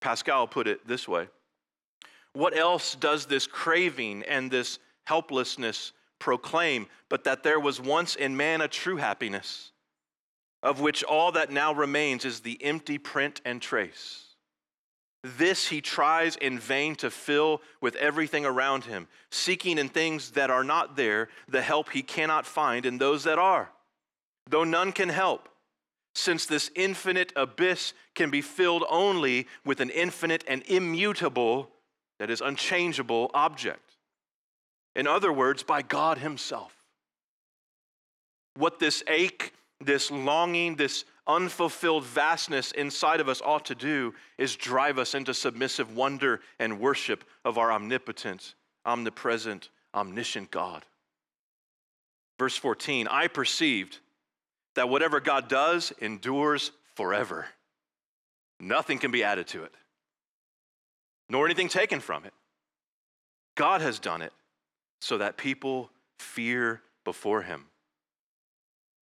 Pascal 0.00 0.46
put 0.46 0.68
it 0.68 0.86
this 0.86 1.08
way 1.08 1.26
what 2.34 2.56
else 2.56 2.94
does 2.94 3.26
this 3.26 3.46
craving 3.46 4.22
and 4.28 4.50
this 4.50 4.78
helplessness 5.04 5.92
proclaim 6.18 6.86
but 7.08 7.24
that 7.24 7.42
there 7.42 7.60
was 7.60 7.80
once 7.80 8.16
in 8.16 8.36
man 8.36 8.60
a 8.60 8.68
true 8.68 8.96
happiness, 8.96 9.72
of 10.62 10.80
which 10.80 11.02
all 11.04 11.32
that 11.32 11.50
now 11.50 11.72
remains 11.72 12.24
is 12.24 12.40
the 12.40 12.62
empty 12.62 12.98
print 12.98 13.40
and 13.44 13.62
trace. 13.62 14.24
This 15.22 15.68
he 15.68 15.80
tries 15.80 16.36
in 16.36 16.58
vain 16.58 16.96
to 16.96 17.10
fill 17.10 17.62
with 17.80 17.96
everything 17.96 18.44
around 18.44 18.84
him, 18.84 19.08
seeking 19.30 19.78
in 19.78 19.88
things 19.88 20.32
that 20.32 20.50
are 20.50 20.64
not 20.64 20.96
there 20.96 21.28
the 21.48 21.62
help 21.62 21.90
he 21.90 22.02
cannot 22.02 22.44
find 22.44 22.84
in 22.84 22.98
those 22.98 23.24
that 23.24 23.38
are, 23.38 23.70
though 24.48 24.64
none 24.64 24.92
can 24.92 25.08
help, 25.08 25.48
since 26.14 26.46
this 26.46 26.70
infinite 26.74 27.32
abyss 27.36 27.94
can 28.14 28.30
be 28.30 28.42
filled 28.42 28.84
only 28.88 29.46
with 29.64 29.80
an 29.80 29.90
infinite 29.90 30.44
and 30.46 30.62
immutable, 30.66 31.70
that 32.18 32.30
is, 32.30 32.40
unchangeable 32.40 33.30
object. 33.34 33.96
In 34.94 35.06
other 35.06 35.32
words, 35.32 35.62
by 35.62 35.82
God 35.82 36.18
Himself. 36.18 36.74
What 38.56 38.78
this 38.78 39.02
ache, 39.08 39.52
this 39.80 40.10
longing, 40.10 40.76
this 40.76 41.04
unfulfilled 41.26 42.04
vastness 42.04 42.72
inside 42.72 43.20
of 43.20 43.28
us 43.28 43.40
ought 43.42 43.64
to 43.66 43.74
do 43.74 44.14
is 44.38 44.56
drive 44.56 44.98
us 44.98 45.14
into 45.14 45.34
submissive 45.34 45.96
wonder 45.96 46.40
and 46.58 46.78
worship 46.78 47.24
of 47.44 47.58
our 47.58 47.72
omnipotent, 47.72 48.54
omnipresent, 48.84 49.70
omniscient 49.94 50.50
God. 50.50 50.84
Verse 52.38 52.56
14 52.56 53.08
I 53.08 53.26
perceived 53.28 53.98
that 54.74 54.88
whatever 54.88 55.20
God 55.20 55.48
does 55.48 55.92
endures 56.00 56.72
forever. 56.94 57.46
Nothing 58.60 58.98
can 58.98 59.10
be 59.10 59.24
added 59.24 59.46
to 59.48 59.64
it, 59.64 59.72
nor 61.28 61.46
anything 61.46 61.68
taken 61.68 62.00
from 62.00 62.24
it. 62.24 62.32
God 63.54 63.80
has 63.80 63.98
done 63.98 64.22
it 64.22 64.32
so 65.00 65.18
that 65.18 65.36
people 65.36 65.90
fear 66.18 66.82
before 67.04 67.42
him. 67.42 67.66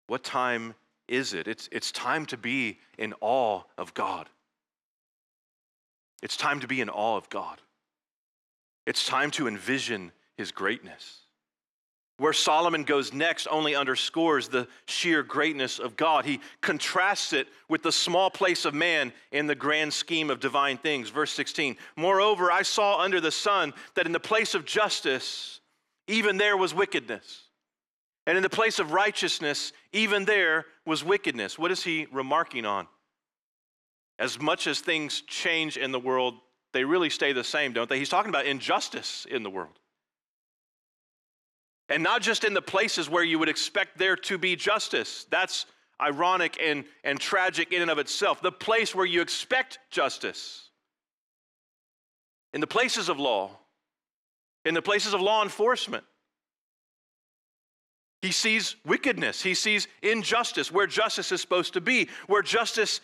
What 0.06 0.24
time 0.24 0.74
is 1.06 1.34
it? 1.34 1.46
It's, 1.46 1.68
it's 1.72 1.92
time 1.92 2.26
to 2.26 2.36
be 2.36 2.78
in 2.96 3.14
awe 3.20 3.62
of 3.76 3.94
God. 3.94 4.28
It's 6.22 6.36
time 6.36 6.60
to 6.60 6.66
be 6.66 6.80
in 6.80 6.88
awe 6.88 7.16
of 7.16 7.28
God. 7.30 7.60
It's 8.86 9.06
time 9.06 9.30
to 9.32 9.46
envision 9.46 10.12
his 10.36 10.50
greatness. 10.50 11.20
Where 12.18 12.32
Solomon 12.32 12.82
goes 12.82 13.12
next 13.12 13.46
only 13.48 13.76
underscores 13.76 14.48
the 14.48 14.66
sheer 14.86 15.22
greatness 15.22 15.78
of 15.78 15.96
God. 15.96 16.24
He 16.24 16.40
contrasts 16.60 17.32
it 17.32 17.46
with 17.68 17.84
the 17.84 17.92
small 17.92 18.28
place 18.28 18.64
of 18.64 18.74
man 18.74 19.12
in 19.30 19.46
the 19.46 19.54
grand 19.54 19.92
scheme 19.92 20.28
of 20.28 20.40
divine 20.40 20.78
things. 20.78 21.10
Verse 21.10 21.32
16 21.32 21.76
Moreover, 21.96 22.50
I 22.50 22.62
saw 22.62 23.00
under 23.00 23.20
the 23.20 23.30
sun 23.30 23.72
that 23.94 24.06
in 24.06 24.12
the 24.12 24.18
place 24.18 24.56
of 24.56 24.64
justice, 24.64 25.60
even 26.08 26.38
there 26.38 26.56
was 26.56 26.74
wickedness. 26.74 27.42
And 28.26 28.36
in 28.36 28.42
the 28.42 28.50
place 28.50 28.80
of 28.80 28.92
righteousness, 28.92 29.72
even 29.92 30.24
there 30.24 30.66
was 30.84 31.04
wickedness. 31.04 31.56
What 31.56 31.70
is 31.70 31.84
he 31.84 32.08
remarking 32.12 32.66
on? 32.66 32.88
As 34.18 34.40
much 34.40 34.66
as 34.66 34.80
things 34.80 35.20
change 35.22 35.76
in 35.76 35.92
the 35.92 36.00
world, 36.00 36.34
they 36.72 36.82
really 36.84 37.10
stay 37.10 37.32
the 37.32 37.44
same, 37.44 37.72
don't 37.72 37.88
they? 37.88 37.98
He's 37.98 38.08
talking 38.08 38.28
about 38.28 38.44
injustice 38.44 39.26
in 39.30 39.44
the 39.44 39.50
world. 39.50 39.78
And 41.88 42.02
not 42.02 42.20
just 42.22 42.44
in 42.44 42.54
the 42.54 42.62
places 42.62 43.08
where 43.08 43.24
you 43.24 43.38
would 43.38 43.48
expect 43.48 43.98
there 43.98 44.16
to 44.16 44.38
be 44.38 44.56
justice. 44.56 45.26
That's 45.30 45.66
ironic 46.00 46.58
and, 46.62 46.84
and 47.02 47.18
tragic 47.18 47.72
in 47.72 47.82
and 47.82 47.90
of 47.90 47.98
itself. 47.98 48.42
The 48.42 48.52
place 48.52 48.94
where 48.94 49.06
you 49.06 49.20
expect 49.22 49.78
justice. 49.90 50.68
In 52.52 52.60
the 52.60 52.66
places 52.66 53.08
of 53.08 53.18
law, 53.18 53.58
in 54.64 54.74
the 54.74 54.82
places 54.82 55.14
of 55.14 55.20
law 55.20 55.42
enforcement, 55.42 56.04
he 58.20 58.32
sees 58.32 58.76
wickedness. 58.84 59.42
He 59.42 59.54
sees 59.54 59.86
injustice 60.02 60.72
where 60.72 60.86
justice 60.86 61.30
is 61.30 61.40
supposed 61.40 61.74
to 61.74 61.80
be, 61.80 62.08
where 62.26 62.42
justice 62.42 63.00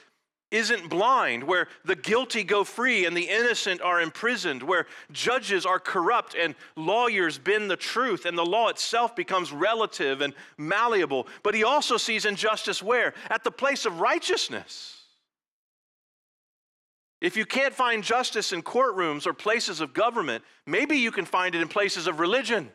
isn't 0.54 0.88
blind, 0.88 1.42
where 1.42 1.66
the 1.84 1.96
guilty 1.96 2.44
go 2.44 2.62
free 2.62 3.06
and 3.06 3.16
the 3.16 3.28
innocent 3.28 3.80
are 3.82 4.00
imprisoned, 4.00 4.62
where 4.62 4.86
judges 5.10 5.66
are 5.66 5.80
corrupt 5.80 6.34
and 6.34 6.54
lawyers 6.76 7.38
bend 7.38 7.70
the 7.70 7.76
truth 7.76 8.24
and 8.24 8.38
the 8.38 8.46
law 8.46 8.68
itself 8.68 9.16
becomes 9.16 9.52
relative 9.52 10.20
and 10.20 10.32
malleable. 10.56 11.26
But 11.42 11.54
he 11.54 11.64
also 11.64 11.96
sees 11.96 12.24
injustice 12.24 12.82
where? 12.82 13.14
At 13.30 13.42
the 13.42 13.50
place 13.50 13.84
of 13.84 14.00
righteousness. 14.00 15.00
If 17.20 17.36
you 17.36 17.46
can't 17.46 17.74
find 17.74 18.04
justice 18.04 18.52
in 18.52 18.62
courtrooms 18.62 19.26
or 19.26 19.32
places 19.32 19.80
of 19.80 19.92
government, 19.92 20.44
maybe 20.66 20.98
you 20.98 21.10
can 21.10 21.24
find 21.24 21.54
it 21.54 21.62
in 21.62 21.68
places 21.68 22.06
of 22.06 22.20
religion 22.20 22.70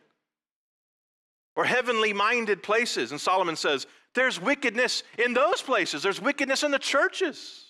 or 1.56 1.63
heavenly 1.63 2.12
minded 2.12 2.62
places. 2.62 3.12
And 3.12 3.22
Solomon 3.22 3.56
says, 3.56 3.88
there's 4.15 4.42
wickedness 4.42 5.04
in 5.18 5.34
those 5.34 5.62
places, 5.62 6.04
there's 6.04 6.20
wickedness 6.20 6.63
in 6.63 6.72
the 6.72 6.80
churches. 6.80 7.68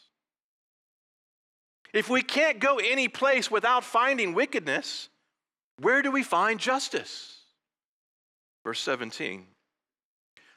If 1.94 2.10
we 2.10 2.22
can't 2.22 2.60
go 2.60 2.78
any 2.78 3.08
place 3.08 3.50
without 3.50 3.84
finding 3.84 4.34
wickedness, 4.34 5.10
where 5.80 6.02
do 6.02 6.12
we 6.12 6.24
find 6.24 6.60
justice? 6.60 7.38
Verse 8.64 8.80
17 8.82 9.46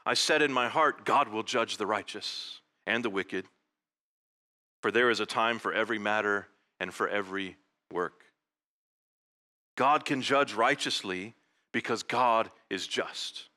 I 0.04 0.14
said 0.14 0.42
in 0.42 0.52
my 0.52 0.68
heart, 0.68 1.04
God 1.04 1.28
will 1.28 1.44
judge 1.44 1.76
the 1.76 1.86
righteous 1.86 2.60
and 2.86 3.04
the 3.04 3.10
wicked, 3.10 3.46
for 4.82 4.90
there 4.90 5.10
is 5.10 5.20
a 5.20 5.26
time 5.26 5.58
for 5.58 5.72
every 5.72 5.98
matter 5.98 6.48
and 6.80 6.92
for 6.92 7.08
every 7.08 7.56
work. 7.92 8.24
God 9.76 10.04
can 10.04 10.20
judge 10.20 10.54
righteously 10.54 11.34
because 11.72 12.02
God 12.02 12.50
is 12.68 12.86
just. 12.86 13.48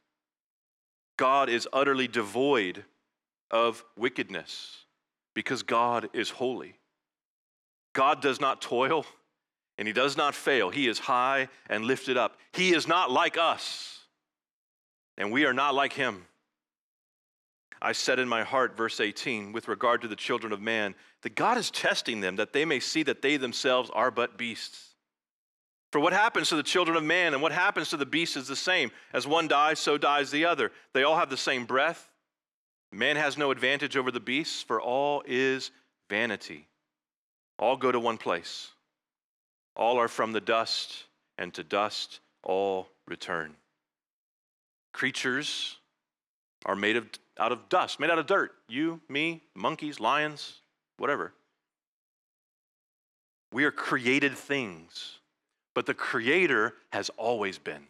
God 1.17 1.49
is 1.49 1.67
utterly 1.73 2.07
devoid 2.07 2.85
of 3.49 3.83
wickedness 3.97 4.85
because 5.33 5.63
God 5.63 6.09
is 6.13 6.29
holy. 6.29 6.77
God 7.95 8.21
does 8.21 8.39
not 8.39 8.61
toil 8.61 9.05
and 9.77 9.87
he 9.87 9.93
does 9.93 10.15
not 10.15 10.35
fail. 10.35 10.69
He 10.69 10.87
is 10.87 10.99
high 10.99 11.47
and 11.67 11.85
lifted 11.85 12.17
up. 12.17 12.37
He 12.53 12.73
is 12.73 12.87
not 12.87 13.09
like 13.09 13.37
us, 13.37 13.99
and 15.17 15.31
we 15.31 15.45
are 15.45 15.53
not 15.53 15.73
like 15.73 15.93
him. 15.93 16.25
I 17.81 17.91
said 17.91 18.19
in 18.19 18.27
my 18.27 18.43
heart, 18.43 18.77
verse 18.77 18.99
18, 18.99 19.51
with 19.51 19.67
regard 19.67 20.01
to 20.01 20.07
the 20.07 20.15
children 20.15 20.53
of 20.53 20.61
man, 20.61 20.95
that 21.23 21.35
God 21.35 21.57
is 21.57 21.71
testing 21.71 22.21
them 22.21 22.37
that 22.37 22.53
they 22.53 22.65
may 22.65 22.79
see 22.79 23.03
that 23.03 23.21
they 23.21 23.37
themselves 23.37 23.89
are 23.93 24.11
but 24.11 24.37
beasts. 24.37 24.95
For 25.91 25.99
what 25.99 26.13
happens 26.13 26.49
to 26.49 26.55
the 26.55 26.63
children 26.63 26.97
of 26.97 27.03
man 27.03 27.33
and 27.33 27.41
what 27.41 27.51
happens 27.51 27.89
to 27.89 27.97
the 27.97 28.05
beast 28.05 28.37
is 28.37 28.47
the 28.47 28.55
same. 28.55 28.91
As 29.13 29.27
one 29.27 29.47
dies, 29.47 29.79
so 29.79 29.97
dies 29.97 30.31
the 30.31 30.45
other. 30.45 30.71
They 30.93 31.03
all 31.03 31.17
have 31.17 31.29
the 31.29 31.37
same 31.37 31.65
breath. 31.65 32.09
Man 32.91 33.15
has 33.17 33.37
no 33.37 33.51
advantage 33.51 33.95
over 33.95 34.11
the 34.11 34.19
beasts, 34.19 34.61
for 34.61 34.81
all 34.81 35.23
is 35.25 35.71
vanity. 36.09 36.67
All 37.57 37.77
go 37.77 37.91
to 37.91 37.99
one 37.99 38.17
place. 38.17 38.69
All 39.75 39.97
are 39.97 40.07
from 40.07 40.31
the 40.31 40.41
dust, 40.41 41.05
and 41.37 41.53
to 41.53 41.63
dust 41.63 42.19
all 42.43 42.87
return. 43.07 43.55
Creatures 44.93 45.77
are 46.65 46.75
made 46.75 46.95
of, 46.95 47.07
out 47.37 47.51
of 47.51 47.67
dust, 47.69 47.99
made 47.99 48.09
out 48.09 48.19
of 48.19 48.27
dirt. 48.27 48.53
You, 48.69 49.01
me, 49.09 49.41
monkeys, 49.53 49.99
lions, 49.99 50.61
whatever. 50.97 51.33
We 53.51 53.65
are 53.65 53.71
created 53.71 54.37
things 54.37 55.19
but 55.75 55.85
the 55.85 55.93
Creator 55.93 56.73
has 56.91 57.11
always 57.17 57.59
been. 57.59 57.83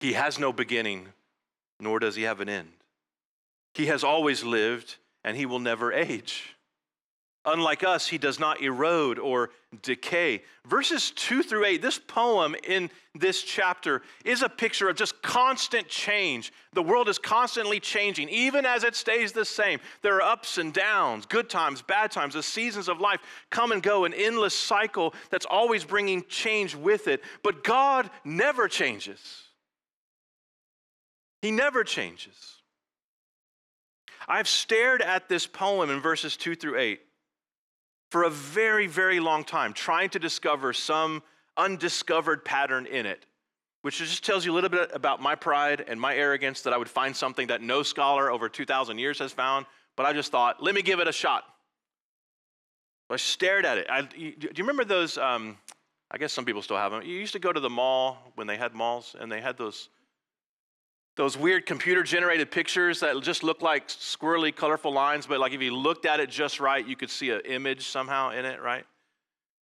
He 0.00 0.12
has 0.12 0.38
no 0.38 0.52
beginning, 0.52 1.06
nor 1.80 2.00
does 2.00 2.16
he 2.16 2.24
have 2.24 2.40
an 2.40 2.48
end. 2.50 2.72
He 3.72 3.86
has 3.86 4.04
always 4.04 4.44
lived, 4.44 4.96
and 5.24 5.36
he 5.36 5.46
will 5.46 5.60
never 5.60 5.92
age. 5.92 6.56
Unlike 7.46 7.84
us, 7.84 8.08
he 8.08 8.16
does 8.16 8.40
not 8.40 8.62
erode 8.62 9.18
or 9.18 9.50
decay. 9.82 10.42
Verses 10.66 11.10
2 11.10 11.42
through 11.42 11.66
8, 11.66 11.82
this 11.82 11.98
poem 11.98 12.56
in 12.66 12.90
this 13.14 13.42
chapter 13.42 14.00
is 14.24 14.42
a 14.42 14.48
picture 14.48 14.88
of 14.88 14.96
just 14.96 15.20
constant 15.20 15.86
change. 15.86 16.54
The 16.72 16.82
world 16.82 17.06
is 17.06 17.18
constantly 17.18 17.80
changing, 17.80 18.30
even 18.30 18.64
as 18.64 18.82
it 18.82 18.94
stays 18.96 19.32
the 19.32 19.44
same. 19.44 19.78
There 20.00 20.16
are 20.16 20.22
ups 20.22 20.56
and 20.56 20.72
downs, 20.72 21.26
good 21.26 21.50
times, 21.50 21.82
bad 21.82 22.10
times. 22.10 22.32
The 22.32 22.42
seasons 22.42 22.88
of 22.88 22.98
life 22.98 23.20
come 23.50 23.72
and 23.72 23.82
go, 23.82 24.06
an 24.06 24.14
endless 24.14 24.54
cycle 24.54 25.12
that's 25.30 25.46
always 25.46 25.84
bringing 25.84 26.24
change 26.28 26.74
with 26.74 27.08
it. 27.08 27.22
But 27.42 27.62
God 27.62 28.08
never 28.24 28.68
changes, 28.68 29.20
He 31.42 31.50
never 31.50 31.84
changes. 31.84 32.52
I've 34.26 34.48
stared 34.48 35.02
at 35.02 35.28
this 35.28 35.46
poem 35.46 35.90
in 35.90 36.00
verses 36.00 36.38
2 36.38 36.54
through 36.54 36.78
8 36.78 37.00
for 38.14 38.22
a 38.22 38.30
very, 38.30 38.86
very 38.86 39.18
long 39.18 39.42
time 39.42 39.72
trying 39.72 40.08
to 40.08 40.20
discover 40.20 40.72
some 40.72 41.20
undiscovered 41.56 42.44
pattern 42.44 42.86
in 42.86 43.06
it, 43.06 43.26
which 43.82 43.98
just 43.98 44.24
tells 44.24 44.46
you 44.46 44.52
a 44.52 44.54
little 44.54 44.70
bit 44.70 44.88
about 44.94 45.20
my 45.20 45.34
pride 45.34 45.84
and 45.88 46.00
my 46.00 46.14
arrogance 46.14 46.62
that 46.62 46.72
I 46.72 46.76
would 46.76 46.88
find 46.88 47.16
something 47.16 47.48
that 47.48 47.60
no 47.60 47.82
scholar 47.82 48.30
over 48.30 48.48
2,000 48.48 48.98
years 48.98 49.18
has 49.18 49.32
found. 49.32 49.66
But 49.96 50.06
I 50.06 50.12
just 50.12 50.30
thought, 50.30 50.62
let 50.62 50.76
me 50.76 50.82
give 50.82 51.00
it 51.00 51.08
a 51.08 51.12
shot. 51.12 51.42
I 53.10 53.16
stared 53.16 53.66
at 53.66 53.78
it. 53.78 53.88
I, 53.90 54.02
do 54.02 54.16
you 54.20 54.48
remember 54.58 54.84
those? 54.84 55.18
Um, 55.18 55.58
I 56.08 56.16
guess 56.16 56.32
some 56.32 56.44
people 56.44 56.62
still 56.62 56.76
have 56.76 56.92
them. 56.92 57.02
You 57.02 57.16
used 57.16 57.32
to 57.32 57.40
go 57.40 57.52
to 57.52 57.58
the 57.58 57.68
mall 57.68 58.30
when 58.36 58.46
they 58.46 58.56
had 58.56 58.74
malls, 58.74 59.16
and 59.18 59.30
they 59.30 59.40
had 59.40 59.58
those 59.58 59.88
those 61.16 61.36
weird 61.36 61.64
computer 61.64 62.02
generated 62.02 62.50
pictures 62.50 63.00
that 63.00 63.20
just 63.22 63.42
look 63.42 63.62
like 63.62 63.88
squirrely, 63.88 64.54
colorful 64.54 64.92
lines, 64.92 65.26
but 65.26 65.38
like 65.38 65.52
if 65.52 65.62
you 65.62 65.74
looked 65.74 66.06
at 66.06 66.18
it 66.20 66.28
just 66.28 66.58
right, 66.58 66.86
you 66.86 66.96
could 66.96 67.10
see 67.10 67.30
an 67.30 67.40
image 67.44 67.86
somehow 67.86 68.30
in 68.30 68.44
it, 68.44 68.60
right? 68.60 68.84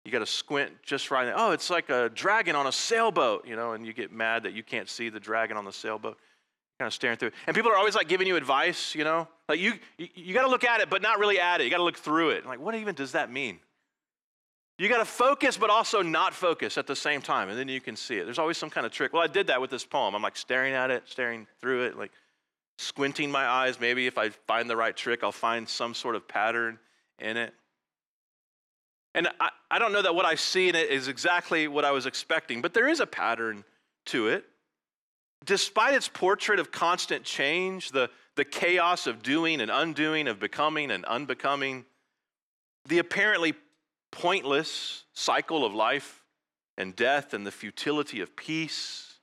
You 0.05 0.11
got 0.11 0.21
to 0.21 0.27
squint 0.27 0.73
just 0.83 1.11
right. 1.11 1.33
Oh, 1.35 1.53
it's 1.53 1.71
like 1.71 1.91
a 1.91 2.09
dragon 2.09 2.57
on 2.57 2.67
a 2.67 2.73
sailboat, 2.73 3.47
you 3.47 3.55
know, 3.55 3.73
and 3.73 3.87
you 3.87 3.93
get 3.93 4.13
mad 4.13 4.43
that 4.45 4.53
you 4.53 4.63
can't 4.63 4.89
see 4.89 5.11
the 5.11 5.21
dragon 5.21 5.57
on 5.57 5.65
the 5.65 5.73
sailboat. 5.73 6.19
Kind 6.81 6.87
of 6.87 6.95
staring 6.95 7.19
through. 7.19 7.31
And 7.47 7.55
people 7.55 7.71
are 7.71 7.77
always 7.77 7.95
like 7.95 8.09
giving 8.09 8.27
you 8.27 8.37
advice, 8.37 8.95
you 8.95 9.05
know? 9.05 9.29
Like 9.49 9.61
you, 9.61 9.75
you, 9.99 10.09
you 10.15 10.35
got 10.35 10.43
to 10.43 10.49
look 10.49 10.65
at 10.65 10.81
it, 10.81 10.91
but 10.91 11.03
not 11.03 11.19
really 11.21 11.39
at 11.39 11.61
it. 11.61 11.65
You 11.65 11.71
got 11.71 11.77
to 11.77 11.85
look 11.85 11.99
through 11.99 12.31
it. 12.31 12.47
Like, 12.47 12.59
what 12.59 12.75
even 12.75 12.95
does 12.95 13.13
that 13.13 13.31
mean? 13.31 13.61
You 14.79 14.89
got 14.89 14.99
to 14.99 15.05
focus, 15.05 15.57
but 15.57 15.71
also 15.71 16.03
not 16.03 16.35
focus 16.35 16.79
at 16.79 16.87
the 16.87 16.97
same 16.97 17.21
time, 17.21 17.49
and 17.49 17.59
then 17.59 17.69
you 17.69 17.81
can 17.81 17.95
see 17.95 18.17
it. 18.17 18.25
There's 18.25 18.39
always 18.39 18.57
some 18.57 18.71
kind 18.71 18.87
of 18.87 18.93
trick. 18.93 19.13
Well, 19.13 19.23
I 19.23 19.27
did 19.27 19.47
that 19.49 19.61
with 19.61 19.71
this 19.71 19.85
poem. 19.85 20.15
I'm 20.15 20.23
like 20.23 20.37
staring 20.37 20.75
at 20.75 20.91
it, 20.91 21.05
staring 21.07 21.47
through 21.61 21.85
it, 21.85 21.99
like 21.99 22.11
squinting 22.79 23.31
my 23.31 23.47
eyes. 23.47 23.79
Maybe 23.79 24.07
if 24.07 24.19
I 24.19 24.31
find 24.31 24.69
the 24.69 24.77
right 24.77 24.97
trick, 24.97 25.23
I'll 25.23 25.31
find 25.31 25.69
some 25.69 25.95
sort 25.95 26.17
of 26.17 26.27
pattern 26.27 26.79
in 27.19 27.37
it. 27.37 27.55
And 29.15 29.29
I, 29.41 29.51
I 29.71 29.79
don't 29.79 29.93
know 29.93 30.03
that 30.03 30.15
what 30.15 30.25
I 30.25 30.35
see 30.37 30.69
in 30.69 30.75
it 30.75 30.91
is 30.91 31.09
exactly 31.09 31.69
what 31.69 31.85
I 31.85 31.91
was 31.91 32.07
expecting, 32.07 32.63
but 32.63 32.73
there 32.73 32.89
is 32.89 33.01
a 33.01 33.07
pattern 33.07 33.65
to 34.07 34.29
it. 34.29 34.45
Despite 35.45 35.95
its 35.95 36.09
portrait 36.09 36.59
of 36.59 36.71
constant 36.71 37.25
change, 37.25 37.91
the, 37.91 38.09
the 38.37 38.45
chaos 38.45 39.07
of 39.07 39.23
doing 39.23 39.61
and 39.61 39.71
undoing, 39.71 40.29
of 40.29 40.39
becoming 40.39 40.91
and 40.91 41.05
unbecoming, 41.05 41.85
the 42.89 42.99
apparently 42.99 43.55
pointless 44.13 45.05
cycle 45.13 45.65
of 45.65 45.75
life 45.75 46.23
and 46.79 46.95
death 46.95 47.35
and 47.35 47.45
the 47.45 47.51
futility 47.51 48.21
of 48.21 48.37
peace, 48.37 49.15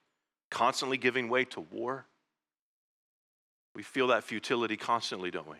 constantly 0.51 0.97
giving 0.97 1.29
way 1.29 1.45
to 1.45 1.61
war. 1.61 2.05
We 3.75 3.83
feel 3.83 4.07
that 4.07 4.25
futility 4.25 4.75
constantly, 4.75 5.31
don't 5.31 5.47
we? 5.47 5.57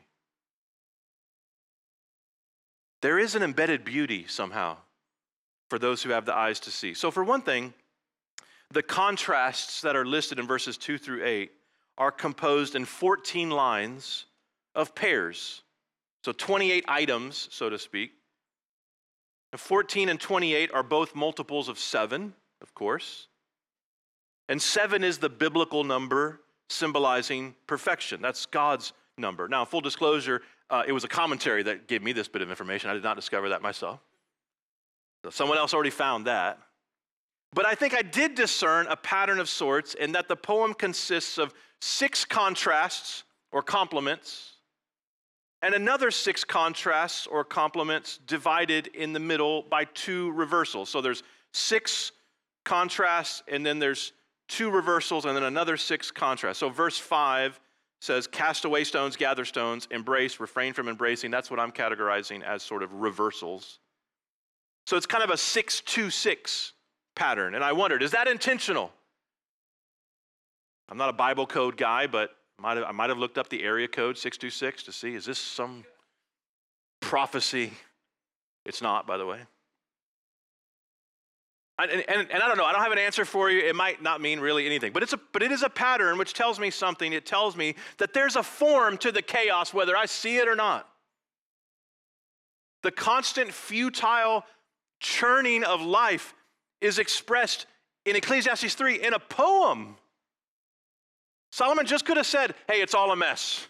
There 3.01 3.17
is 3.17 3.35
an 3.35 3.43
embedded 3.43 3.85
beauty 3.85 4.25
somehow 4.27 4.77
for 5.69 5.79
those 5.79 6.03
who 6.03 6.09
have 6.09 6.25
the 6.25 6.35
eyes 6.35 6.59
to 6.61 6.71
see. 6.71 6.93
So, 6.93 7.11
for 7.11 7.23
one 7.23 7.41
thing, 7.41 7.73
the 8.71 8.83
contrasts 8.83 9.81
that 9.81 9.95
are 9.95 10.05
listed 10.05 10.37
in 10.37 10.47
verses 10.47 10.77
2 10.77 10.97
through 10.97 11.23
8 11.23 11.51
are 11.97 12.11
composed 12.11 12.75
in 12.75 12.85
14 12.85 13.49
lines 13.51 14.25
of 14.75 14.93
pairs. 14.95 15.61
So, 16.25 16.33
28 16.33 16.85
items, 16.87 17.47
so 17.51 17.69
to 17.69 17.79
speak. 17.79 18.11
14 19.57 20.09
and 20.09 20.19
28 20.19 20.71
are 20.73 20.83
both 20.83 21.15
multiples 21.15 21.69
of 21.69 21.79
7, 21.79 22.33
of 22.61 22.73
course. 22.75 23.27
And 24.47 24.61
7 24.61 25.03
is 25.03 25.17
the 25.17 25.29
biblical 25.29 25.83
number 25.83 26.41
symbolizing 26.69 27.55
perfection. 27.67 28.21
That's 28.21 28.45
God's 28.45 28.93
number. 29.17 29.47
Now, 29.47 29.65
full 29.65 29.81
disclosure, 29.81 30.41
uh, 30.69 30.83
it 30.87 30.91
was 30.91 31.03
a 31.03 31.07
commentary 31.07 31.63
that 31.63 31.87
gave 31.87 32.03
me 32.03 32.13
this 32.13 32.27
bit 32.27 32.41
of 32.41 32.49
information. 32.49 32.89
I 32.89 32.93
did 32.93 33.03
not 33.03 33.15
discover 33.15 33.49
that 33.49 33.61
myself. 33.61 33.99
So 35.23 35.31
someone 35.31 35.57
else 35.57 35.73
already 35.73 35.89
found 35.89 36.27
that. 36.27 36.59
But 37.53 37.65
I 37.65 37.73
think 37.73 37.95
I 37.95 38.03
did 38.03 38.35
discern 38.35 38.85
a 38.87 38.95
pattern 38.95 39.39
of 39.39 39.49
sorts 39.49 39.95
in 39.95 40.11
that 40.11 40.27
the 40.27 40.35
poem 40.35 40.73
consists 40.73 41.39
of 41.39 41.53
six 41.81 42.23
contrasts 42.23 43.23
or 43.51 43.63
complements 43.63 44.53
and 45.61 45.75
another 45.75 46.09
six 46.11 46.43
contrasts 46.43 47.27
or 47.27 47.43
complements 47.43 48.19
divided 48.27 48.87
in 48.87 49.13
the 49.13 49.19
middle 49.19 49.63
by 49.63 49.85
two 49.85 50.31
reversals. 50.31 50.89
So 50.89 51.01
there's 51.01 51.23
six 51.53 52.11
contrasts, 52.63 53.43
and 53.47 53.65
then 53.65 53.79
there's 53.79 54.13
two 54.47 54.69
reversals, 54.69 55.25
and 55.25 55.35
then 55.35 55.43
another 55.43 55.75
six 55.75 56.11
contrasts. 56.11 56.59
So 56.59 56.69
verse 56.69 56.97
5 56.97 57.59
says, 57.99 58.25
Cast 58.25 58.63
away 58.63 58.85
stones, 58.85 59.17
gather 59.17 59.43
stones, 59.43 59.87
embrace, 59.91 60.39
refrain 60.39 60.73
from 60.73 60.87
embracing. 60.87 61.29
That's 61.29 61.51
what 61.51 61.59
I'm 61.59 61.71
categorizing 61.71 62.41
as 62.41 62.63
sort 62.63 62.81
of 62.81 62.93
reversals. 62.93 63.79
So 64.87 64.95
it's 64.95 65.05
kind 65.05 65.23
of 65.23 65.29
a 65.29 65.37
626 65.37 66.73
pattern. 67.15 67.53
And 67.53 67.63
I 67.63 67.73
wondered, 67.73 68.01
is 68.01 68.11
that 68.11 68.27
intentional? 68.27 68.91
I'm 70.87 70.97
not 70.97 71.09
a 71.09 71.13
Bible 71.13 71.45
code 71.45 71.77
guy, 71.77 72.07
but 72.07 72.31
might 72.59 72.77
have, 72.77 72.85
I 72.85 72.91
might 72.91 73.09
have 73.09 73.17
looked 73.17 73.37
up 73.37 73.49
the 73.49 73.63
area 73.63 73.87
code 73.87 74.17
626 74.17 74.83
to 74.83 74.91
see 74.91 75.15
is 75.15 75.25
this 75.25 75.39
some 75.39 75.83
prophecy? 76.99 77.73
It's 78.65 78.81
not, 78.81 79.07
by 79.07 79.17
the 79.17 79.25
way. 79.25 79.39
And, 81.79 81.91
and, 81.91 82.27
and, 82.29 82.43
I 82.43 82.47
don't 82.47 82.57
know, 82.57 82.65
I 82.65 82.73
don't 82.73 82.81
have 82.81 82.91
an 82.91 82.97
answer 82.97 83.23
for 83.23 83.49
you. 83.49 83.61
It 83.61 83.75
might 83.75 84.01
not 84.01 84.19
mean 84.19 84.41
really 84.41 84.65
anything, 84.65 84.91
but, 84.91 85.01
it's 85.01 85.13
a, 85.13 85.19
but 85.31 85.41
it 85.41 85.51
is 85.51 85.63
a 85.63 85.69
pattern 85.69 86.17
which 86.17 86.33
tells 86.33 86.59
me 86.59 86.69
something. 86.69 87.13
It 87.13 87.25
tells 87.25 87.55
me 87.55 87.75
that 87.99 88.13
there's 88.13 88.35
a 88.35 88.43
form 88.43 88.97
to 88.97 89.13
the 89.13 89.21
chaos, 89.21 89.73
whether 89.73 89.95
I 89.95 90.05
see 90.05 90.37
it 90.37 90.47
or 90.49 90.55
not. 90.55 90.89
The 92.83 92.91
constant 92.91 93.53
futile 93.53 94.43
churning 94.99 95.63
of 95.63 95.81
life 95.81 96.33
is 96.81 96.99
expressed 96.99 97.65
in 98.05 98.15
Ecclesiastes 98.15 98.73
3 98.73 99.01
in 99.01 99.13
a 99.13 99.19
poem. 99.19 99.95
Solomon 101.51 101.85
just 101.85 102.05
could 102.05 102.17
have 102.17 102.27
said, 102.27 102.55
hey, 102.67 102.81
it's 102.81 102.93
all 102.93 103.11
a 103.11 103.15
mess. 103.15 103.67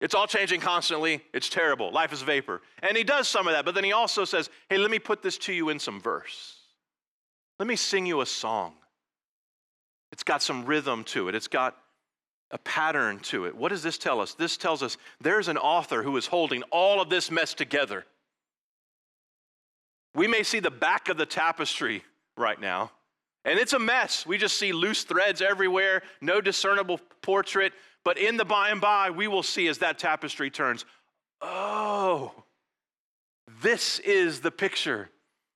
It's 0.00 0.14
all 0.14 0.26
changing 0.26 0.60
constantly. 0.60 1.22
It's 1.32 1.48
terrible. 1.48 1.90
Life 1.92 2.12
is 2.12 2.22
vapor. 2.22 2.62
And 2.82 2.96
he 2.96 3.04
does 3.04 3.28
some 3.28 3.46
of 3.46 3.54
that, 3.54 3.64
but 3.64 3.74
then 3.74 3.84
he 3.84 3.92
also 3.92 4.24
says, 4.24 4.50
hey, 4.68 4.78
let 4.78 4.90
me 4.90 4.98
put 4.98 5.22
this 5.22 5.38
to 5.38 5.52
you 5.52 5.68
in 5.68 5.78
some 5.78 6.00
verse. 6.00 6.58
Let 7.58 7.68
me 7.68 7.76
sing 7.76 8.04
you 8.06 8.20
a 8.20 8.26
song. 8.26 8.74
It's 10.12 10.22
got 10.22 10.42
some 10.42 10.64
rhythm 10.64 11.04
to 11.04 11.28
it, 11.28 11.34
it's 11.34 11.48
got 11.48 11.76
a 12.50 12.58
pattern 12.58 13.18
to 13.18 13.46
it. 13.46 13.56
What 13.56 13.70
does 13.70 13.82
this 13.82 13.98
tell 13.98 14.20
us? 14.20 14.34
This 14.34 14.56
tells 14.56 14.82
us 14.82 14.96
there's 15.20 15.48
an 15.48 15.58
author 15.58 16.02
who 16.02 16.16
is 16.16 16.26
holding 16.26 16.62
all 16.64 17.00
of 17.00 17.10
this 17.10 17.30
mess 17.30 17.52
together. 17.52 18.04
We 20.14 20.28
may 20.28 20.44
see 20.44 20.60
the 20.60 20.70
back 20.70 21.08
of 21.08 21.16
the 21.16 21.26
tapestry 21.26 22.04
right 22.36 22.60
now, 22.60 22.92
and 23.44 23.58
it's 23.58 23.72
a 23.72 23.78
mess. 23.78 24.26
We 24.26 24.38
just 24.38 24.58
see 24.58 24.72
loose 24.72 25.02
threads 25.02 25.42
everywhere, 25.42 26.02
no 26.20 26.40
discernible 26.40 27.00
portrait. 27.22 27.72
But 28.04 28.18
in 28.18 28.36
the 28.36 28.44
by 28.44 28.70
and 28.70 28.80
by, 28.80 29.10
we 29.10 29.28
will 29.28 29.42
see 29.42 29.68
as 29.68 29.78
that 29.78 29.98
tapestry 29.98 30.50
turns, 30.50 30.84
oh, 31.40 32.32
this 33.62 33.98
is 34.00 34.40
the 34.40 34.50
picture 34.50 35.10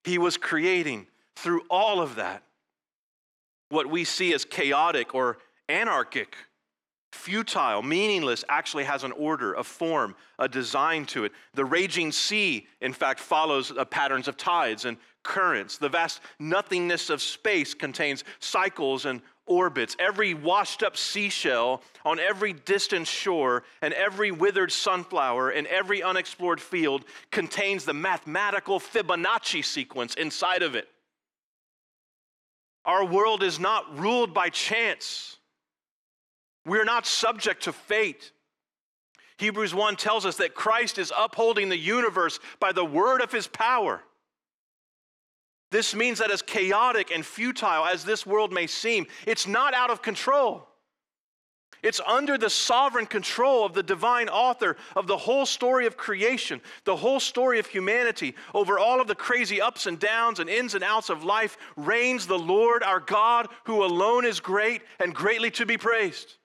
he 0.05 0.19
was 0.19 0.37
creating 0.37 1.07
through 1.37 1.63
all 1.71 2.01
of 2.01 2.17
that. 2.17 2.43
What 3.71 3.87
we 3.87 4.05
see 4.05 4.33
as 4.33 4.45
chaotic 4.45 5.15
or 5.15 5.39
anarchic, 5.69 6.37
futile, 7.13 7.83
meaningless, 7.83 8.45
actually 8.49 8.85
has 8.85 9.05
an 9.05 9.13
order, 9.13 9.55
a 9.55 9.65
form, 9.65 10.15
a 10.39 10.49
design 10.49 11.07
to 11.07 11.25
it. 11.25 11.33
The 11.55 11.65
raging 11.65 12.13
sea, 12.13 12.67
in 12.81 12.93
fact, 12.93 13.21
follows 13.21 13.71
uh, 13.71 13.85
patterns 13.85 14.29
of 14.29 14.37
tides 14.37 14.85
and 14.85 14.97
currents. 15.23 15.79
The 15.79 15.89
vast 15.89 16.21
nothingness 16.39 17.11
of 17.11 17.23
space 17.23 17.75
contains 17.75 18.25
cycles 18.41 19.05
and 19.05 19.23
orbits. 19.47 19.97
Every 19.99 20.35
washed 20.35 20.83
up 20.83 20.97
seashell 20.97 21.83
on 22.05 22.19
every 22.19 22.53
distant 22.53 23.07
shore 23.07 23.65
and 23.83 23.95
every 23.95 24.31
withered 24.31 24.71
sunflower 24.71 25.53
in 25.53 25.67
every 25.67 26.03
unexplored 26.03 26.61
field 26.61 27.05
contains 27.31 27.85
the 27.85 27.95
mathematical 27.95 28.79
Fibonacci 28.79 29.65
sequence 29.65 30.15
inside 30.15 30.63
of 30.63 30.75
it. 30.75 30.89
Our 32.85 33.05
world 33.05 33.43
is 33.43 33.59
not 33.59 33.99
ruled 33.99 34.33
by 34.33 34.51
chance. 34.51 35.38
We're 36.69 36.85
not 36.85 37.07
subject 37.07 37.65
to 37.65 37.73
fate. 37.73 38.31
Hebrews 39.39 39.75
1 39.75 39.97
tells 39.97 40.27
us 40.27 40.37
that 40.37 40.55
Christ 40.55 40.99
is 40.99 41.13
upholding 41.17 41.69
the 41.69 41.79
universe 41.79 42.39
by 42.61 42.73
the 42.73 42.85
word 42.85 43.23
of 43.23 43.33
his 43.33 43.47
power. 43.47 44.03
This 45.71 45.95
means 45.95 46.19
that 46.19 46.31
as 46.31 46.43
chaotic 46.43 47.11
and 47.11 47.25
futile 47.25 47.85
as 47.85 48.05
this 48.05 48.27
world 48.27 48.53
may 48.53 48.67
seem, 48.67 49.07
it's 49.27 49.47
not 49.47 49.75
out 49.75 49.91
of 49.91 50.03
control. 50.03 50.67
It's 51.83 52.01
under 52.01 52.37
the 52.37 52.51
sovereign 52.51 53.07
control 53.07 53.65
of 53.65 53.73
the 53.73 53.83
divine 53.83 54.29
author 54.29 54.77
of 54.97 55.07
the 55.07 55.17
whole 55.17 55.47
story 55.47 55.87
of 55.87 55.97
creation, 55.97 56.61
the 56.85 56.97
whole 56.97 57.21
story 57.21 57.61
of 57.61 57.67
humanity. 57.67 58.35
Over 58.53 58.79
all 58.81 59.01
of 59.01 59.07
the 59.07 59.15
crazy 59.15 59.61
ups 59.61 59.87
and 59.87 59.99
downs 59.99 60.41
and 60.41 60.51
ins 60.51 60.75
and 60.75 60.83
outs 60.83 61.09
of 61.09 61.23
life 61.23 61.57
reigns 61.77 62.27
the 62.27 62.39
Lord 62.39 62.83
our 62.83 62.99
God, 62.99 63.47
who 63.65 63.85
alone 63.85 64.25
is 64.25 64.41
great 64.41 64.83
and 64.99 65.15
greatly 65.15 65.53
to 65.53 65.67
be 65.67 65.77
praised. 65.77 66.38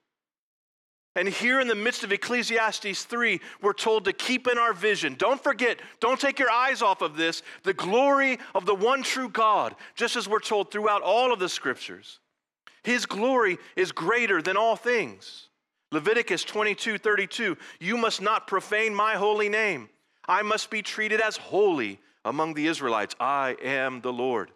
And 1.15 1.27
here 1.27 1.59
in 1.59 1.67
the 1.67 1.75
midst 1.75 2.03
of 2.03 2.11
Ecclesiastes 2.11 3.03
3, 3.03 3.39
we're 3.61 3.73
told 3.73 4.05
to 4.05 4.13
keep 4.13 4.47
in 4.47 4.57
our 4.57 4.73
vision. 4.73 5.15
Don't 5.15 5.41
forget, 5.41 5.79
don't 5.99 6.19
take 6.19 6.39
your 6.39 6.49
eyes 6.49 6.81
off 6.81 7.01
of 7.03 7.15
this, 7.15 7.43
the 7.61 7.73
glory 7.73 8.39
of 8.55 8.65
the 8.65 8.73
one 8.73 9.03
true 9.03 9.29
God, 9.29 9.75
just 9.95 10.15
as 10.15 10.27
we're 10.27 10.39
told 10.39 10.71
throughout 10.71 11.03
all 11.03 11.31
of 11.31 11.37
the 11.37 11.49
scriptures. 11.49 12.19
His 12.83 13.05
glory 13.05 13.59
is 13.75 13.91
greater 13.91 14.41
than 14.41 14.57
all 14.57 14.75
things. 14.75 15.49
Leviticus 15.91 16.43
22 16.43 16.97
32, 16.97 17.57
you 17.79 17.95
must 17.95 18.19
not 18.19 18.47
profane 18.47 18.95
my 18.95 19.13
holy 19.13 19.49
name. 19.49 19.89
I 20.27 20.41
must 20.41 20.71
be 20.71 20.81
treated 20.81 21.21
as 21.21 21.37
holy 21.37 21.99
among 22.25 22.55
the 22.55 22.65
Israelites. 22.65 23.15
I 23.19 23.55
am 23.63 24.01
the 24.01 24.11
Lord. 24.11 24.49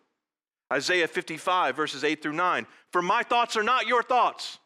Isaiah 0.73 1.07
55, 1.07 1.75
verses 1.75 2.03
8 2.03 2.23
through 2.23 2.33
9, 2.33 2.65
for 2.91 3.03
my 3.03 3.21
thoughts 3.21 3.55
are 3.55 3.63
not 3.63 3.85
your 3.85 4.01
thoughts 4.01 4.57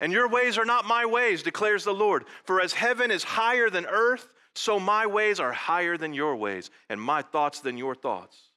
And 0.00 0.12
your 0.12 0.28
ways 0.28 0.58
are 0.58 0.64
not 0.64 0.86
my 0.86 1.06
ways, 1.06 1.42
declares 1.42 1.84
the 1.84 1.92
Lord. 1.92 2.24
For 2.44 2.60
as 2.60 2.72
heaven 2.72 3.10
is 3.10 3.24
higher 3.24 3.68
than 3.70 3.86
earth, 3.86 4.32
so 4.54 4.78
my 4.78 5.06
ways 5.06 5.40
are 5.40 5.52
higher 5.52 5.96
than 5.96 6.12
your 6.14 6.36
ways, 6.36 6.70
and 6.88 7.00
my 7.00 7.22
thoughts 7.22 7.60
than 7.60 7.76
your 7.76 7.94
thoughts. 7.94 8.50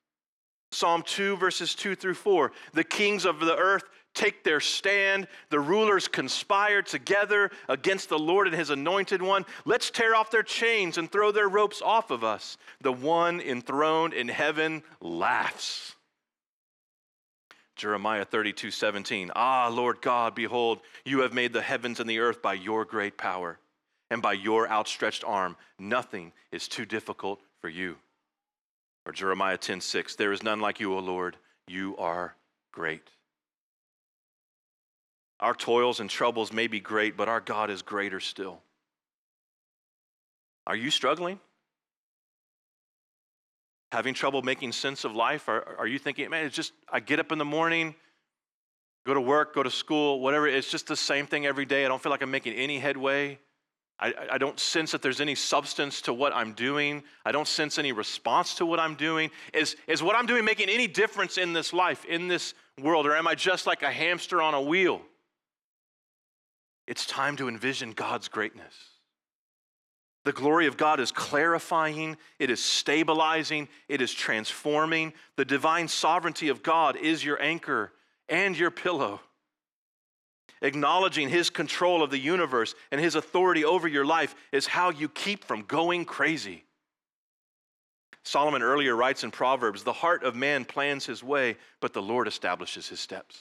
Psalm 0.71 1.03
2, 1.03 1.35
verses 1.37 1.75
2 1.75 1.95
through 1.95 2.13
4. 2.13 2.51
The 2.73 2.83
kings 2.83 3.25
of 3.25 3.39
the 3.39 3.57
earth 3.57 3.83
take 4.13 4.43
their 4.43 4.59
stand. 4.59 5.27
The 5.49 5.59
rulers 5.59 6.07
conspire 6.07 6.81
together 6.81 7.51
against 7.67 8.09
the 8.09 8.19
Lord 8.19 8.47
and 8.47 8.55
his 8.55 8.69
anointed 8.69 9.21
one. 9.21 9.45
Let's 9.65 9.89
tear 9.89 10.15
off 10.15 10.31
their 10.31 10.43
chains 10.43 10.97
and 10.97 11.11
throw 11.11 11.31
their 11.31 11.49
ropes 11.49 11.81
off 11.81 12.11
of 12.11 12.23
us. 12.23 12.57
The 12.81 12.91
one 12.91 13.41
enthroned 13.41 14.13
in 14.13 14.27
heaven 14.27 14.83
laughs. 15.01 15.95
Jeremiah 17.81 18.25
32, 18.25 18.69
17. 18.69 19.31
Ah, 19.35 19.67
Lord 19.73 20.01
God, 20.01 20.35
behold, 20.35 20.81
you 21.03 21.21
have 21.21 21.33
made 21.33 21.51
the 21.51 21.63
heavens 21.63 21.99
and 21.99 22.07
the 22.07 22.19
earth 22.19 22.39
by 22.39 22.53
your 22.53 22.85
great 22.85 23.17
power 23.17 23.57
and 24.11 24.21
by 24.21 24.33
your 24.33 24.69
outstretched 24.69 25.23
arm. 25.25 25.57
Nothing 25.79 26.31
is 26.51 26.67
too 26.67 26.85
difficult 26.85 27.41
for 27.59 27.69
you. 27.69 27.97
Or 29.07 29.11
Jeremiah 29.11 29.57
10, 29.57 29.81
6. 29.81 30.15
There 30.15 30.31
is 30.31 30.43
none 30.43 30.59
like 30.59 30.79
you, 30.79 30.93
O 30.93 30.99
Lord. 30.99 31.37
You 31.67 31.97
are 31.97 32.35
great. 32.71 33.09
Our 35.39 35.55
toils 35.55 35.99
and 35.99 36.07
troubles 36.07 36.53
may 36.53 36.67
be 36.67 36.79
great, 36.79 37.17
but 37.17 37.29
our 37.29 37.41
God 37.41 37.71
is 37.71 37.81
greater 37.81 38.19
still. 38.19 38.61
Are 40.67 40.75
you 40.75 40.91
struggling? 40.91 41.39
Having 43.91 44.13
trouble 44.13 44.41
making 44.41 44.71
sense 44.71 45.03
of 45.03 45.15
life? 45.15 45.49
Are, 45.49 45.75
are 45.77 45.87
you 45.87 45.99
thinking, 45.99 46.29
man, 46.29 46.45
it's 46.45 46.55
just, 46.55 46.73
I 46.91 46.99
get 46.99 47.19
up 47.19 47.31
in 47.31 47.37
the 47.37 47.45
morning, 47.45 47.95
go 49.05 49.13
to 49.13 49.21
work, 49.21 49.53
go 49.53 49.63
to 49.63 49.71
school, 49.71 50.19
whatever, 50.19 50.47
it's 50.47 50.69
just 50.69 50.87
the 50.87 50.95
same 50.95 51.25
thing 51.27 51.45
every 51.45 51.65
day. 51.65 51.85
I 51.85 51.87
don't 51.87 52.01
feel 52.01 52.11
like 52.11 52.21
I'm 52.21 52.31
making 52.31 52.53
any 52.53 52.79
headway. 52.79 53.39
I, 53.99 54.13
I, 54.31 54.37
don't 54.39 54.59
sense 54.59 54.91
that 54.93 55.03
there's 55.03 55.21
any 55.21 55.35
substance 55.35 56.01
to 56.03 56.13
what 56.13 56.33
I'm 56.33 56.53
doing. 56.53 57.03
I 57.23 57.31
don't 57.31 57.47
sense 57.47 57.77
any 57.77 57.91
response 57.91 58.55
to 58.55 58.65
what 58.65 58.79
I'm 58.79 58.95
doing. 58.95 59.29
Is, 59.53 59.75
is 59.87 60.01
what 60.01 60.15
I'm 60.15 60.25
doing 60.25 60.43
making 60.43 60.69
any 60.69 60.87
difference 60.87 61.37
in 61.37 61.53
this 61.53 61.71
life, 61.71 62.03
in 62.05 62.27
this 62.27 62.55
world, 62.81 63.05
or 63.05 63.15
am 63.15 63.27
I 63.27 63.35
just 63.35 63.67
like 63.67 63.83
a 63.83 63.91
hamster 63.91 64.41
on 64.41 64.55
a 64.55 64.61
wheel? 64.61 65.01
It's 66.87 67.05
time 67.05 67.37
to 67.37 67.47
envision 67.47 67.91
God's 67.91 68.27
greatness. 68.27 68.73
The 70.23 70.31
glory 70.31 70.67
of 70.67 70.77
God 70.77 70.99
is 70.99 71.11
clarifying, 71.11 72.15
it 72.37 72.51
is 72.51 72.63
stabilizing, 72.63 73.67
it 73.87 74.01
is 74.01 74.13
transforming. 74.13 75.13
The 75.35 75.45
divine 75.45 75.87
sovereignty 75.87 76.49
of 76.49 76.61
God 76.61 76.95
is 76.95 77.25
your 77.25 77.41
anchor 77.41 77.91
and 78.29 78.57
your 78.57 78.69
pillow. 78.69 79.19
Acknowledging 80.61 81.29
his 81.29 81.49
control 81.49 82.03
of 82.03 82.11
the 82.11 82.19
universe 82.19 82.75
and 82.91 83.01
his 83.01 83.15
authority 83.15 83.65
over 83.65 83.87
your 83.87 84.05
life 84.05 84.35
is 84.51 84.67
how 84.67 84.91
you 84.91 85.09
keep 85.09 85.43
from 85.43 85.63
going 85.63 86.05
crazy. 86.05 86.65
Solomon 88.23 88.61
earlier 88.61 88.95
writes 88.95 89.23
in 89.23 89.31
Proverbs 89.31 89.83
The 89.83 89.91
heart 89.91 90.23
of 90.23 90.35
man 90.35 90.65
plans 90.65 91.07
his 91.07 91.23
way, 91.23 91.57
but 91.79 91.93
the 91.93 92.01
Lord 92.01 92.27
establishes 92.27 92.87
his 92.87 92.99
steps. 92.99 93.39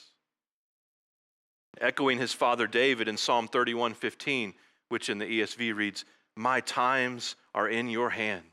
Echoing 1.78 2.18
his 2.18 2.33
father 2.33 2.66
David 2.66 3.07
in 3.07 3.18
Psalm 3.18 3.49
31 3.49 3.93
15, 3.93 4.55
which 4.89 5.11
in 5.11 5.18
the 5.18 5.26
ESV 5.26 5.74
reads, 5.74 6.07
My 6.37 6.61
times 6.61 7.37
are 7.55 7.68
in 7.68 7.89
your 7.89 8.11
hand. 8.11 8.45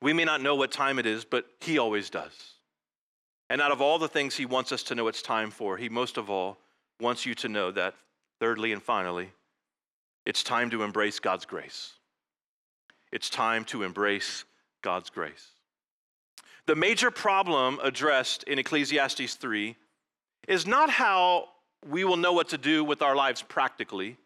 We 0.00 0.12
may 0.12 0.24
not 0.24 0.42
know 0.42 0.54
what 0.54 0.72
time 0.72 0.98
it 0.98 1.06
is, 1.06 1.24
but 1.24 1.46
he 1.60 1.78
always 1.78 2.10
does. 2.10 2.32
And 3.48 3.60
out 3.60 3.72
of 3.72 3.80
all 3.80 3.98
the 3.98 4.08
things 4.08 4.36
he 4.36 4.46
wants 4.46 4.72
us 4.72 4.82
to 4.84 4.94
know 4.94 5.08
it's 5.08 5.22
time 5.22 5.50
for, 5.50 5.76
he 5.76 5.88
most 5.88 6.16
of 6.16 6.30
all 6.30 6.58
wants 7.00 7.26
you 7.26 7.34
to 7.36 7.48
know 7.48 7.70
that, 7.70 7.94
thirdly 8.40 8.72
and 8.72 8.82
finally, 8.82 9.30
it's 10.24 10.42
time 10.42 10.70
to 10.70 10.82
embrace 10.82 11.20
God's 11.20 11.44
grace. 11.44 11.92
It's 13.12 13.30
time 13.30 13.64
to 13.66 13.84
embrace 13.84 14.44
God's 14.82 15.10
grace. 15.10 15.48
The 16.66 16.74
major 16.74 17.12
problem 17.12 17.78
addressed 17.82 18.42
in 18.44 18.58
Ecclesiastes 18.58 19.34
3 19.34 19.76
is 20.48 20.66
not 20.66 20.90
how 20.90 21.48
we 21.88 22.02
will 22.02 22.16
know 22.16 22.32
what 22.32 22.48
to 22.48 22.58
do 22.58 22.82
with 22.82 23.02
our 23.02 23.14
lives 23.14 23.42
practically, 23.42 24.16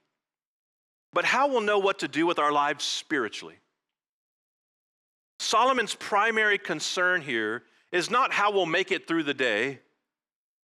but 1.13 1.25
how 1.25 1.49
we'll 1.49 1.61
know 1.61 1.79
what 1.79 2.01
to 2.01 2.09
do 2.09 2.27
with 2.27 2.39
our 2.39 2.53
lives 2.53 2.85
spiritually. 2.85 3.57
Solomon's 5.39 5.95
primary 5.95 6.59
concern 6.59 7.23
here 7.23 7.63
is 7.93 8.11
not 8.11 8.33
how 8.33 8.53
we'll 8.53 8.67
make 8.67 8.93
it 8.93 9.09
through 9.09 9.25
the 9.25 9.35
day, 9.35 9.81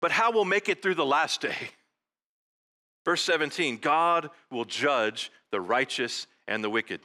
but 0.00 0.12
how 0.12 0.30
we'll 0.30 0.44
make 0.44 0.68
it 0.68 0.82
through 0.82 0.94
the 0.94 1.06
last 1.06 1.40
day. 1.40 1.56
Verse 3.04 3.22
17 3.22 3.78
God 3.78 4.30
will 4.50 4.64
judge 4.64 5.30
the 5.50 5.60
righteous 5.60 6.26
and 6.46 6.62
the 6.62 6.70
wicked. 6.70 7.00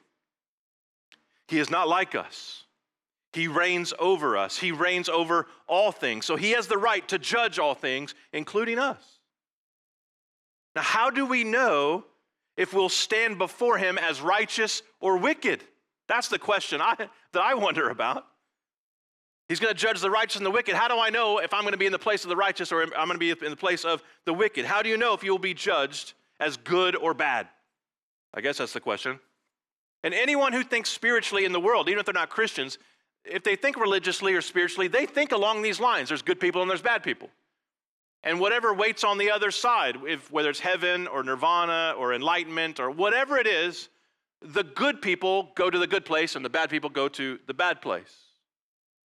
He 1.47 1.59
is 1.59 1.69
not 1.69 1.87
like 1.87 2.15
us. 2.15 2.65
He 3.33 3.47
reigns 3.47 3.93
over 3.99 4.37
us. 4.37 4.57
He 4.57 4.71
reigns 4.71 5.07
over 5.07 5.47
all 5.67 5.91
things. 5.91 6.25
So 6.25 6.35
he 6.35 6.51
has 6.51 6.67
the 6.67 6.77
right 6.77 7.07
to 7.07 7.17
judge 7.17 7.59
all 7.59 7.75
things, 7.75 8.13
including 8.33 8.77
us. 8.77 9.01
Now, 10.75 10.81
how 10.81 11.09
do 11.09 11.25
we 11.25 11.43
know 11.43 12.05
if 12.57 12.73
we'll 12.73 12.89
stand 12.89 13.37
before 13.37 13.77
him 13.77 13.97
as 13.97 14.21
righteous 14.21 14.81
or 14.99 15.17
wicked? 15.17 15.63
That's 16.07 16.27
the 16.27 16.39
question 16.39 16.81
I, 16.81 16.95
that 16.97 17.41
I 17.41 17.53
wonder 17.53 17.89
about. 17.89 18.25
He's 19.47 19.59
going 19.59 19.73
to 19.73 19.79
judge 19.79 19.99
the 19.99 20.09
righteous 20.09 20.37
and 20.37 20.45
the 20.45 20.51
wicked. 20.51 20.75
How 20.75 20.87
do 20.87 20.97
I 20.97 21.09
know 21.09 21.39
if 21.39 21.53
I'm 21.53 21.61
going 21.61 21.73
to 21.73 21.77
be 21.77 21.85
in 21.85 21.91
the 21.91 21.99
place 21.99 22.23
of 22.23 22.29
the 22.29 22.35
righteous 22.35 22.71
or 22.71 22.83
I'm 22.83 23.07
going 23.07 23.09
to 23.09 23.17
be 23.17 23.31
in 23.31 23.51
the 23.51 23.57
place 23.57 23.83
of 23.83 24.01
the 24.25 24.33
wicked? 24.33 24.65
How 24.65 24.81
do 24.81 24.89
you 24.89 24.97
know 24.97 25.13
if 25.13 25.23
you 25.23 25.31
will 25.31 25.39
be 25.39 25.53
judged 25.53 26.13
as 26.39 26.55
good 26.57 26.95
or 26.95 27.13
bad? 27.13 27.47
I 28.33 28.41
guess 28.41 28.59
that's 28.59 28.73
the 28.73 28.79
question. 28.79 29.19
And 30.03 30.13
anyone 30.13 30.53
who 30.53 30.63
thinks 30.63 30.89
spiritually 30.89 31.45
in 31.45 31.51
the 31.51 31.59
world, 31.59 31.89
even 31.89 31.99
if 31.99 32.05
they're 32.05 32.13
not 32.13 32.29
Christians, 32.29 32.77
if 33.25 33.43
they 33.43 33.55
think 33.55 33.77
religiously 33.77 34.33
or 34.33 34.41
spiritually, 34.41 34.87
they 34.87 35.05
think 35.05 35.31
along 35.31 35.61
these 35.61 35.79
lines. 35.79 36.09
There's 36.09 36.21
good 36.21 36.39
people 36.39 36.61
and 36.61 36.69
there's 36.69 36.81
bad 36.81 37.03
people. 37.03 37.29
And 38.23 38.39
whatever 38.39 38.73
waits 38.73 39.03
on 39.03 39.17
the 39.17 39.31
other 39.31 39.49
side, 39.49 39.97
if, 40.07 40.31
whether 40.31 40.49
it's 40.49 40.59
heaven 40.59 41.07
or 41.07 41.23
nirvana 41.23 41.95
or 41.97 42.13
enlightenment 42.13 42.79
or 42.79 42.91
whatever 42.91 43.37
it 43.37 43.47
is, 43.47 43.89
the 44.41 44.63
good 44.63 45.01
people 45.01 45.51
go 45.55 45.69
to 45.69 45.79
the 45.79 45.87
good 45.87 46.05
place 46.05 46.35
and 46.35 46.45
the 46.45 46.49
bad 46.49 46.69
people 46.69 46.89
go 46.89 47.07
to 47.07 47.39
the 47.47 47.53
bad 47.53 47.81
place. 47.81 48.15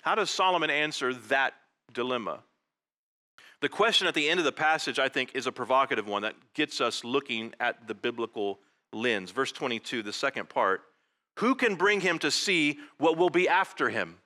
How 0.02 0.14
does 0.14 0.30
Solomon 0.30 0.70
answer 0.70 1.14
that 1.14 1.54
dilemma? 1.92 2.40
The 3.60 3.68
question 3.68 4.06
at 4.06 4.14
the 4.14 4.28
end 4.28 4.38
of 4.38 4.44
the 4.44 4.52
passage, 4.52 4.98
I 4.98 5.08
think, 5.08 5.32
is 5.34 5.46
a 5.46 5.52
provocative 5.52 6.06
one 6.06 6.22
that 6.22 6.34
gets 6.54 6.80
us 6.80 7.04
looking 7.04 7.54
at 7.58 7.88
the 7.88 7.94
biblical 7.94 8.60
lens. 8.92 9.30
Verse 9.30 9.52
22, 9.52 10.02
the 10.02 10.12
second 10.12 10.48
part 10.48 10.82
Who 11.38 11.54
can 11.54 11.76
bring 11.76 12.00
him 12.00 12.18
to 12.20 12.30
see 12.30 12.78
what 12.98 13.16
will 13.16 13.30
be 13.30 13.48
after 13.48 13.88
him? 13.88 14.18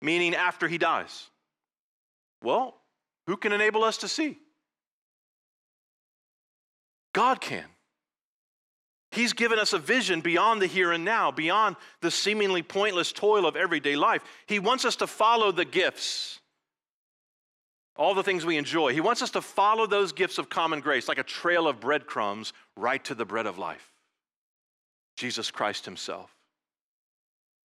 Meaning, 0.00 0.34
after 0.34 0.68
he 0.68 0.78
dies. 0.78 1.30
Well, 2.42 2.74
who 3.26 3.36
can 3.36 3.52
enable 3.52 3.84
us 3.84 3.98
to 3.98 4.08
see? 4.08 4.38
God 7.12 7.40
can. 7.40 7.64
He's 9.12 9.32
given 9.32 9.60
us 9.60 9.72
a 9.72 9.78
vision 9.78 10.20
beyond 10.20 10.60
the 10.60 10.66
here 10.66 10.90
and 10.90 11.04
now, 11.04 11.30
beyond 11.30 11.76
the 12.00 12.10
seemingly 12.10 12.62
pointless 12.62 13.12
toil 13.12 13.46
of 13.46 13.54
everyday 13.54 13.94
life. 13.94 14.22
He 14.46 14.58
wants 14.58 14.84
us 14.84 14.96
to 14.96 15.06
follow 15.06 15.52
the 15.52 15.64
gifts, 15.64 16.40
all 17.96 18.14
the 18.14 18.24
things 18.24 18.44
we 18.44 18.56
enjoy. 18.56 18.92
He 18.92 19.00
wants 19.00 19.22
us 19.22 19.30
to 19.30 19.40
follow 19.40 19.86
those 19.86 20.12
gifts 20.12 20.38
of 20.38 20.50
common 20.50 20.80
grace 20.80 21.06
like 21.06 21.18
a 21.18 21.22
trail 21.22 21.68
of 21.68 21.78
breadcrumbs 21.78 22.52
right 22.76 23.02
to 23.04 23.14
the 23.14 23.24
bread 23.24 23.46
of 23.46 23.56
life 23.56 23.92
Jesus 25.16 25.50
Christ 25.52 25.84
Himself. 25.84 26.34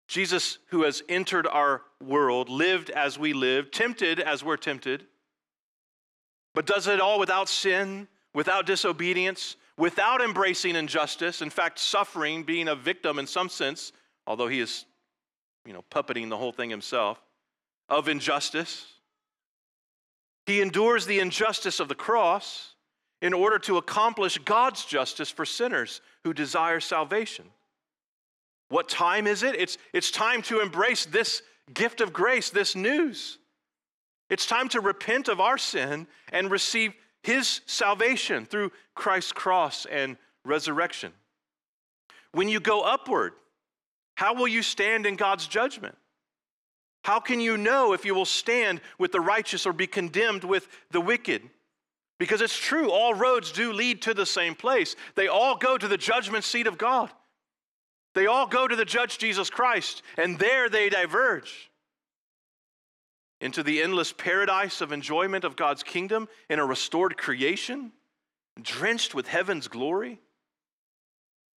Jesus, 0.08 0.60
who 0.70 0.84
has 0.84 1.04
entered 1.10 1.48
our 1.48 1.84
world, 2.04 2.50
lived 2.50 2.90
as 2.90 3.18
we 3.20 3.34
live, 3.34 3.70
tempted 3.72 4.20
as 4.20 4.44
we're 4.44 4.58
tempted, 4.58 5.06
but 6.60 6.66
does 6.66 6.88
it 6.88 7.00
all 7.00 7.20
without 7.20 7.48
sin, 7.48 8.06
without 8.34 8.66
disobedience, 8.66 9.56
without 9.78 10.20
embracing 10.20 10.76
injustice, 10.76 11.42
in 11.42 11.50
fact, 11.50 11.80
suffering, 11.80 12.44
being 12.44 12.68
a 12.68 12.76
victim 12.76 13.18
in 13.18 13.26
some 13.26 13.48
sense, 13.48 13.94
although 14.28 14.50
he 14.50 14.60
is, 14.60 14.84
you 15.66 15.72
know, 15.72 15.86
puppeting 15.90 16.28
the 16.28 16.36
whole 16.36 16.52
thing 16.52 16.70
himself, 16.70 17.18
of 17.88 18.10
injustice. 18.10 18.88
He 20.48 20.60
endures 20.60 21.06
the 21.06 21.22
injustice 21.22 21.80
of 21.80 21.88
the 21.88 21.96
cross 21.96 22.76
in 23.22 23.32
order 23.32 23.58
to 23.60 23.78
accomplish 23.78 24.38
God's 24.40 24.84
justice 24.84 25.30
for 25.30 25.46
sinners 25.46 26.02
who 26.26 26.34
desire 26.34 26.82
salvation. 26.82 27.46
What 28.68 28.90
time 28.90 29.28
is 29.28 29.44
it? 29.44 29.56
It's, 29.56 29.78
it's 29.94 30.12
time 30.12 30.42
to 30.42 30.60
embrace 30.60 31.06
this 31.06 31.42
gift 31.74 32.02
of 32.02 32.12
grace, 32.12 32.50
this 32.50 32.76
news. 32.76 33.38
It's 34.30 34.46
time 34.46 34.70
to 34.70 34.80
repent 34.80 35.28
of 35.28 35.40
our 35.40 35.58
sin 35.58 36.08
and 36.32 36.52
receive 36.52 36.94
his 37.24 37.62
salvation 37.66 38.46
through 38.46 38.72
Christ's 38.94 39.32
cross 39.32 39.86
and 39.86 40.18
resurrection. 40.46 41.12
When 42.32 42.48
you 42.48 42.60
go 42.60 42.82
upward, 42.82 43.34
how 44.16 44.36
will 44.36 44.48
you 44.48 44.62
stand 44.62 45.06
in 45.06 45.16
God's 45.16 45.48
judgment? 45.48 45.98
How 47.04 47.20
can 47.20 47.40
you 47.40 47.58
know 47.58 47.94
if 47.94 48.06
you 48.06 48.14
will 48.14 48.26
stand 48.26 48.82
with 49.00 49.12
the 49.12 49.22
righteous 49.22 49.66
or 49.66 49.74
be 49.74 49.88
condemned 49.88 50.44
with 50.44 50.68
the 50.92 51.02
wicked? 51.02 51.42
Because 52.20 52.42
it's 52.42 52.58
true, 52.58 52.92
all 52.92 53.14
roads 53.14 53.52
do 53.52 53.72
lead 53.72 54.02
to 54.04 54.14
the 54.14 54.26
same 54.26 54.54
place. 54.54 54.96
They 55.16 55.28
all 55.28 55.56
go 55.56 55.78
to 55.78 55.88
the 55.88 55.98
judgment 55.98 56.44
seat 56.44 56.68
of 56.68 56.78
God. 56.78 57.10
They 58.14 58.26
all 58.26 58.46
go 58.46 58.68
to 58.68 58.76
the 58.76 58.86
judge 58.86 59.18
Jesus 59.18 59.50
Christ, 59.50 60.02
and 60.18 60.38
there 60.38 60.70
they 60.70 60.90
diverge 60.90 61.69
into 63.42 63.64
the 63.64 63.82
endless 63.82 64.12
paradise 64.12 64.82
of 64.82 64.92
enjoyment 64.92 65.44
of 65.44 65.56
God's 65.56 65.84
kingdom 65.84 66.28
in 66.50 66.60
a 66.60 66.66
restored 66.66 67.18
creation, 67.18 67.92
drenched 68.62 69.16
with 69.16 69.28
heaven's 69.28 69.68
glory, 69.68 70.20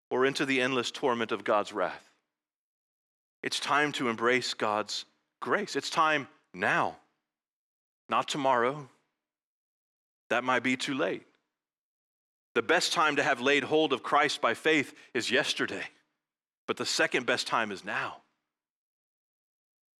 or 0.09 0.25
into 0.25 0.45
the 0.45 0.61
endless 0.61 0.91
torment 0.91 1.31
of 1.31 1.43
God's 1.43 1.73
wrath. 1.73 2.09
It's 3.41 3.59
time 3.59 3.91
to 3.93 4.09
embrace 4.09 4.53
God's 4.53 5.05
grace. 5.41 5.75
It's 5.75 5.89
time 5.89 6.27
now, 6.53 6.95
not 8.09 8.29
tomorrow. 8.29 8.87
That 10.29 10.43
might 10.43 10.63
be 10.63 10.77
too 10.77 10.93
late. 10.93 11.23
The 12.55 12.61
best 12.61 12.93
time 12.93 13.17
to 13.17 13.23
have 13.23 13.41
laid 13.41 13.63
hold 13.63 13.91
of 13.91 14.03
Christ 14.03 14.39
by 14.39 14.53
faith 14.53 14.93
is 15.13 15.31
yesterday, 15.31 15.83
but 16.67 16.77
the 16.77 16.85
second 16.85 17.25
best 17.25 17.47
time 17.47 17.71
is 17.71 17.83
now. 17.83 18.17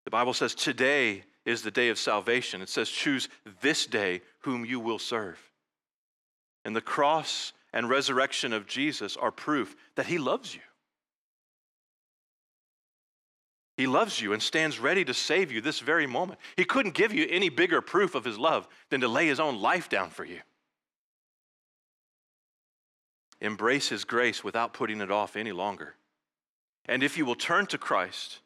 The 0.05 0.11
Bible 0.11 0.33
says 0.33 0.53
today 0.53 1.23
is 1.45 1.61
the 1.61 1.71
day 1.71 1.89
of 1.89 1.99
salvation. 1.99 2.61
It 2.61 2.69
says, 2.69 2.89
choose 2.89 3.29
this 3.61 3.85
day 3.85 4.21
whom 4.39 4.65
you 4.65 4.79
will 4.79 4.99
serve. 4.99 5.39
And 6.65 6.75
the 6.75 6.81
cross 6.81 7.53
and 7.73 7.89
resurrection 7.89 8.53
of 8.53 8.67
Jesus 8.67 9.17
are 9.17 9.31
proof 9.31 9.75
that 9.95 10.05
he 10.05 10.17
loves 10.17 10.55
you. 10.55 10.61
He 13.75 13.87
loves 13.87 14.21
you 14.21 14.33
and 14.33 14.41
stands 14.41 14.79
ready 14.79 15.03
to 15.03 15.13
save 15.13 15.51
you 15.51 15.59
this 15.59 15.79
very 15.79 16.05
moment. 16.05 16.39
He 16.55 16.63
couldn't 16.63 16.93
give 16.93 17.11
you 17.11 17.27
any 17.29 17.49
bigger 17.49 17.81
proof 17.81 18.13
of 18.13 18.23
his 18.23 18.37
love 18.37 18.67
than 18.89 19.01
to 19.01 19.07
lay 19.07 19.25
his 19.25 19.39
own 19.39 19.59
life 19.59 19.89
down 19.89 20.11
for 20.11 20.23
you. 20.23 20.39
Embrace 23.41 23.89
his 23.89 24.05
grace 24.05 24.43
without 24.43 24.73
putting 24.73 25.01
it 25.01 25.11
off 25.11 25.35
any 25.35 25.51
longer. 25.51 25.95
And 26.85 27.01
if 27.01 27.17
you 27.17 27.25
will 27.25 27.35
turn 27.35 27.65
to 27.67 27.77
Christ, 27.77 28.39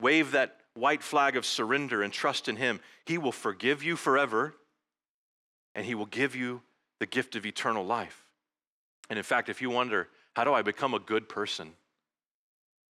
wave 0.00 0.32
that 0.32 0.60
white 0.76 1.02
flag 1.02 1.36
of 1.36 1.46
surrender 1.46 2.02
and 2.02 2.12
trust 2.12 2.48
in 2.48 2.56
him, 2.56 2.80
he 3.04 3.18
will 3.18 3.32
forgive 3.32 3.82
you 3.82 3.96
forever 3.96 4.54
and 5.74 5.84
he 5.84 5.94
will 5.94 6.06
give 6.06 6.34
you 6.34 6.62
the 7.00 7.06
gift 7.06 7.36
of 7.36 7.44
eternal 7.44 7.84
life. 7.84 8.24
And 9.10 9.18
in 9.18 9.22
fact, 9.22 9.48
if 9.48 9.60
you 9.60 9.70
wonder, 9.70 10.08
how 10.34 10.44
do 10.44 10.52
I 10.52 10.62
become 10.62 10.94
a 10.94 10.98
good 10.98 11.28
person? 11.28 11.72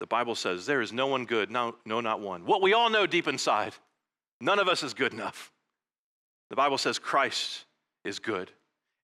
The 0.00 0.06
Bible 0.06 0.34
says, 0.34 0.66
There 0.66 0.80
is 0.80 0.92
no 0.92 1.06
one 1.06 1.24
good, 1.24 1.50
no, 1.50 1.76
no, 1.84 2.00
not 2.00 2.20
one. 2.20 2.44
What 2.46 2.62
we 2.62 2.72
all 2.72 2.90
know 2.90 3.06
deep 3.06 3.28
inside, 3.28 3.74
none 4.40 4.58
of 4.58 4.68
us 4.68 4.82
is 4.82 4.94
good 4.94 5.12
enough. 5.12 5.52
The 6.50 6.56
Bible 6.56 6.78
says 6.78 6.98
Christ 6.98 7.64
is 8.04 8.18
good. 8.18 8.50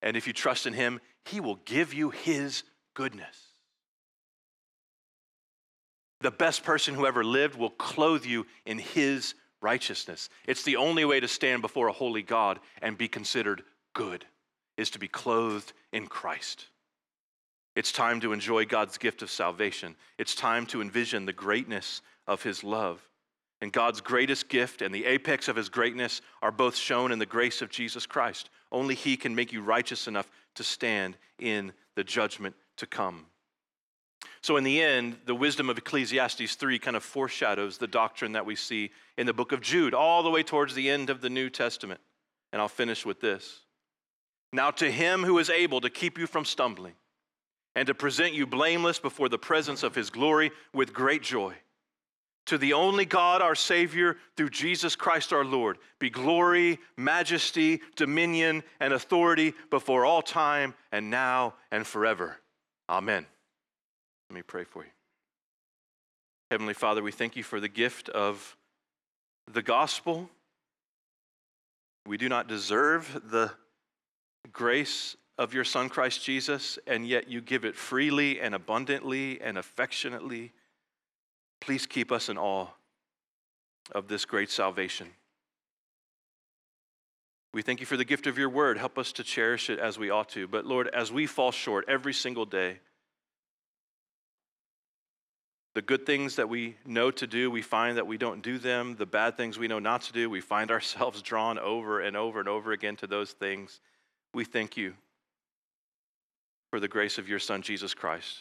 And 0.01 0.16
if 0.16 0.26
you 0.26 0.33
trust 0.33 0.66
in 0.66 0.72
him, 0.72 1.01
he 1.24 1.41
will 1.41 1.57
give 1.64 1.95
you 1.95 2.11
his 2.11 2.62
goodness. 2.95 3.51
The 6.23 6.31
best 6.31 6.62
person 6.62 6.95
who 6.95 7.05
ever 7.05 7.25
lived 7.25 7.57
will 7.57 7.70
clothe 7.70 8.25
you 8.25 8.47
in 8.64 8.79
his 8.79 9.35
righteousness. 9.61 10.29
It's 10.47 10.62
the 10.62 10.77
only 10.77 11.05
way 11.05 11.18
to 11.18 11.27
stand 11.27 11.62
before 11.62 11.89
a 11.89 11.93
holy 11.93 12.23
God 12.23 12.61
and 12.81 12.97
be 12.97 13.09
considered 13.09 13.62
good, 13.93 14.25
is 14.77 14.91
to 14.91 15.01
be 15.01 15.09
clothed 15.09 15.73
in 15.93 16.07
Christ. 16.07 16.68
It's 17.75 17.91
time 17.91 18.20
to 18.20 18.33
enjoy 18.33 18.66
God's 18.66 18.99
gift 18.99 19.23
of 19.23 19.31
salvation. 19.31 19.97
It's 20.16 20.35
time 20.35 20.66
to 20.66 20.81
envision 20.81 21.27
the 21.27 21.33
greatness 21.33 22.03
of 22.29 22.43
His 22.43 22.62
love. 22.62 23.01
And 23.61 23.73
God's 23.73 24.01
greatest 24.01 24.49
gift 24.49 24.83
and 24.83 24.95
the 24.95 25.07
apex 25.07 25.49
of 25.49 25.57
His 25.57 25.68
greatness 25.68 26.20
are 26.41 26.53
both 26.53 26.77
shown 26.77 27.11
in 27.11 27.18
the 27.18 27.27
grace 27.27 27.62
of 27.62 27.70
Jesus 27.70 28.07
Christ. 28.07 28.51
Only 28.70 28.95
He 28.95 29.16
can 29.16 29.35
make 29.35 29.53
you 29.53 29.62
righteous 29.62 30.07
enough 30.07 30.31
to 30.55 30.62
stand 30.62 31.16
in 31.39 31.73
the 31.97 32.05
judgment 32.05 32.55
to 32.77 32.87
come. 32.87 33.27
So, 34.43 34.57
in 34.57 34.64
the 34.64 34.82
end, 34.82 35.18
the 35.24 35.36
wisdom 35.36 35.70
of 35.70 35.78
Ecclesiastes 35.78 36.57
3 36.57 36.78
kind 36.80 36.97
of 36.97 37.05
foreshadows 37.05 37.78
the 37.78 37.86
doctrine 37.86 38.32
that 38.32 38.45
we 38.45 38.57
see 38.57 38.90
in 39.16 39.26
the 39.26 39.32
book 39.32 39.53
of 39.53 39.61
Jude, 39.61 39.95
all 39.95 40.24
the 40.24 40.30
way 40.30 40.43
towards 40.43 40.74
the 40.74 40.90
end 40.90 41.11
of 41.11 41.20
the 41.20 41.30
New 41.30 41.49
Testament. 41.49 42.01
And 42.53 42.61
I'll 42.61 42.68
finish 42.68 43.07
with 43.07 43.20
this. 43.20 43.61
Now, 44.53 44.72
to 44.72 44.90
him 44.90 45.22
who 45.22 45.38
is 45.38 45.49
able 45.49 45.80
to 45.80 45.90
keep 45.90 46.18
you 46.18 46.26
from 46.26 46.45
stumbling 46.45 46.95
and 47.74 47.86
to 47.86 47.95
present 47.95 48.34
you 48.34 48.47
blameless 48.47 48.99
before 48.99 49.28
the 49.28 49.38
presence 49.38 49.84
of 49.84 49.95
his 49.95 50.11
glory 50.11 50.51
with 50.74 50.93
great 50.93 51.22
joy. 51.22 51.55
To 52.47 52.59
the 52.59 52.72
only 52.72 53.05
God, 53.05 53.40
our 53.40 53.55
Savior, 53.55 54.16
through 54.36 54.51
Jesus 54.51 54.97
Christ 54.97 55.32
our 55.32 55.45
Lord, 55.45 55.78
be 56.01 56.11
glory, 56.11 56.80
majesty, 56.97 57.80
dominion, 57.95 58.64
and 58.80 58.93
authority 58.93 59.55
before 59.70 60.05
all 60.05 60.20
time 60.20 60.74
and 60.90 61.09
now 61.09 61.55
and 61.70 61.86
forever. 61.86 62.36
Amen. 62.88 63.26
Let 64.33 64.37
me 64.37 64.43
pray 64.47 64.64
for 64.64 64.83
you. 64.83 64.91
Heavenly 66.51 66.72
Father, 66.72 67.03
we 67.03 67.12
thank 67.12 67.37
you 67.37 67.43
for 67.43 67.61
the 67.61 67.68
gift 67.68 68.09
of 68.09 68.57
the 69.53 69.61
gospel. 69.61 70.30
We 72.07 72.16
do 72.16 72.30
not 72.30 72.49
deserve 72.49 73.20
the 73.30 73.53
grace 74.51 75.18
of 75.37 75.53
your 75.53 75.64
Son, 75.64 75.91
Christ 75.91 76.24
Jesus, 76.24 76.78
and 76.87 77.07
yet 77.07 77.28
you 77.28 77.43
give 77.43 77.66
it 77.66 77.76
freely 77.76 78.41
and 78.41 78.55
abundantly 78.55 79.39
and 79.39 79.59
affectionately. 79.59 80.53
Please 81.61 81.85
keep 81.85 82.11
us 82.11 82.30
in 82.30 82.39
awe 82.39 82.68
of 83.95 84.09
this 84.09 84.24
great 84.24 84.49
salvation. 84.49 85.09
We 87.53 87.61
thank 87.61 87.80
you 87.80 87.87
for 87.87 87.99
the 87.99 88.07
gift 88.07 88.26
of 88.26 88.39
your 88.39 88.49
word. 88.49 88.78
Help 88.78 88.97
us 88.97 89.12
to 89.12 89.24
cherish 89.24 89.68
it 89.68 89.78
as 89.78 89.99
we 89.99 90.09
ought 90.09 90.30
to. 90.30 90.49
But 90.49 90.64
Lord, 90.64 90.89
as 90.89 91.12
we 91.12 91.26
fall 91.26 91.53
short 91.53 91.85
every 91.87 92.14
single 92.14 92.47
day, 92.47 92.78
the 95.75 95.83
good 95.83 96.05
things 96.05 96.37
that 96.37 96.49
we 96.49 96.77
know 96.85 97.11
to 97.11 97.27
do, 97.27 97.51
we 97.51 97.62
find 97.62 97.97
that 97.97 98.07
we 98.07 98.18
don't 98.18 98.43
do 98.43 98.59
them. 98.59 98.97
The 98.97 99.07
bad 99.07 99.37
things 99.37 99.59
we 99.59 99.68
know 99.68 99.79
not 99.79 100.03
to 100.03 100.12
do, 100.12 100.29
we 100.29 100.41
find 100.41 100.70
ourselves 100.70 101.23
drawn 101.23 101.59
over 101.59 102.01
and 102.01 102.16
over 102.16 102.41
and 102.41 102.49
over 102.49 102.73
again 102.73 102.97
to 102.97 103.07
those 103.07 103.33
things. 103.33 103.81
We 104.35 104.45
thank 104.45 104.77
you 104.77 104.95
for 106.70 106.81
the 106.81 106.89
grace 106.89 107.18
of 107.18 107.29
your 107.29 107.39
Son, 107.39 107.62
Jesus 107.62 107.95
Christ, 107.95 108.39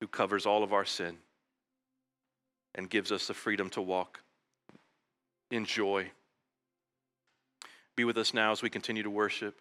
who 0.00 0.06
covers 0.06 0.46
all 0.46 0.62
of 0.62 0.72
our 0.72 0.84
sin 0.84 1.18
and 2.74 2.88
gives 2.88 3.12
us 3.12 3.26
the 3.26 3.34
freedom 3.34 3.68
to 3.70 3.82
walk 3.82 4.20
in 5.50 5.64
joy. 5.64 6.10
Be 7.96 8.04
with 8.04 8.16
us 8.16 8.32
now 8.32 8.52
as 8.52 8.62
we 8.62 8.70
continue 8.70 9.02
to 9.02 9.10
worship 9.10 9.60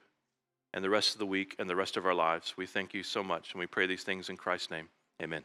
and 0.74 0.84
the 0.84 0.90
rest 0.90 1.14
of 1.14 1.20
the 1.20 1.26
week 1.26 1.56
and 1.60 1.70
the 1.70 1.76
rest 1.76 1.98
of 1.98 2.06
our 2.06 2.16
lives. 2.16 2.56
We 2.56 2.66
thank 2.66 2.94
you 2.94 3.04
so 3.04 3.22
much 3.22 3.52
and 3.52 3.60
we 3.60 3.68
pray 3.68 3.88
these 3.88 4.04
things 4.04 4.30
in 4.30 4.38
Christ's 4.38 4.72
name. 4.72 4.88
Amen. 5.22 5.44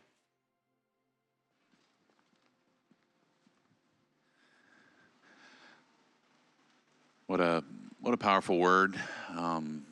What 7.37 7.47
a 7.47 7.65
what 8.01 8.15
a 8.15 8.17
powerful 8.17 8.57
word. 8.57 8.99
Um, 9.37 9.85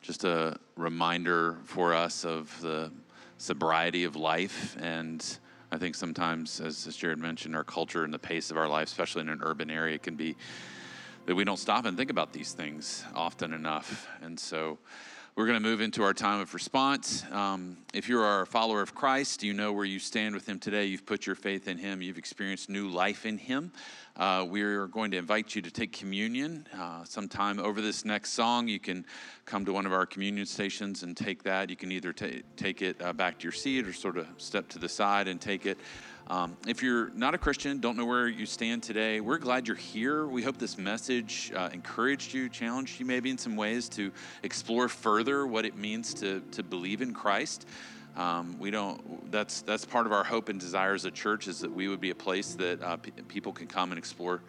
just 0.00 0.22
a 0.22 0.60
reminder 0.76 1.58
for 1.64 1.92
us 1.92 2.24
of 2.24 2.56
the 2.60 2.92
sobriety 3.36 4.04
of 4.04 4.14
life. 4.14 4.76
And 4.80 5.20
I 5.72 5.78
think 5.78 5.96
sometimes, 5.96 6.60
as, 6.60 6.86
as 6.86 6.94
Jared 6.94 7.18
mentioned, 7.18 7.56
our 7.56 7.64
culture 7.64 8.04
and 8.04 8.14
the 8.14 8.18
pace 8.20 8.52
of 8.52 8.56
our 8.56 8.68
life, 8.68 8.86
especially 8.86 9.22
in 9.22 9.28
an 9.28 9.40
urban 9.42 9.72
area, 9.72 9.98
can 9.98 10.14
be 10.14 10.36
that 11.26 11.34
we 11.34 11.42
don't 11.42 11.56
stop 11.56 11.84
and 11.84 11.96
think 11.96 12.10
about 12.10 12.32
these 12.32 12.52
things 12.52 13.02
often 13.12 13.52
enough. 13.52 14.06
And 14.22 14.38
so, 14.38 14.78
we're 15.36 15.46
going 15.46 15.60
to 15.60 15.68
move 15.68 15.80
into 15.80 16.04
our 16.04 16.14
time 16.14 16.40
of 16.40 16.54
response. 16.54 17.24
Um, 17.32 17.76
if 17.92 18.08
you 18.08 18.20
are 18.20 18.42
a 18.42 18.46
follower 18.46 18.80
of 18.82 18.94
Christ, 18.94 19.42
you 19.42 19.52
know 19.52 19.72
where 19.72 19.84
you 19.84 19.98
stand 19.98 20.32
with 20.32 20.48
Him 20.48 20.60
today. 20.60 20.84
You've 20.84 21.06
put 21.06 21.26
your 21.26 21.34
faith 21.34 21.66
in 21.66 21.76
Him, 21.76 22.00
you've 22.02 22.18
experienced 22.18 22.70
new 22.70 22.88
life 22.88 23.26
in 23.26 23.38
Him. 23.38 23.72
Uh, 24.16 24.46
we 24.48 24.62
are 24.62 24.86
going 24.86 25.10
to 25.10 25.16
invite 25.16 25.56
you 25.56 25.62
to 25.62 25.72
take 25.72 25.92
communion 25.92 26.68
uh, 26.78 27.02
sometime 27.02 27.58
over 27.58 27.80
this 27.80 28.04
next 28.04 28.32
song. 28.32 28.68
You 28.68 28.78
can 28.78 29.04
come 29.44 29.64
to 29.64 29.72
one 29.72 29.86
of 29.86 29.92
our 29.92 30.06
communion 30.06 30.46
stations 30.46 31.02
and 31.02 31.16
take 31.16 31.42
that. 31.42 31.68
You 31.68 31.74
can 31.74 31.90
either 31.90 32.12
t- 32.12 32.44
take 32.56 32.80
it 32.80 33.02
uh, 33.02 33.12
back 33.12 33.40
to 33.40 33.42
your 33.42 33.52
seat 33.52 33.88
or 33.88 33.92
sort 33.92 34.16
of 34.16 34.28
step 34.38 34.68
to 34.68 34.78
the 34.78 34.88
side 34.88 35.26
and 35.26 35.40
take 35.40 35.66
it. 35.66 35.78
Um, 36.26 36.56
if 36.66 36.82
you're 36.82 37.10
not 37.10 37.34
a 37.34 37.38
Christian, 37.38 37.80
don't 37.80 37.98
know 37.98 38.06
where 38.06 38.28
you 38.28 38.46
stand 38.46 38.82
today, 38.82 39.20
we're 39.20 39.38
glad 39.38 39.68
you're 39.68 39.76
here. 39.76 40.26
We 40.26 40.42
hope 40.42 40.56
this 40.56 40.78
message 40.78 41.52
uh, 41.54 41.68
encouraged 41.72 42.32
you, 42.32 42.48
challenged 42.48 42.98
you 42.98 43.04
maybe 43.04 43.28
in 43.28 43.36
some 43.36 43.56
ways 43.56 43.90
to 43.90 44.10
explore 44.42 44.88
further 44.88 45.46
what 45.46 45.66
it 45.66 45.76
means 45.76 46.14
to, 46.14 46.40
to 46.52 46.62
believe 46.62 47.02
in 47.02 47.12
Christ. 47.12 47.66
Um, 48.16 48.56
we 48.58 48.70
don't. 48.70 49.30
That's 49.32 49.62
that's 49.62 49.84
part 49.84 50.06
of 50.06 50.12
our 50.12 50.22
hope 50.22 50.48
and 50.48 50.58
desire 50.58 50.94
as 50.94 51.04
a 51.04 51.10
church 51.10 51.48
is 51.48 51.58
that 51.60 51.72
we 51.72 51.88
would 51.88 52.00
be 52.00 52.10
a 52.10 52.14
place 52.14 52.54
that 52.54 52.80
uh, 52.80 52.96
p- 52.96 53.10
people 53.26 53.52
can 53.52 53.66
come 53.66 53.90
and 53.90 53.98
explore 53.98 54.40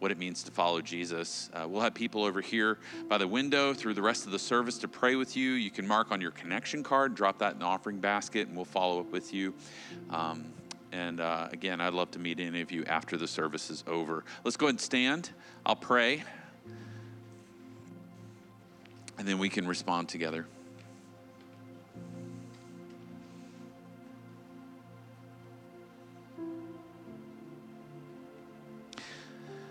what 0.00 0.10
it 0.10 0.18
means 0.18 0.42
to 0.42 0.50
follow 0.50 0.80
Jesus. 0.80 1.48
Uh, 1.54 1.64
we'll 1.68 1.80
have 1.80 1.94
people 1.94 2.24
over 2.24 2.40
here 2.40 2.78
by 3.08 3.16
the 3.18 3.28
window 3.28 3.72
through 3.72 3.94
the 3.94 4.02
rest 4.02 4.26
of 4.26 4.32
the 4.32 4.38
service 4.40 4.76
to 4.78 4.88
pray 4.88 5.14
with 5.14 5.36
you. 5.36 5.52
You 5.52 5.70
can 5.70 5.86
mark 5.86 6.10
on 6.10 6.20
your 6.20 6.32
connection 6.32 6.82
card, 6.82 7.14
drop 7.14 7.38
that 7.38 7.52
in 7.52 7.60
the 7.60 7.64
offering 7.64 8.00
basket, 8.00 8.48
and 8.48 8.56
we'll 8.56 8.64
follow 8.64 8.98
up 8.98 9.12
with 9.12 9.32
you. 9.32 9.54
Um, 10.10 10.46
and 10.92 11.20
uh, 11.20 11.48
again, 11.50 11.80
I'd 11.80 11.94
love 11.94 12.10
to 12.12 12.18
meet 12.18 12.38
any 12.38 12.60
of 12.60 12.70
you 12.70 12.84
after 12.84 13.16
the 13.16 13.26
service 13.26 13.70
is 13.70 13.82
over. 13.86 14.24
Let's 14.44 14.56
go 14.56 14.66
ahead 14.66 14.74
and 14.74 14.80
stand. 14.80 15.30
I'll 15.64 15.74
pray. 15.74 16.22
And 19.18 19.26
then 19.26 19.38
we 19.38 19.48
can 19.48 19.66
respond 19.66 20.08
together. 20.08 20.46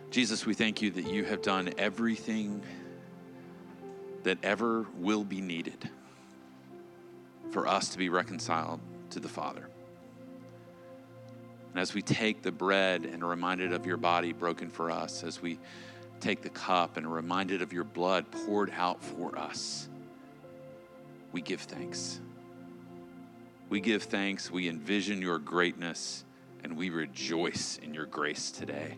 Jesus, 0.09 0.45
we 0.45 0.53
thank 0.53 0.82
you 0.82 0.91
that 0.91 1.07
you 1.07 1.24
have 1.24 1.41
done 1.41 1.74
everything 1.78 2.61
that 4.24 4.38
ever 4.43 4.86
will 4.97 5.24
be 5.24 5.39
needed 5.39 5.89
for 7.51 7.65
us 7.65 7.89
to 7.89 7.97
be 7.97 8.09
reconciled 8.09 8.82
to 9.11 9.19
the 9.22 9.30
Father. 9.30 9.70
And 11.72 11.80
as 11.80 11.93
we 11.93 12.01
take 12.01 12.41
the 12.41 12.51
bread 12.51 13.05
and 13.05 13.24
are 13.24 13.28
reminded 13.28 13.72
of 13.74 13.86
your 13.86 13.97
body 13.97 14.34
broken 14.34 14.69
for 14.69 14.91
us, 14.91 15.24
as 15.24 15.41
we 15.41 15.57
take 16.19 16.41
the 16.41 16.49
cup 16.49 16.97
and 16.97 17.05
are 17.05 17.09
reminded 17.09 17.61
of 17.61 17.72
your 17.74 17.86
blood 17.86 18.30
poured 18.30 18.72
out 18.76 19.01
for 19.01 19.38
us, 19.38 19.88
we 21.32 21.41
give 21.41 21.61
thanks. 21.61 22.19
We 23.69 23.80
give 23.80 24.03
thanks, 24.03 24.51
we 24.51 24.67
envision 24.67 25.22
your 25.22 25.39
greatness, 25.39 26.26
and 26.63 26.76
we 26.76 26.89
rejoice 26.89 27.80
in 27.82 27.93
your 27.93 28.05
grace 28.05 28.51
today. 28.51 28.97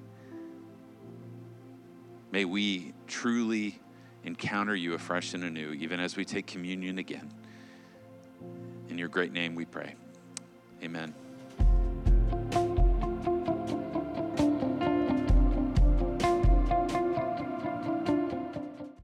May 2.31 2.45
we 2.45 2.93
truly 3.05 3.79
encounter 4.23 4.75
you 4.75 4.95
afresh 4.95 5.35
and 5.35 5.43
anew, 5.43 5.73
even 5.73 5.99
as 5.99 6.17
we 6.17 6.25
take 6.25 6.47
communion 6.47 6.97
again. 6.97 7.31
In 8.89 8.97
your 8.97 9.09
great 9.09 9.31
name 9.31 9.53
we 9.53 9.65
pray. 9.65 9.93
Amen. 10.81 11.13